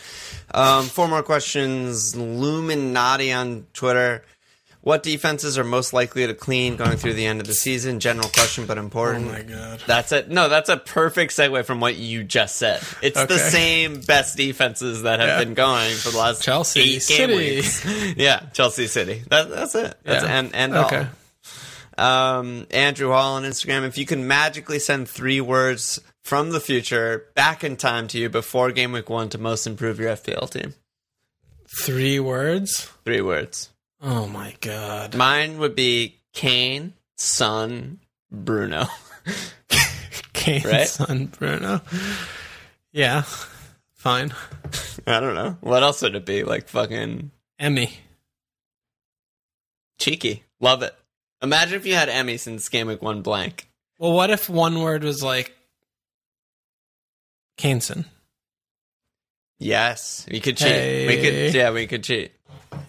Um, 0.52 0.86
four 0.86 1.06
more 1.06 1.22
questions. 1.22 2.14
Luminati 2.16 3.34
on 3.36 3.66
Twitter. 3.74 4.24
What 4.82 5.02
defenses 5.02 5.58
are 5.58 5.64
most 5.64 5.92
likely 5.92 6.26
to 6.26 6.32
clean 6.32 6.76
going 6.76 6.96
through 6.96 7.12
the 7.12 7.26
end 7.26 7.40
of 7.42 7.46
the 7.46 7.52
season? 7.52 8.00
General 8.00 8.28
question, 8.30 8.64
but 8.64 8.78
important. 8.78 9.26
Oh 9.28 9.32
my 9.32 9.42
god. 9.42 9.82
That's 9.86 10.10
it. 10.10 10.30
No, 10.30 10.48
that's 10.48 10.70
a 10.70 10.78
perfect 10.78 11.32
segue 11.34 11.66
from 11.66 11.80
what 11.80 11.96
you 11.96 12.24
just 12.24 12.56
said. 12.56 12.80
It's 13.02 13.22
the 13.26 13.38
same 13.38 14.00
best 14.00 14.38
defenses 14.38 15.02
that 15.02 15.20
have 15.20 15.28
Yeah. 15.28 15.38
been 15.44 15.52
going 15.52 15.94
for 15.96 16.10
the 16.10 16.16
last 16.18 16.42
Chelsea 16.42 16.80
eight 16.80 16.86
game 16.86 17.00
City. 17.00 17.34
weeks. 17.36 17.84
Yeah, 18.16 18.40
Chelsea 18.54 18.86
City. 18.86 19.22
That, 19.28 19.50
that's 19.50 19.74
it. 19.74 19.98
That's 20.02 20.24
Yeah. 20.24 20.38
and 20.38 20.54
and 20.54 20.74
Okay. 20.74 21.06
all. 21.98 22.38
Um, 22.38 22.66
Andrew 22.70 23.10
Hall 23.10 23.34
on 23.34 23.42
Instagram. 23.42 23.86
If 23.86 23.98
you 23.98 24.06
can 24.06 24.26
magically 24.26 24.78
send 24.78 25.10
three 25.10 25.42
words 25.42 26.00
from 26.24 26.50
the 26.50 26.60
future 26.60 27.26
back 27.34 27.62
in 27.64 27.76
time 27.76 28.08
to 28.08 28.18
you 28.18 28.30
before 28.30 28.70
game 28.70 28.92
week 28.92 29.10
one 29.10 29.28
to 29.30 29.36
most 29.38 29.66
improve 29.66 30.00
your 30.00 30.10
FPL 30.16 30.48
team, 30.50 30.72
Three 31.84 32.18
words. 32.18 32.88
three 33.04 33.20
words. 33.20 33.68
Oh 34.00 34.26
my 34.26 34.54
god. 34.60 35.14
Mine 35.14 35.58
would 35.58 35.74
be 35.76 36.20
Kane, 36.32 36.94
Son, 37.16 38.00
Bruno. 38.30 38.86
Kane, 40.32 40.62
Right? 40.64 40.88
Son, 40.88 41.26
Bruno. 41.26 41.82
Yeah, 42.92 43.22
fine. 43.94 44.32
I 45.06 45.20
don't 45.20 45.34
know 45.34 45.56
what 45.60 45.82
else 45.82 46.00
would 46.02 46.14
it 46.14 46.24
be. 46.24 46.44
Like 46.44 46.68
fucking 46.68 47.30
Emmy. 47.58 47.92
cheeky. 49.98 50.44
Love 50.60 50.82
it. 50.82 50.94
Imagine 51.42 51.74
if 51.76 51.86
you 51.86 51.94
had 51.94 52.08
Emmy 52.08 52.36
since 52.36 52.68
game 52.68 52.86
week 52.88 53.02
one 53.02 53.22
blank. 53.22 53.68
Well, 53.98 54.12
what 54.12 54.30
if 54.30 54.48
one 54.48 54.80
word 54.80 55.04
was 55.04 55.22
like 55.22 55.54
Kaneson? 57.58 58.06
Yes, 59.58 60.26
we 60.30 60.40
could 60.40 60.56
cheat. 60.56 61.06
We 61.06 61.16
could, 61.20 61.54
yeah, 61.54 61.70
we 61.70 61.86
could 61.86 62.02
cheat. 62.02 62.32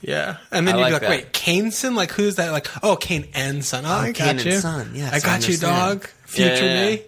Yeah, 0.01 0.37
and 0.51 0.67
then 0.67 0.75
I 0.75 0.77
you'd 0.77 0.81
like 0.81 0.89
be 0.89 0.93
like, 0.93 1.01
that. 1.01 1.09
"Wait, 1.09 1.33
Kaneson? 1.33 1.95
Like 1.95 2.11
who's 2.11 2.35
that? 2.37 2.51
Like, 2.51 2.67
oh, 2.83 2.95
Kane 2.95 3.27
and 3.33 3.63
son. 3.63 3.85
Oh, 3.85 3.89
I 3.89 4.05
Kane 4.13 4.13
got 4.13 4.29
and 4.29 4.45
you. 4.45 4.51
Son. 4.59 4.91
Yes, 4.95 5.13
I 5.13 5.19
got 5.19 5.47
you, 5.47 5.53
understand. 5.53 6.01
dog. 6.01 6.09
Future 6.25 6.53
Yeah, 6.55 6.63
yeah, 6.63 6.85
me. 6.89 7.01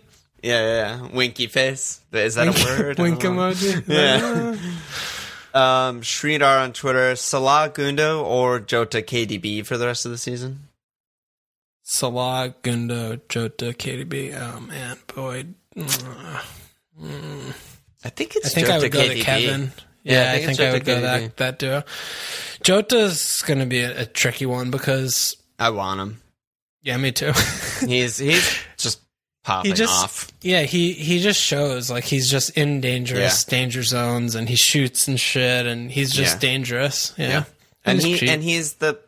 Yeah, 0.43 0.61
yeah, 0.61 0.99
yeah. 1.01 1.07
Winky 1.15 1.47
face. 1.47 2.01
Is 2.11 2.35
that 2.35 2.47
a 2.49 2.65
word? 2.65 2.99
Wink 2.99 3.19
emoji. 3.21 3.83
Yeah. 3.87 4.55
Um, 5.55 6.01
Sridhar 6.01 6.63
on 6.63 6.73
Twitter: 6.73 7.15
Salah, 7.15 7.69
Gundo, 7.69 8.23
or 8.25 8.59
Jota, 8.59 9.03
KDB 9.03 9.63
for 9.63 9.77
the 9.77 9.85
rest 9.85 10.03
of 10.03 10.11
the 10.11 10.17
season. 10.17 10.67
Salah, 11.83 12.55
Gundo, 12.63 13.21
Jota, 13.29 13.65
KDB. 13.65 14.33
Oh 14.35 14.59
man, 14.61 14.97
boy. 15.13 15.45
Mm. 15.77 17.53
I 18.03 18.09
think 18.09 18.35
it's. 18.35 18.47
I 18.47 18.49
think 18.49 18.65
Jota, 18.65 18.73
I 18.73 18.79
would 18.81 18.91
go 18.91 18.99
KDB. 18.99 19.13
to 19.13 19.19
Kevin. 19.21 19.71
Yeah, 20.03 20.13
Yeah, 20.23 20.31
I 20.31 20.33
I 20.33 20.35
think 20.37 20.45
think, 20.47 20.59
I 20.59 20.63
Jota 20.63 20.73
would 20.73 20.85
go 20.85 21.01
that 21.01 21.37
that 21.37 21.59
duo. 21.59 21.83
Jota's 22.63 23.41
going 23.45 23.59
to 23.59 23.65
be 23.65 23.79
a, 23.81 24.01
a 24.01 24.05
tricky 24.05 24.45
one 24.45 24.71
because 24.71 25.35
I 25.59 25.69
want 25.69 25.99
him. 25.99 26.21
yeah, 26.81 26.97
me 26.97 27.11
too. 27.11 27.31
He's 27.85 28.17
he's 28.17 28.57
just 28.77 28.99
popping 29.43 29.71
he 29.71 29.75
just 29.75 30.03
off. 30.03 30.27
yeah 30.41 30.61
he 30.61 30.93
he 30.93 31.19
just 31.19 31.39
shows 31.41 31.91
like 31.91 32.05
he's 32.05 32.29
just 32.31 32.51
in 32.57 32.79
dangerous 32.79 33.43
danger 33.43 33.83
zones 33.83 34.35
and 34.35 34.47
he 34.47 34.55
shoots 34.55 35.05
and 35.09 35.19
shit 35.19 35.65
and 35.65 35.91
he's 35.91 36.13
just 36.13 36.35
Yeah. 36.35 36.39
dangerous. 36.39 37.13
Yeah, 37.17 37.27
Yeah. 37.29 37.43
and 37.83 37.97
he's 37.99 38.05
he 38.05 38.17
cheap. 38.19 38.29
and 38.29 38.41
he's 38.43 38.73
the 38.75 38.99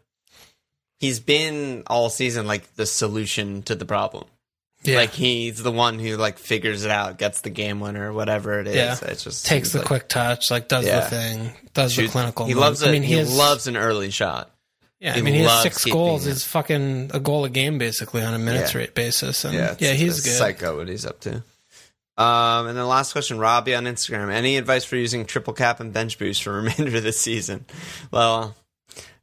he's 0.99 1.19
been 1.21 1.83
all 1.87 2.09
season 2.09 2.47
like 2.47 2.75
the 2.75 2.85
solution 2.85 3.63
to 3.63 3.75
the 3.75 3.85
problem. 3.85 4.25
Yeah. 4.87 4.97
Like 4.97 5.11
he's 5.11 5.61
the 5.61 5.71
one 5.71 5.99
who 5.99 6.17
like 6.17 6.37
figures 6.39 6.85
it 6.85 6.91
out, 6.91 7.17
gets 7.17 7.41
the 7.41 7.49
game 7.49 7.79
winner, 7.79 8.11
whatever 8.13 8.59
it 8.59 8.67
is. 8.67 8.75
Yeah. 8.75 8.97
It 9.09 9.19
just 9.19 9.45
takes 9.45 9.71
the 9.71 9.79
like 9.79 9.87
quick 9.87 10.07
touch, 10.07 10.51
like 10.51 10.67
does 10.67 10.85
Yeah. 10.85 11.01
the 11.01 11.05
thing, 11.07 11.51
does 11.73 11.93
shoot- 11.93 12.07
the 12.07 12.11
clinical. 12.11 12.45
He 12.45 12.53
move. 12.53 12.61
loves 12.61 12.81
it. 12.81 12.89
I 12.89 12.91
mean, 12.91 13.03
he, 13.03 13.13
he, 13.13 13.19
has, 13.19 13.35
loves 13.37 13.67
an 13.67 13.77
early 13.77 14.09
shot. 14.11 14.51
Yeah, 14.99 15.13
I 15.15 15.21
mean, 15.21 15.33
he 15.33 15.41
has 15.41 15.61
six 15.61 15.83
goals. 15.85 16.25
it. 16.25 16.37
Fucking 16.37 17.11
a 17.13 17.19
goal 17.19 17.43
a 17.45 17.49
game 17.49 17.77
basically 17.77 18.23
on 18.23 18.33
a 18.33 18.39
minutes 18.39 18.73
Yeah. 18.73 18.79
rate 18.79 18.95
basis. 18.95 19.43
And 19.45 19.53
Yeah, 19.53 19.75
yeah, 19.77 19.91
he's 19.93 20.21
good. 20.21 20.31
Psycho, 20.33 20.77
what 20.77 20.87
he's 20.87 21.05
up 21.05 21.19
to. 21.21 21.43
Um, 22.17 22.67
and 22.67 22.77
then 22.77 22.87
last 22.87 23.11
question, 23.11 23.37
Robbie 23.37 23.75
on 23.75 23.83
Instagram. 23.83 24.31
Any 24.31 24.55
advice 24.55 24.85
for 24.85 24.95
using 24.95 25.25
triple 25.25 25.51
cap 25.53 25.81
and 25.81 25.91
bench 25.91 26.17
boost 26.17 26.43
for 26.43 26.53
remainder 26.61 26.95
of 26.97 27.03
the 27.03 27.11
season? 27.11 27.65
Well, 28.09 28.55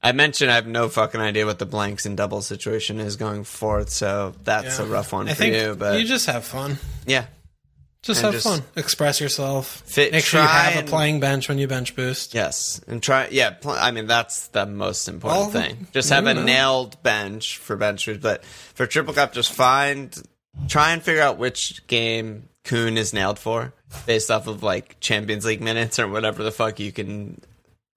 I 0.03 0.12
mentioned 0.12 0.51
I 0.51 0.57
have 0.57 0.67
no 0.67 0.88
fucking 0.88 1.21
idea 1.21 1.47
what 1.47 1.59
the 1.61 1.67
blanks 1.67 2.07
and 2.07 2.17
double 2.17 2.43
situation 2.43 2.99
is 2.99 3.17
going 3.17 3.45
forth, 3.45 3.91
so 3.91 4.35
that's 4.43 4.79
Yeah. 4.79 4.85
a 4.85 4.88
rough 4.88 5.12
one 5.12 5.29
I 5.29 5.35
for 5.35 5.45
you. 5.45 5.77
But 5.79 6.01
you 6.01 6.07
just 6.07 6.27
have 6.27 6.45
fun. 6.45 6.79
yeah, 7.07 7.27
Just 8.03 8.19
And 8.19 8.35
have 8.35 8.43
just 8.43 8.47
fun. 8.49 8.65
Express 8.75 9.21
yourself. 9.21 9.81
fit- 9.87 10.11
Make 10.11 10.25
sure 10.25 10.41
you 10.43 10.47
have 10.49 10.75
and- 10.77 10.88
a 10.88 10.91
playing 10.91 11.21
bench 11.21 11.49
when 11.49 11.59
you 11.59 11.69
bench 11.69 11.95
boost. 11.95 12.35
Yes, 12.35 12.81
and 12.88 13.01
try. 13.01 13.29
Yeah, 13.31 13.51
pl- 13.51 13.77
I 13.79 13.93
mean 13.93 14.09
that's 14.09 14.49
the 14.49 14.67
most 14.67 15.07
important 15.07 15.41
Well, 15.41 15.51
thing. 15.62 15.87
Just 15.93 16.09
have 16.11 16.27
a 16.27 16.35
know. 16.35 16.43
nailed 16.43 17.01
bench 17.05 17.59
for 17.59 17.77
benchers, 17.77 18.19
but 18.19 18.44
for 18.75 18.88
triple 18.88 19.15
cap, 19.15 19.33
just 19.33 19.53
find, 19.53 20.21
try 20.67 20.90
and 20.92 21.00
figure 21.00 21.23
out 21.23 21.38
which 21.38 21.87
game 21.87 22.48
Kun 22.65 22.98
is 22.98 23.13
nailed 23.13 23.38
for, 23.38 23.73
based 24.05 24.33
off 24.33 24.48
of 24.48 24.65
like 24.65 24.96
Champions 24.98 25.44
League 25.44 25.61
minutes 25.61 26.00
or 26.00 26.09
whatever 26.09 26.42
the 26.42 26.50
fuck 26.50 26.81
you 26.81 26.90
can 26.90 27.40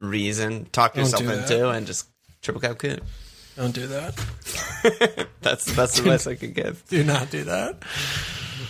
reason 0.02 0.66
talk 0.72 0.96
yourself 0.96 1.24
into 1.24 1.58
that. 1.58 1.76
and 1.76 1.88
just 1.88 2.08
triple 2.42 2.62
cap 2.62 2.78
coot. 2.78 3.02
Don't 3.56 3.74
do 3.74 3.88
that. 3.88 5.28
that's 5.42 5.66
that's 5.76 5.98
the 6.00 6.04
best 6.04 6.28
I 6.28 6.36
could 6.36 6.54
give. 6.54 6.84
Do 6.90 7.04
not 7.04 7.32
do 7.32 7.44
that. 7.46 7.80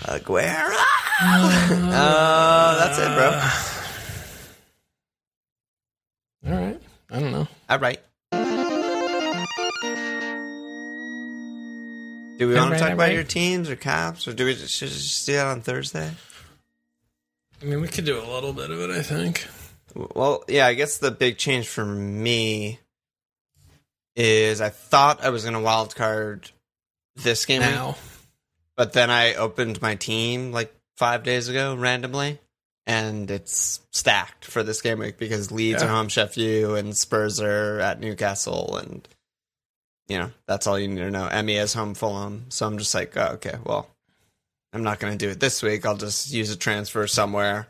Aguero. 0.03 0.75
Uh, 1.17 1.97
oh, 1.97 2.75
that's 2.79 2.97
it, 2.99 3.07
bro. 3.15 3.29
All 6.51 6.59
right. 6.61 6.79
I 7.09 7.19
don't 7.19 7.31
know. 7.31 7.47
All 7.69 7.79
right. 7.79 7.99
Do 12.37 12.49
we 12.49 12.55
want 12.55 12.73
to 12.73 12.79
talk 12.79 12.91
about 12.91 13.13
your 13.13 13.23
teams 13.23 13.69
or 13.69 13.77
cops, 13.77 14.27
or 14.27 14.33
do 14.33 14.43
we 14.45 14.53
just, 14.55 14.77
just 14.77 15.25
do 15.25 15.31
that 15.33 15.47
on 15.47 15.61
Thursday? 15.61 16.11
I 17.61 17.65
mean, 17.65 17.79
we 17.79 17.87
could 17.87 18.03
do 18.03 18.19
a 18.19 18.27
little 18.27 18.51
bit 18.51 18.71
of 18.71 18.81
it, 18.81 18.89
I 18.89 19.01
think. 19.01 19.47
Well, 19.95 20.43
yeah, 20.47 20.67
I 20.67 20.73
guess 20.73 20.97
the 20.97 21.11
big 21.11 21.37
change 21.37 21.67
for 21.67 21.85
me 21.85 22.79
is 24.15 24.61
I 24.61 24.69
thought 24.69 25.23
I 25.23 25.29
was 25.29 25.43
going 25.43 25.53
to 25.53 25.59
wild 25.61 25.95
card 25.95 26.51
this 27.15 27.45
game, 27.45 27.61
week, 27.61 27.71
Now, 27.71 27.95
but 28.75 28.93
then 28.93 29.09
I 29.09 29.35
opened 29.35 29.81
my 29.81 29.95
team 29.95 30.51
like 30.51 30.73
five 30.97 31.23
days 31.23 31.47
ago 31.47 31.75
randomly, 31.75 32.39
and 32.85 33.29
it's 33.31 33.79
stacked 33.91 34.45
for 34.45 34.63
this 34.63 34.81
game 34.81 34.99
week 34.99 35.17
because 35.17 35.51
Leeds 35.51 35.81
Yeah. 35.81 35.87
are 35.87 35.91
home, 35.91 36.09
Sheffield, 36.09 36.77
and 36.77 36.95
Spurs 36.95 37.39
are 37.39 37.79
at 37.79 37.99
Newcastle, 37.99 38.77
and 38.77 39.07
you 40.07 40.17
know 40.17 40.31
that's 40.45 40.67
all 40.67 40.77
you 40.77 40.87
need 40.89 40.97
to 40.97 41.11
know. 41.11 41.27
Emmy 41.27 41.55
is 41.55 41.73
home, 41.73 41.93
Fulham, 41.93 42.45
so 42.49 42.67
I'm 42.67 42.77
just 42.77 42.93
like, 42.93 43.15
oh, 43.15 43.31
okay, 43.35 43.57
well, 43.63 43.89
I'm 44.73 44.83
not 44.83 44.99
going 44.99 45.17
to 45.17 45.25
do 45.25 45.31
it 45.31 45.39
this 45.39 45.63
week. 45.63 45.85
I'll 45.85 45.95
just 45.97 46.31
use 46.33 46.51
a 46.51 46.57
transfer 46.57 47.07
somewhere 47.07 47.67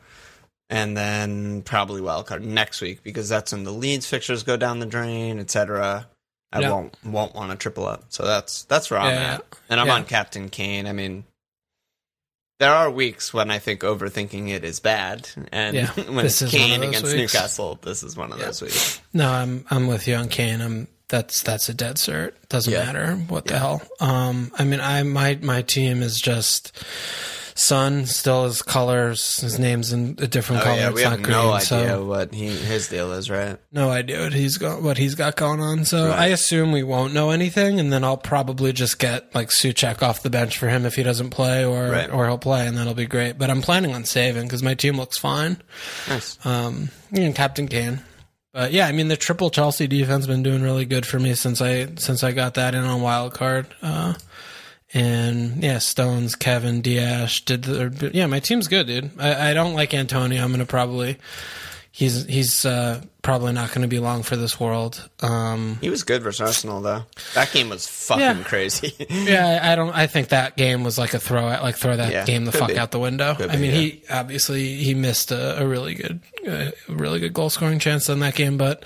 and 0.69 0.95
then 0.97 1.61
probably 1.61 2.01
wildcard 2.01 2.41
next 2.41 2.81
week 2.81 3.03
because 3.03 3.29
that's 3.29 3.51
when 3.51 3.63
the 3.63 3.71
Leeds 3.71 4.05
fixtures 4.07 4.43
go 4.43 4.57
down 4.57 4.79
the 4.79 4.85
drain, 4.85 5.39
etc. 5.39 6.07
I 6.51 6.61
Yeah. 6.61 6.71
won't 6.71 6.95
won't 7.03 7.35
want 7.35 7.51
to 7.51 7.57
triple 7.57 7.85
up. 7.85 8.05
So 8.09 8.25
that's 8.25 8.63
that's 8.63 8.89
where 8.89 8.99
I'm 8.99 9.13
Yeah, 9.13 9.33
at. 9.35 9.45
And 9.69 9.79
I'm 9.79 9.87
Yeah. 9.87 9.93
on 9.95 10.05
Captain 10.05 10.49
Kane. 10.49 10.87
I 10.87 10.91
mean 10.93 11.25
there 12.59 12.73
are 12.73 12.89
weeks 12.89 13.33
when 13.33 13.51
I 13.51 13.59
think 13.59 13.81
overthinking 13.81 14.49
it 14.49 14.63
is 14.63 14.79
bad. 14.79 15.27
And 15.51 15.87
when 16.15 16.25
it's 16.25 16.41
is 16.41 16.53
one 16.53 16.61
of 16.61 16.67
Kane 16.69 16.83
against 16.83 17.03
weeks. 17.13 17.33
Newcastle, 17.33 17.77
this 17.81 18.01
is 18.01 18.15
one 18.15 18.31
of 18.31 18.39
those 18.39 18.61
weeks. 18.61 19.01
no, 19.13 19.29
I'm 19.29 19.65
I'm 19.69 19.87
with 19.87 20.07
you 20.07 20.15
on 20.15 20.29
Kane. 20.29 20.61
I'm 20.61 20.87
that's 21.09 21.43
that's 21.43 21.69
a 21.69 21.73
dead 21.73 21.97
cert. 21.97 22.33
Doesn't 22.49 22.73
matter 22.73 23.15
what 23.27 23.45
the 23.45 23.59
hell. 23.59 23.81
Um, 23.99 24.51
I 24.57 24.63
mean, 24.63 24.79
I 24.79 25.03
my 25.03 25.37
my 25.41 25.61
team 25.61 26.01
is 26.01 26.19
just. 26.19 26.71
Son 27.57 28.05
still 28.05 28.43
his 28.43 28.61
colors. 28.61 29.39
His 29.39 29.57
name's 29.57 29.93
in 29.93 30.17
a 30.19 30.27
different 30.27 30.61
Oh 30.61 30.65
color. 30.65 30.75
yeah, 30.77 30.87
it's 30.89 30.95
we 30.95 31.01
have 31.03 31.11
not 31.13 31.21
green. 31.21 31.31
no 31.37 31.51
idea 31.53 31.61
so 31.65 32.05
what 32.05 32.33
he 32.33 32.47
his 32.49 32.89
deal 32.89 33.13
is, 33.13 33.29
right? 33.29 33.57
no 33.71 33.89
idea 33.89 34.23
what 34.23 34.33
he's 34.33 34.57
got 34.57 34.81
what 34.81 34.97
he's 34.97 35.15
got 35.15 35.37
going 35.37 35.61
on. 35.61 35.85
So 35.85 36.09
Right. 36.09 36.19
I 36.19 36.25
assume 36.27 36.73
we 36.73 36.83
won't 36.83 37.13
know 37.13 37.29
anything, 37.31 37.79
and 37.79 37.93
then 37.93 38.03
I'll 38.03 38.17
probably 38.17 38.73
just 38.73 38.99
get 38.99 39.33
like 39.33 39.49
Soucek 39.49 40.03
off 40.03 40.21
the 40.21 40.29
bench 40.29 40.57
for 40.57 40.67
him 40.67 40.85
if 40.85 40.95
he 40.95 41.03
doesn't 41.03 41.29
play, 41.29 41.63
or 41.63 41.89
Right. 41.89 42.11
or 42.11 42.27
he'll 42.27 42.37
play, 42.37 42.67
and 42.67 42.77
that'll 42.77 42.93
be 42.93 43.05
great. 43.05 43.37
But 43.37 43.49
I'm 43.49 43.61
planning 43.61 43.95
on 43.95 44.03
saving 44.03 44.43
because 44.43 44.61
my 44.61 44.73
team 44.73 44.97
looks 44.97 45.17
fine. 45.17 45.55
Nice. 46.09 46.37
Um, 46.45 46.89
and 47.13 47.33
Captain 47.33 47.69
Kane. 47.69 48.01
But 48.51 48.73
yeah, 48.73 48.85
I 48.87 48.91
mean 48.91 49.07
the 49.07 49.15
triple 49.17 49.49
Chelsea 49.49 49.87
defense 49.87 50.27
been 50.27 50.43
doing 50.43 50.61
really 50.61 50.85
good 50.85 51.05
for 51.05 51.19
me 51.19 51.35
since 51.35 51.61
I 51.61 51.87
since 51.95 52.21
I 52.21 52.33
got 52.33 52.55
that 52.55 52.75
in 52.75 52.83
on 52.83 53.01
wild 53.01 53.33
card. 53.33 53.67
Uh, 53.81 54.13
and 54.95 55.61
yeah, 55.61 55.79
Stones, 55.79 56.35
Kevin, 56.35 56.81
Dias 56.81 57.41
did 57.41 57.63
the 57.63 58.11
yeah. 58.13 58.25
My 58.27 58.39
team's 58.39 58.69
good, 58.69 58.87
dude. 58.87 59.11
I, 59.19 59.51
I 59.51 59.53
don't 59.53 59.73
like 59.73 59.93
Antonio. 59.93 60.41
I'm 60.41 60.51
gonna 60.51 60.65
probably 60.65 61.17
he's 61.95 62.25
he's 62.25 62.65
uh, 62.65 63.01
probably 63.21 63.53
not 63.53 63.71
gonna 63.73 63.87
be 63.87 63.99
long 63.99 64.21
for 64.21 64.35
this 64.35 64.59
world. 64.59 65.09
Um, 65.21 65.77
He 65.81 65.89
was 65.89 66.03
good 66.03 66.21
versus 66.21 66.41
Arsenal 66.41 66.81
though. 66.81 67.03
That 67.35 67.51
game 67.53 67.69
was 67.69 67.87
fucking 67.87 68.21
Yeah. 68.21 68.43
crazy. 68.43 68.93
yeah, 69.09 69.59
I 69.63 69.75
don't. 69.75 69.91
I 69.95 70.07
think 70.07 70.27
that 70.29 70.57
game 70.57 70.83
was 70.83 70.97
like 70.97 71.13
a 71.13 71.19
throw 71.19 71.47
out, 71.47 71.63
like 71.63 71.77
throw 71.77 71.95
that 71.95 72.11
Yeah, 72.11 72.25
game 72.25 72.43
the 72.45 72.51
fuck 72.51 72.67
be. 72.67 72.77
out 72.77 72.91
the 72.91 72.99
window. 72.99 73.35
Could 73.35 73.49
I 73.49 73.55
be, 73.55 73.61
mean, 73.61 73.71
yeah. 73.71 73.77
he 73.79 74.03
obviously 74.11 74.75
he 74.75 74.93
missed 74.93 75.31
a, 75.31 75.61
a 75.61 75.65
really 75.67 75.95
good, 75.95 76.19
uh, 76.47 76.71
really 76.89 77.19
good 77.21 77.33
goal 77.33 77.49
scoring 77.49 77.79
chance 77.79 78.09
in 78.09 78.19
that 78.19 78.35
game. 78.35 78.57
But 78.57 78.83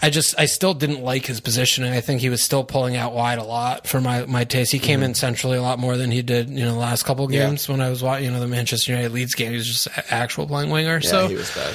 I 0.00 0.08
just, 0.10 0.38
I 0.38 0.46
still 0.46 0.74
didn't 0.74 1.02
like 1.02 1.26
his 1.26 1.40
positioning. 1.40 1.92
I 1.92 2.00
think 2.00 2.20
he 2.20 2.28
was 2.30 2.42
still 2.42 2.62
pulling 2.64 2.94
out 2.96 3.12
wide 3.12 3.38
a 3.38 3.44
lot 3.44 3.86
for 3.88 4.00
my 4.00 4.24
my 4.26 4.44
taste. 4.44 4.70
He 4.72 4.78
came 4.78 5.02
in 5.02 5.14
centrally 5.14 5.58
a 5.58 5.62
lot 5.62 5.78
more 5.80 5.96
than 5.96 6.10
he 6.12 6.22
did, 6.22 6.48
you 6.48 6.64
know, 6.64 6.72
the 6.72 6.78
last 6.78 7.02
couple 7.04 7.24
Mm-hmm. 7.26 7.32
Games 7.32 7.68
when 7.68 7.80
I 7.80 7.90
was 7.90 8.02
watching, 8.02 8.26
you 8.26 8.30
know, 8.30 8.38
the 8.40 8.46
Manchester 8.46 8.92
United 8.92 9.12
Leeds 9.12 9.34
game. 9.34 9.50
He 9.50 9.56
was 9.56 9.66
just 9.66 9.86
a- 9.88 10.12
actual 10.14 10.46
playing 10.46 10.70
winger. 10.70 11.00
yeah, 11.02 11.08
so 11.10 11.26
he 11.28 11.34
was 11.34 11.50
bad. 11.54 11.74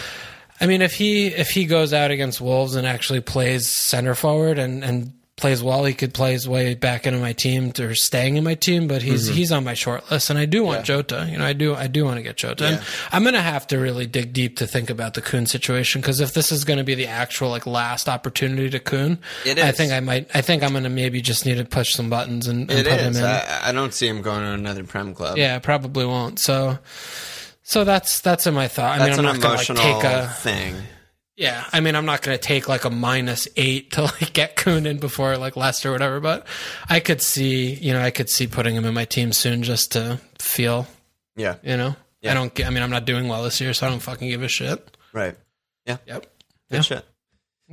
I 0.61 0.65
mean, 0.67 0.81
if 0.81 0.93
he 0.93 1.27
if 1.27 1.49
he 1.49 1.65
goes 1.65 1.93
out 1.93 2.11
against 2.11 2.41
Wolves 2.41 2.75
and 2.75 2.85
actually 2.87 3.21
plays 3.21 3.67
center 3.67 4.15
forward 4.15 4.59
and 4.59 4.83
and 4.83 5.13
plays 5.37 5.63
well, 5.63 5.85
he 5.85 5.93
could 5.93 6.13
play 6.13 6.33
his 6.33 6.49
way 6.49 6.75
back 6.75 7.07
into 7.07 7.17
my 7.17 7.31
team 7.31 7.71
or 7.79 7.95
staying 7.95 8.35
in 8.35 8.43
my 8.43 8.55
team. 8.55 8.89
But 8.89 9.01
he's 9.01 9.27
Mm-hmm. 9.27 9.35
he's 9.37 9.51
on 9.53 9.63
my 9.63 9.73
short 9.73 10.11
list, 10.11 10.29
and 10.29 10.37
I 10.37 10.43
do 10.45 10.65
want 10.65 10.83
Jota. 10.83 11.25
You 11.31 11.37
know, 11.37 11.45
I 11.45 11.53
do 11.53 11.73
I 11.75 11.87
do 11.87 12.03
want 12.03 12.17
to 12.17 12.23
get 12.23 12.35
Jota. 12.35 12.65
And 12.65 12.75
Yeah. 12.75 12.83
I'm 13.13 13.23
gonna 13.23 13.41
have 13.41 13.65
to 13.67 13.77
really 13.79 14.05
dig 14.05 14.33
deep 14.33 14.57
to 14.57 14.67
think 14.67 14.89
about 14.89 15.13
the 15.13 15.21
Kun 15.21 15.45
situation 15.45 16.01
because 16.01 16.19
if 16.19 16.33
this 16.33 16.51
is 16.51 16.65
going 16.65 16.75
to 16.79 16.83
be 16.83 16.93
the 16.93 17.07
actual 17.07 17.49
like 17.51 17.65
last 17.65 18.09
opportunity 18.09 18.69
to 18.69 18.79
Kun, 18.79 19.17
It 19.45 19.59
I 19.59 19.71
think 19.71 19.93
I 19.93 20.01
might. 20.01 20.27
I 20.33 20.41
think 20.41 20.61
I'm 20.61 20.73
gonna 20.73 20.89
maybe 20.89 21.21
just 21.21 21.45
need 21.45 21.55
to 21.55 21.63
push 21.63 21.93
some 21.93 22.09
buttons 22.09 22.47
and, 22.47 22.69
and 22.69 22.85
put 22.85 22.99
is. 22.99 23.15
him 23.17 23.23
in. 23.23 23.23
I, 23.23 23.69
I 23.69 23.71
don't 23.71 23.93
see 23.93 24.09
him 24.09 24.21
going 24.21 24.41
to 24.41 24.51
another 24.51 24.83
Prem 24.83 25.13
club. 25.15 25.37
yeah, 25.37 25.55
I 25.55 25.59
probably 25.59 26.05
won't. 26.05 26.37
So. 26.39 26.79
So 27.69 27.83
that's 27.83 28.21
that's 28.21 28.47
in 28.47 28.55
my 28.55 28.67
thought. 28.67 28.95
I 28.99 29.05
That's 29.05 29.17
mean, 29.17 29.27
I'm 29.27 29.35
an 29.35 29.41
not 29.41 29.43
gonna 29.43 29.55
like 29.57 29.69
emotional 29.69 30.01
take 30.01 30.03
a 30.11 30.27
thing. 30.27 30.75
yeah, 31.37 31.65
I 31.71 31.81
mean, 31.81 31.93
I'm 31.95 32.05
not 32.07 32.23
going 32.23 32.35
to 32.35 32.41
take 32.43 32.67
like 32.67 32.83
a 32.83 32.89
minus 32.89 33.47
eight 33.57 33.91
to 33.91 34.01
like 34.03 34.33
get 34.33 34.55
Kun 34.55 34.87
in 34.87 34.97
before 34.97 35.37
like 35.37 35.55
Leicester 35.55 35.89
or 35.89 35.91
whatever, 35.91 36.19
but 36.19 36.47
I 36.89 36.99
could 36.99 37.21
see, 37.21 37.75
you 37.75 37.93
know, 37.93 38.01
I 38.01 38.09
could 38.09 38.27
see 38.27 38.47
putting 38.47 38.75
him 38.75 38.85
in 38.85 38.95
my 38.95 39.05
team 39.05 39.31
soon 39.33 39.61
just 39.61 39.91
to 39.91 40.19
feel, 40.39 40.87
Yeah, 41.35 41.57
you 41.61 41.77
know, 41.77 41.95
Yeah. 42.21 42.31
I 42.31 42.33
don't, 42.33 42.65
I 42.65 42.71
mean, 42.71 42.81
I'm 42.81 42.89
not 42.89 43.05
doing 43.05 43.27
well 43.27 43.43
this 43.43 43.61
year, 43.61 43.73
so 43.75 43.85
I 43.85 43.91
don't 43.91 43.99
fucking 44.01 44.27
give 44.27 44.41
a 44.41 44.47
shit. 44.47 44.97
right. 45.13 45.37
Yeah. 45.85 45.97
Yep. 46.07 46.21
Good 46.71 46.75
Yeah. 46.75 46.81
shit. 46.81 47.05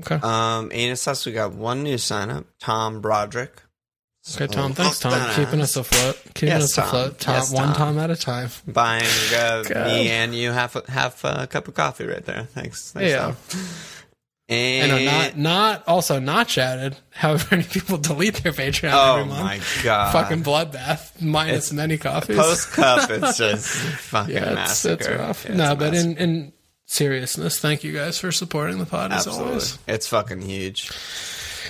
Okay. 0.01 0.16
Um, 0.22 0.70
Anus, 0.74 1.24
we 1.24 1.32
got 1.32 1.55
one 1.55 1.82
new 1.82 1.97
sign 1.97 2.28
up, 2.30 2.44
Tom 2.61 3.01
Broderick. 3.01 3.62
Okay, 4.35 4.47
Tom. 4.49 4.74
So, 4.74 4.83
Thanks, 4.83 4.99
Tom. 4.99 5.31
Keeping 5.35 5.61
us 5.61 5.77
afloat. 5.77 6.18
Keeping 6.35 6.49
Yes, 6.49 6.64
us 6.64 6.74
Tom. 6.74 6.85
afloat. 6.87 7.20
Tom, 7.20 7.35
Yes, 7.35 7.53
one 7.53 7.68
Tom. 7.68 7.74
Tom 7.77 7.99
at 8.01 8.11
a 8.11 8.16
time. 8.16 8.51
Buying 8.66 9.05
uh, 9.35 9.62
me 9.87 10.09
and 10.11 10.35
you 10.35 10.51
half 10.51 10.74
a, 10.74 10.83
half 10.91 11.22
a 11.24 11.47
cup 11.47 11.68
of 11.68 11.74
coffee 11.74 12.07
right 12.07 12.24
there. 12.24 12.45
Thanks. 12.53 12.91
Thanks 12.93 13.11
Yeah. 13.11 13.18
Tom. 13.18 13.37
I 14.49 14.55
And 14.55 14.91
know, 14.93 15.05
not, 15.11 15.37
not, 15.37 15.89
also 15.89 16.18
not 16.20 16.49
shouted. 16.51 16.97
However 17.11 17.47
many 17.57 17.64
people 17.64 17.99
delete 17.99 18.35
their 18.43 18.53
Patreon 18.53 18.91
oh 18.93 19.14
every 19.16 19.24
month. 19.29 19.43
my 19.45 19.61
god, 19.85 20.12
Fucking 20.12 20.43
bloodbath 20.45 21.20
minus 21.20 21.57
It's 21.66 21.72
many 21.72 21.97
coffees. 21.99 22.37
post 22.37 22.70
cup. 22.72 23.11
It's 23.11 23.37
just 23.39 23.66
fucking 23.68 24.35
yeah, 24.35 24.45
it's, 24.47 24.55
massacre. 24.55 24.93
it's 25.05 25.09
rough. 25.20 25.47
Yeah, 25.49 25.57
no, 25.57 25.72
a 25.72 25.74
but 25.77 25.93
massacre. 25.95 26.11
in, 26.11 26.16
in 26.31 26.53
seriousness, 26.87 27.59
thank 27.59 27.83
you 27.83 27.93
guys 27.93 28.18
for 28.18 28.31
supporting 28.31 28.79
the 28.79 28.87
pod 28.87 29.12
as 29.12 29.27
absolutely, 29.27 29.47
always. 29.49 29.79
it's 29.89 30.07
fucking 30.07 30.43
huge. 30.43 30.91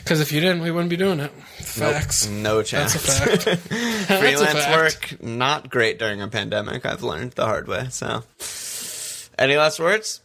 Because 0.03 0.21
if 0.21 0.33
you 0.33 0.41
didn't, 0.41 0.63
we 0.63 0.71
wouldn't 0.71 0.91
be 0.91 0.97
doing 0.97 1.21
it. 1.21 1.33
Nope, 1.79 2.03
no 2.31 2.63
chance. 2.63 2.93
That's 2.95 2.95
a 2.95 2.99
fact. 2.99 3.45
That's 3.45 4.11
a 4.11 4.19
Freelance 4.19 4.53
fact. 4.53 5.13
work 5.13 5.23
not 5.23 5.71
great 5.71 5.99
during 5.99 6.23
a 6.23 6.29
pandemic. 6.29 6.87
I've 6.87 7.03
learned 7.03 7.33
the 7.33 7.45
hard 7.45 7.69
way. 7.69 7.89
So, 7.91 8.23
any 9.39 9.57
last 9.57 9.79
words? 9.81 10.23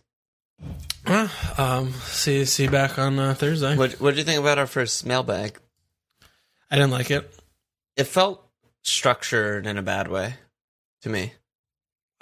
Well, 1.08 1.30
um, 1.58 1.92
see, 2.04 2.46
see 2.46 2.64
you 2.64 2.70
back 2.70 3.00
on 3.00 3.18
uh, 3.20 3.34
Thursday. 3.34 3.76
What 3.76 3.94
What 3.94 4.12
did 4.12 4.20
you 4.20 4.24
think 4.24 4.40
about 4.40 4.60
our 4.60 4.68
first 4.68 5.06
mailbag? 5.06 5.60
I 6.70 6.76
didn't 6.76 6.92
like 6.92 7.12
it. 7.12 7.34
It 7.98 8.06
felt 8.06 8.48
structured 8.84 9.66
in 9.68 9.78
a 9.78 9.82
bad 9.82 10.08
way 10.08 10.36
to 11.02 11.10
me. 11.10 11.34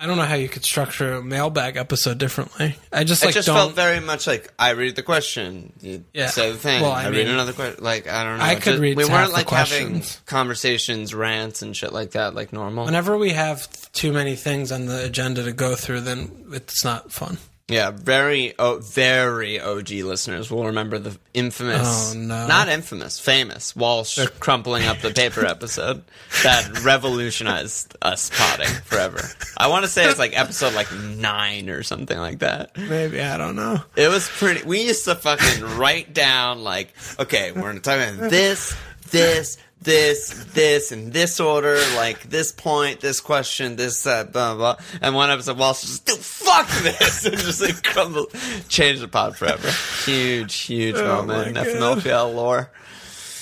I 0.02 0.08
don't 0.08 0.16
know 0.16 0.24
how 0.24 0.36
you 0.36 0.48
could 0.48 0.64
structure 0.64 1.14
a 1.16 1.22
mailbag 1.22 1.76
episode 1.76 2.18
differently. 2.20 2.78
I 2.92 3.04
just 3.04 3.22
it 3.22 3.26
like 3.28 3.36
just 3.36 3.48
don't. 3.48 3.56
felt 3.58 3.74
very 3.74 4.00
much 4.00 4.28
like 4.28 4.50
I 4.58 4.70
read 4.70 4.96
the 4.96 5.04
question, 5.04 5.74
you 5.82 6.06
Yeah. 6.14 6.28
say 6.28 6.52
the 6.52 6.58
thing. 6.58 6.82
Well, 6.82 6.92
I, 6.94 7.04
I 7.04 7.08
read 7.10 7.28
another 7.28 7.52
question. 7.52 7.84
Like 7.84 8.08
I 8.08 8.24
don't 8.24 8.38
know. 8.38 8.44
I 8.46 8.56
could 8.56 8.64
just- 8.64 8.80
read 8.82 8.96
We 8.96 9.04
weren't 9.06 9.34
like 9.34 9.50
having 9.50 10.02
conversations, 10.26 11.14
rants, 11.14 11.62
and 11.62 11.76
shit 11.76 11.92
like 11.92 12.12
that, 12.12 12.34
like 12.34 12.54
normal. 12.54 12.86
whenever 12.86 13.18
we 13.18 13.32
have 13.32 13.68
too 13.92 14.14
many 14.14 14.36
things 14.38 14.72
on 14.72 14.86
the 14.86 15.04
agenda 15.04 15.44
to 15.44 15.52
go 15.52 15.76
through, 15.76 16.02
then 16.02 16.46
it's 16.54 16.84
not 16.86 17.12
fun. 17.12 17.38
Yeah, 17.70 17.92
very, 17.92 18.54
oh, 18.58 18.80
very 18.80 19.60
OG 19.60 19.90
listeners 19.92 20.50
will 20.50 20.66
remember 20.66 20.98
the 21.00 21.18
infamous, 21.34 22.14
Oh, 22.16 22.18
no. 22.18 22.48
not 22.48 22.68
infamous, 22.68 23.20
famous 23.20 23.76
Walsh 23.76 24.20
crumpling 24.40 24.86
up 24.86 25.00
the 25.00 25.12
paper 25.12 25.46
episode 25.46 26.04
that 26.44 26.84
revolutionized 26.84 27.96
us 28.02 28.32
potting 28.34 28.68
forever. 28.86 29.22
I 29.58 29.68
want 29.68 29.84
to 29.86 29.90
say 29.90 30.06
it's 30.10 30.20
like 30.20 30.38
episode 30.38 30.74
like 30.74 30.92
nine 30.94 31.70
or 31.70 31.84
something 31.84 32.18
like 32.18 32.40
that. 32.40 32.76
Maybe 32.78 33.22
I 33.22 33.38
don't 33.38 33.56
know. 33.56 33.82
It 33.96 34.08
was 34.08 34.28
pretty. 34.28 34.64
We 34.66 34.84
used 34.88 35.06
to 35.06 35.16
fucking 35.16 35.64
write 35.78 36.14
down 36.14 36.64
like, 36.64 36.94
okay, 37.20 37.52
we're 37.52 37.62
gonna 37.62 37.80
talk 37.80 38.00
about 38.00 38.30
this, 38.30 38.76
this, 39.12 39.58
this, 39.82 40.30
this, 40.54 40.92
in 40.92 41.12
this 41.12 41.40
order, 41.40 41.76
like 41.96 42.24
this 42.30 42.52
point, 42.52 43.00
this 43.00 43.22
question, 43.22 43.76
this, 43.78 44.06
uh, 44.06 44.26
blah 44.26 44.56
blah. 44.56 44.76
blah. 44.76 44.86
And 45.02 45.16
one 45.16 45.30
episode, 45.30 45.58
Walsh 45.58 45.82
just, 45.82 46.06
dude, 46.06 46.18
fuck 46.18 46.68
this, 46.84 47.26
and 47.28 47.38
just 47.38 47.62
like 47.62 47.82
crumble, 47.84 48.28
change 48.68 49.00
the 49.00 49.08
pod 49.08 49.38
forever. 49.38 49.70
Huge, 50.06 50.54
huge 50.56 50.96
Oh 50.98 51.24
moment 51.24 51.56
my 51.56 51.62
in 51.62 51.68
FMLPL 51.78 52.36
lore. 52.36 52.72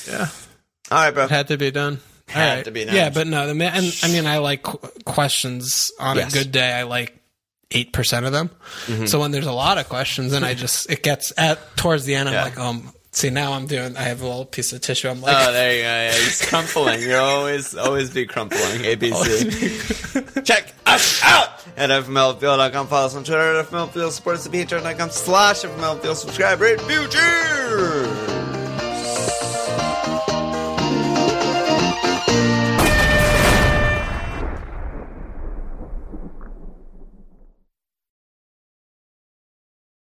Yeah. 0.07 0.27
All 0.91 0.97
right, 0.99 1.11
bro. 1.11 1.27
Had 1.27 1.47
to 1.49 1.57
be 1.57 1.71
done. 1.71 1.99
Had 2.27 2.49
All 2.49 2.55
right. 2.57 2.65
to 2.65 2.71
be 2.71 2.85
done. 2.85 2.95
Yeah, 2.95 3.09
but 3.09 3.25
no, 3.27 3.47
the 3.47 3.55
ma- 3.55 3.65
and 3.73 3.93
I 4.03 4.07
mean, 4.09 4.25
I 4.27 4.38
like 4.38 4.63
qu- 4.63 4.79
questions 5.05 5.91
on 5.99 6.17
Yes. 6.17 6.33
a 6.33 6.38
good 6.38 6.51
day. 6.51 6.71
I 6.73 6.83
like 6.83 7.17
eight 7.71 7.91
percent 7.93 8.25
of 8.25 8.31
them. 8.31 8.49
Mm-hmm. 8.85 9.05
So 9.07 9.19
when 9.19 9.31
there's 9.31 9.47
a 9.47 9.51
lot 9.53 9.77
of 9.77 9.89
questions, 9.89 10.33
and 10.33 10.45
I 10.45 10.53
just 10.65 10.89
it 10.91 11.03
gets 11.03 11.33
at 11.38 11.59
towards 11.77 12.05
the 12.05 12.15
end, 12.15 12.29
I'm 12.29 12.33
Yeah. 12.35 12.43
like, 12.43 12.59
um, 12.59 12.93
See, 13.18 13.32
now 13.32 13.53
I'm 13.53 13.65
doing. 13.65 13.97
I 13.97 14.03
have 14.03 14.22
a 14.22 14.28
little 14.28 14.45
piece 14.45 14.74
of 14.74 14.82
tissue. 14.82 15.09
I'm 15.09 15.24
oh, 15.24 15.26
like, 15.26 15.47
Oh, 15.47 15.51
there 15.51 15.76
you 15.76 15.82
go. 15.82 15.88
Yeah, 15.88 16.11
he's 16.11 16.45
crumpling. 16.49 17.01
You're 17.01 17.20
always 17.20 17.74
always 17.74 18.11
be 18.11 18.28
crumpling. 18.28 18.61
ABC. 18.61 20.43
Check 20.45 20.76
us 20.86 21.24
out 21.24 21.65
at 21.76 21.89
fmlfield.com. 21.89 22.86
Follow 22.86 23.07
us 23.07 23.15
on 23.15 23.24
Twitter 23.24 23.57
at 23.57 23.65
fmlfield. 23.65 24.11
Support 24.11 24.36
us 24.36 24.45
at 24.45 24.51
patreon.com 24.51 25.09
slash 25.09 25.63
fmlfield. 25.63 26.13
Subscribe, 26.13 26.61
rate. 26.61 26.78
Cheers! 27.09 28.36